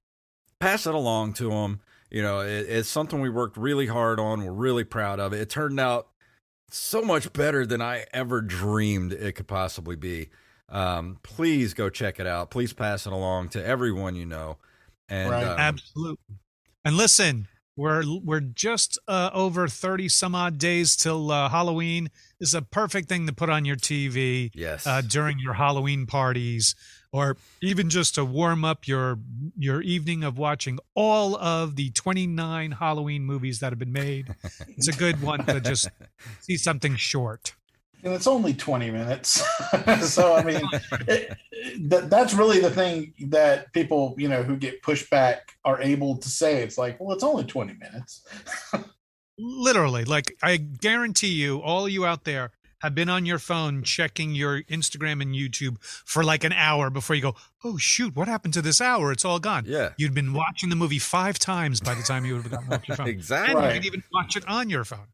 pass 0.60 0.86
it 0.86 0.94
along 0.94 1.34
to 1.34 1.50
them. 1.50 1.80
You 2.10 2.22
know, 2.22 2.40
it, 2.40 2.66
it's 2.68 2.88
something 2.88 3.20
we 3.20 3.30
worked 3.30 3.56
really 3.56 3.86
hard 3.86 4.20
on. 4.20 4.44
We're 4.44 4.52
really 4.52 4.84
proud 4.84 5.20
of 5.20 5.32
it. 5.32 5.40
It 5.40 5.50
turned 5.50 5.80
out 5.80 6.08
so 6.70 7.02
much 7.02 7.32
better 7.32 7.66
than 7.66 7.82
I 7.82 8.06
ever 8.12 8.40
dreamed 8.40 9.12
it 9.12 9.34
could 9.34 9.48
possibly 9.48 9.96
be. 9.96 10.28
Um, 10.68 11.18
please 11.22 11.74
go 11.74 11.90
check 11.90 12.18
it 12.18 12.26
out. 12.26 12.50
Please 12.50 12.72
pass 12.72 13.06
it 13.06 13.12
along 13.12 13.50
to 13.50 13.64
everyone 13.64 14.16
you 14.16 14.26
know. 14.26 14.58
And 15.08 15.30
Right. 15.30 15.44
um, 15.46 15.58
Absolutely. 15.58 16.36
And 16.84 16.96
listen, 16.96 17.48
we're 17.76 18.04
we're 18.24 18.40
just 18.40 18.98
uh, 19.06 19.30
over 19.34 19.68
thirty 19.68 20.08
some 20.08 20.34
odd 20.34 20.58
days 20.58 20.96
till 20.96 21.30
uh, 21.30 21.48
Halloween. 21.48 22.10
This 22.40 22.50
is 22.50 22.54
a 22.54 22.62
perfect 22.62 23.08
thing 23.08 23.26
to 23.26 23.32
put 23.32 23.50
on 23.50 23.64
your 23.64 23.76
TV 23.76 24.50
yes, 24.54 24.86
uh, 24.86 25.02
during 25.02 25.38
your 25.38 25.54
Halloween 25.54 26.06
parties, 26.06 26.74
or 27.12 27.36
even 27.60 27.90
just 27.90 28.14
to 28.14 28.24
warm 28.24 28.64
up 28.64 28.88
your 28.88 29.18
your 29.58 29.82
evening 29.82 30.24
of 30.24 30.38
watching 30.38 30.78
all 30.94 31.36
of 31.36 31.76
the 31.76 31.90
twenty 31.90 32.26
nine 32.26 32.72
Halloween 32.72 33.24
movies 33.24 33.60
that 33.60 33.72
have 33.72 33.78
been 33.78 33.92
made. 33.92 34.34
It's 34.68 34.88
a 34.88 34.92
good 34.92 35.20
one 35.20 35.44
to 35.44 35.60
just 35.60 35.88
see 36.40 36.56
something 36.56 36.96
short. 36.96 37.55
And 38.02 38.12
it's 38.12 38.26
only 38.26 38.54
20 38.54 38.90
minutes 38.90 39.42
so 40.02 40.34
i 40.34 40.42
mean 40.42 40.62
it, 41.08 41.36
that, 41.80 42.08
that's 42.10 42.34
really 42.34 42.60
the 42.60 42.70
thing 42.70 43.12
that 43.28 43.72
people 43.72 44.14
you 44.18 44.28
know 44.28 44.42
who 44.42 44.56
get 44.56 44.82
pushed 44.82 45.10
back 45.10 45.56
are 45.64 45.80
able 45.80 46.16
to 46.16 46.28
say 46.28 46.62
it's 46.62 46.78
like 46.78 46.98
well 47.00 47.14
it's 47.14 47.24
only 47.24 47.44
20 47.44 47.74
minutes 47.74 48.24
Literally, 49.38 50.04
like 50.04 50.34
I 50.42 50.56
guarantee 50.56 51.28
you, 51.28 51.60
all 51.60 51.88
you 51.88 52.06
out 52.06 52.24
there 52.24 52.52
have 52.80 52.94
been 52.94 53.08
on 53.08 53.26
your 53.26 53.38
phone 53.38 53.82
checking 53.82 54.34
your 54.34 54.62
Instagram 54.62 55.20
and 55.20 55.34
YouTube 55.34 55.76
for 55.82 56.24
like 56.24 56.44
an 56.44 56.52
hour 56.52 56.88
before 56.88 57.16
you 57.16 57.22
go, 57.22 57.34
oh 57.64 57.76
shoot, 57.76 58.16
what 58.16 58.28
happened 58.28 58.54
to 58.54 58.62
this 58.62 58.80
hour? 58.80 59.12
It's 59.12 59.24
all 59.24 59.38
gone. 59.38 59.64
yeah, 59.66 59.90
You'd 59.98 60.14
been 60.14 60.32
watching 60.32 60.70
the 60.70 60.76
movie 60.76 60.98
five 60.98 61.38
times 61.38 61.80
by 61.80 61.94
the 61.94 62.02
time 62.02 62.24
you 62.24 62.34
would 62.34 62.44
have 62.44 62.52
gotten 62.52 62.72
off 62.72 62.88
your 62.88 62.96
phone. 62.96 63.08
exactly. 63.08 63.62
And 63.62 63.74
you 63.74 63.80
could 63.80 63.86
even 63.86 64.02
watch 64.12 64.36
it 64.36 64.48
on 64.48 64.70
your 64.70 64.84
phone. 64.84 65.08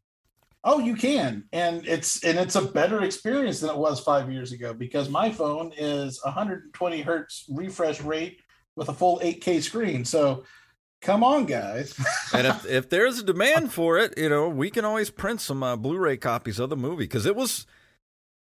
Oh 0.63 0.79
you 0.79 0.95
can 0.95 1.43
and 1.51 1.85
it's 1.87 2.23
and 2.23 2.37
it's 2.37 2.55
a 2.55 2.61
better 2.61 3.03
experience 3.03 3.59
than 3.59 3.69
it 3.69 3.77
was 3.77 3.99
five 3.99 4.31
years 4.31 4.51
ago 4.51 4.73
because 4.73 5.09
my 5.09 5.29
phone 5.29 5.71
is 5.77 6.19
120 6.23 7.01
hertz 7.01 7.45
refresh 7.49 8.01
rate 8.01 8.41
with 8.75 8.89
a 8.89 8.93
full 8.93 9.19
8k 9.19 9.61
screen 9.61 10.05
so 10.05 10.43
come 11.01 11.23
on 11.23 11.45
guys 11.45 11.97
and 12.33 12.47
if 12.47 12.65
if 12.65 12.89
there's 12.89 13.19
a 13.19 13.23
demand 13.23 13.71
for 13.71 13.97
it, 13.97 14.17
you 14.17 14.29
know, 14.29 14.49
we 14.49 14.69
can 14.69 14.85
always 14.85 15.09
print 15.09 15.39
some 15.41 15.63
uh, 15.63 15.75
Blu-ray 15.75 16.17
copies 16.17 16.59
of 16.59 16.69
the 16.69 16.77
movie 16.77 17.05
because 17.05 17.25
it 17.25 17.35
was. 17.35 17.65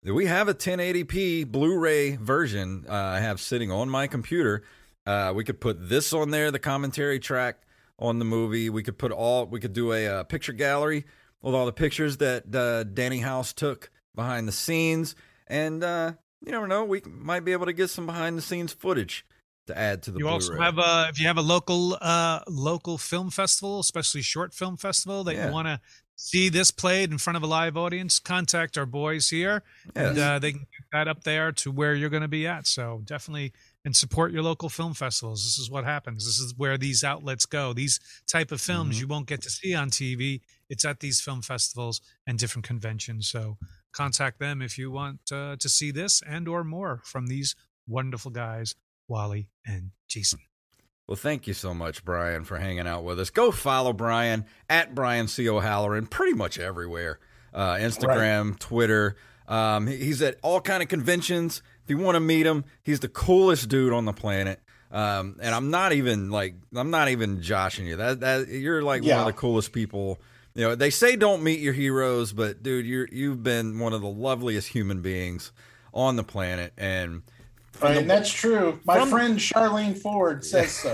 We 0.04 0.26
have 0.26 0.48
a 0.48 0.54
1080p 0.54 1.46
Blu-ray 1.46 2.16
version. 2.16 2.86
Uh, 2.88 2.92
I 2.92 3.20
have 3.20 3.40
sitting 3.40 3.70
on 3.70 3.88
my 3.88 4.08
computer. 4.08 4.64
Uh, 5.06 5.32
we 5.34 5.44
could 5.44 5.60
put 5.60 5.88
this 5.88 6.12
on 6.12 6.30
there, 6.30 6.50
the 6.50 6.58
commentary 6.58 7.20
track 7.20 7.62
on 8.00 8.18
the 8.18 8.24
movie. 8.24 8.68
We 8.68 8.82
could 8.82 8.98
put 8.98 9.12
all. 9.12 9.46
We 9.46 9.60
could 9.60 9.72
do 9.72 9.92
a 9.92 10.08
uh, 10.08 10.24
picture 10.24 10.52
gallery 10.52 11.04
with 11.42 11.54
all 11.54 11.66
the 11.66 11.72
pictures 11.72 12.16
that 12.18 12.54
uh, 12.54 12.84
Danny 12.84 13.18
House 13.18 13.52
took 13.52 13.90
behind 14.14 14.46
the 14.48 14.52
scenes, 14.52 15.14
and 15.46 15.82
uh, 15.82 16.12
you 16.44 16.52
never 16.52 16.66
know, 16.68 16.84
we 16.84 17.02
might 17.06 17.44
be 17.44 17.52
able 17.52 17.66
to 17.66 17.72
get 17.72 17.88
some 17.90 18.06
behind-the-scenes 18.06 18.72
footage 18.72 19.24
to 19.66 19.78
add 19.78 20.02
to 20.02 20.10
the 20.10 20.18
you 20.18 20.24
Blu-ray. 20.24 20.34
also 20.34 20.58
have 20.60 20.78
a 20.78 21.06
if 21.10 21.20
you 21.20 21.26
have 21.28 21.38
a 21.38 21.42
local 21.42 21.96
uh 22.00 22.40
local 22.48 22.98
film 22.98 23.30
festival, 23.30 23.78
especially 23.80 24.22
short 24.22 24.52
film 24.54 24.76
festival 24.76 25.22
that 25.24 25.34
Yeah. 25.34 25.46
you 25.46 25.52
want 25.52 25.68
to 25.68 25.80
see 26.16 26.48
this 26.48 26.70
played 26.70 27.10
in 27.12 27.18
front 27.18 27.36
of 27.36 27.42
a 27.42 27.46
live 27.46 27.76
audience, 27.76 28.18
contact 28.18 28.76
our 28.76 28.86
boys 28.86 29.30
here, 29.30 29.62
and 29.94 30.18
uh, 30.18 30.38
they 30.40 30.50
can 30.52 30.60
get 30.60 30.84
that 30.92 31.08
up 31.08 31.22
there 31.24 31.52
to 31.52 31.70
where 31.70 31.94
you're 31.94 32.10
going 32.10 32.22
to 32.22 32.28
be 32.28 32.46
at. 32.46 32.66
So 32.66 33.02
definitely 33.04 33.52
and 33.84 33.96
support 33.96 34.32
your 34.32 34.42
local 34.42 34.68
film 34.68 34.94
festivals. 34.94 35.44
This 35.44 35.58
is 35.58 35.70
what 35.70 35.84
happens. 35.84 36.24
This 36.24 36.38
is 36.38 36.54
where 36.56 36.78
these 36.78 37.02
outlets 37.02 37.46
go. 37.46 37.72
These 37.72 37.98
type 38.28 38.52
of 38.52 38.60
films 38.60 38.96
Mhm. 38.96 39.00
you 39.00 39.06
won't 39.08 39.26
get 39.26 39.42
to 39.42 39.50
see 39.50 39.74
on 39.74 39.90
TV. 39.90 40.40
It's 40.68 40.84
at 40.84 41.00
these 41.00 41.20
film 41.20 41.42
festivals 41.42 42.00
and 42.26 42.38
different 42.38 42.64
conventions. 42.66 43.28
So 43.28 43.58
contact 43.92 44.38
them 44.38 44.62
if 44.62 44.78
you 44.78 44.90
want 44.90 45.20
uh, 45.32 45.56
to 45.56 45.68
see 45.68 45.90
this 45.90 46.22
and 46.26 46.46
or 46.48 46.62
more 46.64 47.02
from 47.04 47.26
these 47.26 47.54
wonderful 47.86 48.30
guys, 48.30 48.74
Wally 49.08 49.48
and 49.66 49.90
Jason. 50.08 50.38
Well, 51.08 51.16
thank 51.16 51.46
you 51.48 51.52
so 51.52 51.74
much, 51.74 52.04
Brian, 52.04 52.44
for 52.44 52.58
hanging 52.58 52.86
out 52.86 53.02
with 53.04 53.18
us. 53.18 53.28
Go 53.30 53.50
follow 53.50 53.92
Brian 53.92 54.46
at 54.70 54.94
Brian 54.94 55.26
C. 55.26 55.48
O'Halloran 55.48 56.06
pretty 56.06 56.32
much 56.34 56.58
everywhere. 56.58 57.18
Uh, 57.52 57.74
Instagram, 57.74 58.58
Twitter. 58.58 59.16
Um, 59.48 59.88
he's 59.88 60.22
at 60.22 60.38
all 60.42 60.60
kind 60.60 60.82
of 60.82 60.88
conventions. 60.88 61.60
If 61.84 61.90
you 61.90 61.98
want 61.98 62.16
to 62.16 62.20
meet 62.20 62.46
him, 62.46 62.64
he's 62.82 63.00
the 63.00 63.08
coolest 63.08 63.68
dude 63.68 63.92
on 63.92 64.04
the 64.04 64.12
planet. 64.12 64.60
Um, 64.90 65.36
and 65.40 65.54
I'm 65.54 65.70
not 65.70 65.92
even 65.92 66.30
like 66.30 66.54
I'm 66.74 66.90
not 66.90 67.08
even 67.08 67.40
joshing 67.40 67.86
you. 67.86 67.96
That 67.96 68.20
that 68.20 68.48
you're 68.48 68.82
like 68.82 69.02
one 69.02 69.10
of 69.20 69.26
the 69.26 69.32
coolest 69.32 69.72
people. 69.72 70.20
You 70.54 70.68
know, 70.68 70.74
they 70.74 70.90
say 70.90 71.16
don't 71.16 71.42
meet 71.42 71.60
your 71.60 71.72
heroes, 71.72 72.32
but 72.34 72.62
dude, 72.62 72.84
you're 72.84 73.08
you've 73.10 73.42
been 73.42 73.78
one 73.78 73.94
of 73.94 74.02
the 74.02 74.08
loveliest 74.08 74.68
human 74.68 75.00
beings 75.00 75.50
on 75.94 76.16
the 76.16 76.22
planet. 76.22 76.74
And 76.76 77.22
right 77.82 77.96
and 77.98 78.08
that's 78.10 78.30
true 78.32 78.78
my 78.84 78.98
from- 79.00 79.10
friend 79.10 79.38
charlene 79.38 79.96
ford 79.98 80.44
says 80.52 80.72
so 80.72 80.90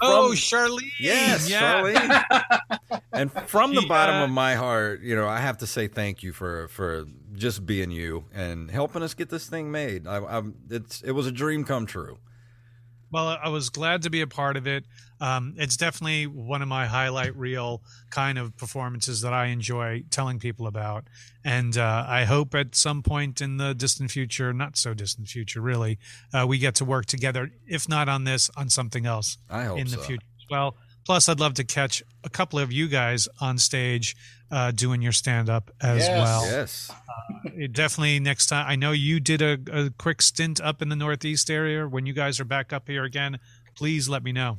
Oh, 0.00 0.28
From- 0.28 0.36
Charlene. 0.36 0.90
Yes, 1.00 1.48
yeah. 1.48 1.80
Charlene. 1.80 3.00
and 3.12 3.32
from 3.32 3.74
the 3.74 3.80
She, 3.82 3.88
bottom 3.88 4.16
uh, 4.16 4.24
of 4.24 4.30
my 4.30 4.56
heart, 4.56 5.02
you 5.02 5.14
know, 5.14 5.26
I 5.28 5.38
have 5.38 5.58
to 5.58 5.66
say 5.68 5.86
thank 5.86 6.22
you 6.24 6.32
for 6.32 6.66
for 6.68 7.06
just 7.34 7.64
being 7.64 7.90
you 7.92 8.24
and 8.34 8.70
helping 8.70 9.02
us 9.02 9.14
get 9.14 9.30
this 9.30 9.46
thing 9.48 9.70
made. 9.70 10.06
I, 10.08 10.16
I'm, 10.18 10.56
it's 10.68 11.00
it 11.02 11.12
was 11.12 11.26
a 11.28 11.32
dream 11.32 11.64
come 11.64 11.86
true. 11.86 12.18
Well, 13.10 13.38
I 13.40 13.48
was 13.48 13.70
glad 13.70 14.02
to 14.02 14.10
be 14.10 14.20
a 14.20 14.26
part 14.26 14.56
of 14.56 14.66
it. 14.66 14.84
Um, 15.20 15.54
it's 15.56 15.76
definitely 15.76 16.26
one 16.26 16.62
of 16.62 16.68
my 16.68 16.86
highlight 16.86 17.36
reel 17.36 17.82
kind 18.10 18.38
of 18.38 18.56
performances 18.56 19.20
that 19.20 19.32
I 19.32 19.46
enjoy 19.46 20.04
telling 20.10 20.38
people 20.38 20.66
about. 20.66 21.04
And 21.44 21.76
uh, 21.78 22.04
I 22.08 22.24
hope 22.24 22.54
at 22.54 22.74
some 22.74 23.02
point 23.02 23.40
in 23.40 23.56
the 23.56 23.74
distant 23.74 24.10
future, 24.10 24.52
not 24.52 24.76
so 24.76 24.94
distant 24.94 25.28
future, 25.28 25.60
really, 25.60 25.98
uh, 26.32 26.46
we 26.46 26.58
get 26.58 26.74
to 26.76 26.84
work 26.84 27.06
together, 27.06 27.50
if 27.66 27.88
not 27.88 28.08
on 28.08 28.24
this, 28.24 28.50
on 28.56 28.68
something 28.68 29.06
else 29.06 29.38
I 29.48 29.64
hope 29.64 29.78
in 29.78 29.86
the 29.86 29.92
so. 29.92 30.02
future 30.02 30.26
as 30.40 30.46
well. 30.50 30.76
Plus, 31.04 31.28
I'd 31.28 31.40
love 31.40 31.54
to 31.54 31.64
catch 31.64 32.02
a 32.24 32.30
couple 32.30 32.58
of 32.58 32.72
you 32.72 32.88
guys 32.88 33.28
on 33.40 33.58
stage 33.58 34.16
uh, 34.54 34.70
doing 34.70 35.02
your 35.02 35.12
stand 35.12 35.48
up 35.50 35.70
as 35.80 36.06
Yes. 36.06 36.18
well. 36.18 36.44
Yes, 36.46 36.90
It 37.56 37.72
definitely 37.72 38.20
next 38.20 38.46
time. 38.46 38.66
I 38.68 38.76
know 38.76 38.92
you 38.92 39.18
did 39.20 39.42
a, 39.42 39.58
a 39.72 39.90
quick 39.90 40.22
stint 40.22 40.60
up 40.60 40.80
in 40.80 40.88
the 40.90 40.96
Northeast 40.96 41.50
area. 41.50 41.88
When 41.88 42.06
you 42.06 42.12
guys 42.12 42.38
are 42.40 42.44
back 42.44 42.72
up 42.72 42.86
here 42.88 43.04
again, 43.04 43.38
please 43.74 44.08
let 44.08 44.22
me 44.22 44.30
know. 44.32 44.58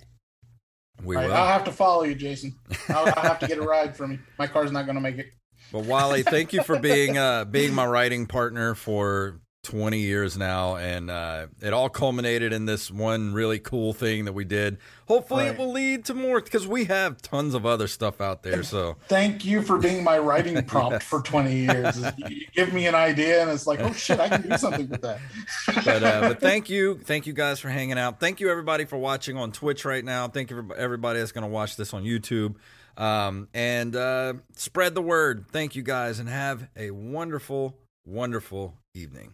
we 1.04 1.16
Right, 1.16 1.28
will. 1.28 1.36
i'll 1.36 1.48
have 1.48 1.64
to 1.66 1.72
follow 1.74 2.04
you 2.04 2.16
jason 2.16 2.56
i'll, 2.89 3.06
I'll 3.18 3.24
have 3.24 3.39
to 3.39 3.48
get 3.48 3.58
a 3.58 3.62
ride 3.76 3.96
from 3.98 4.14
you 4.14 4.20
my 4.39 4.48
car's 4.48 4.72
not 4.72 4.86
going 4.86 4.96
to 4.96 5.02
make 5.02 5.18
it 5.18 5.28
But 5.72 5.84
Wally, 5.86 6.24
thank 6.24 6.54
you 6.54 6.64
for 6.64 6.80
being 6.80 7.18
uh 7.18 7.43
being 7.46 7.74
my 7.74 7.86
writing 7.86 8.28
partner 8.28 8.76
for 8.76 9.41
20 9.66 9.99
years 9.99 10.38
now, 10.38 10.76
and 10.78 11.09
uh, 11.11 11.47
it 11.61 11.74
all 11.74 11.89
culminated 11.89 12.53
in 12.53 12.66
this 12.66 12.89
one 12.89 13.34
really 13.34 13.59
cool 13.59 13.93
thing 13.93 14.26
that 14.26 14.34
we 14.34 14.45
did. 14.45 14.78
Hopefully, 15.07 15.45
Right. 15.45 15.53
it 15.53 15.57
will 15.59 15.72
lead 15.72 16.05
to 16.05 16.13
more 16.13 16.39
because 16.41 16.66
we 16.68 16.86
have 16.86 17.22
tons 17.22 17.53
of 17.53 17.66
other 17.66 17.88
stuff 17.88 18.22
out 18.22 18.43
there. 18.43 18.63
So, 18.63 18.97
Thank 19.07 19.43
you 19.43 19.61
for 19.61 19.78
being 19.78 20.03
my 20.03 20.18
writing 20.18 20.63
prompt 20.68 21.03
for 21.03 21.22
20 21.22 21.55
years. 21.55 21.97
You 22.18 22.28
you 22.30 22.45
give 22.53 22.74
me 22.74 22.88
an 22.88 22.95
idea, 22.95 23.41
and 23.41 23.51
it's 23.51 23.68
like, 23.68 23.80
oh 23.82 23.91
shit, 23.93 24.20
I 24.20 24.30
can 24.30 24.49
do 24.49 24.57
something 24.57 24.88
with 24.88 25.01
that. 25.01 25.20
but 25.86 26.03
uh, 26.03 26.22
but 26.30 26.39
thank 26.39 26.70
you, 26.70 26.99
thank 27.03 27.28
you 27.28 27.34
guys 27.34 27.59
for 27.59 27.70
hanging 27.70 27.97
out. 27.97 28.20
Thank 28.20 28.39
you 28.39 28.49
everybody 28.49 28.86
for 28.86 28.97
watching 28.97 29.38
on 29.38 29.51
Twitch 29.51 29.84
right 29.86 30.05
now. 30.05 30.28
Thank 30.28 30.49
you 30.51 30.72
everybody 30.78 31.20
that's 31.20 31.32
going 31.32 31.43
to 31.43 31.49
watch 31.49 31.76
this 31.76 31.93
on 31.93 32.03
YouTube. 32.03 32.55
Um, 32.97 33.49
and 33.53 33.93
uh, 33.93 34.36
spread 34.55 34.95
the 34.95 35.01
word. 35.01 35.47
Thank 35.51 35.76
you 35.76 35.84
guys, 35.84 36.20
and 36.20 36.30
have 36.30 36.70
a 36.78 36.91
wonderful, 36.91 37.76
wonderful 38.05 38.76
evening. 38.93 39.34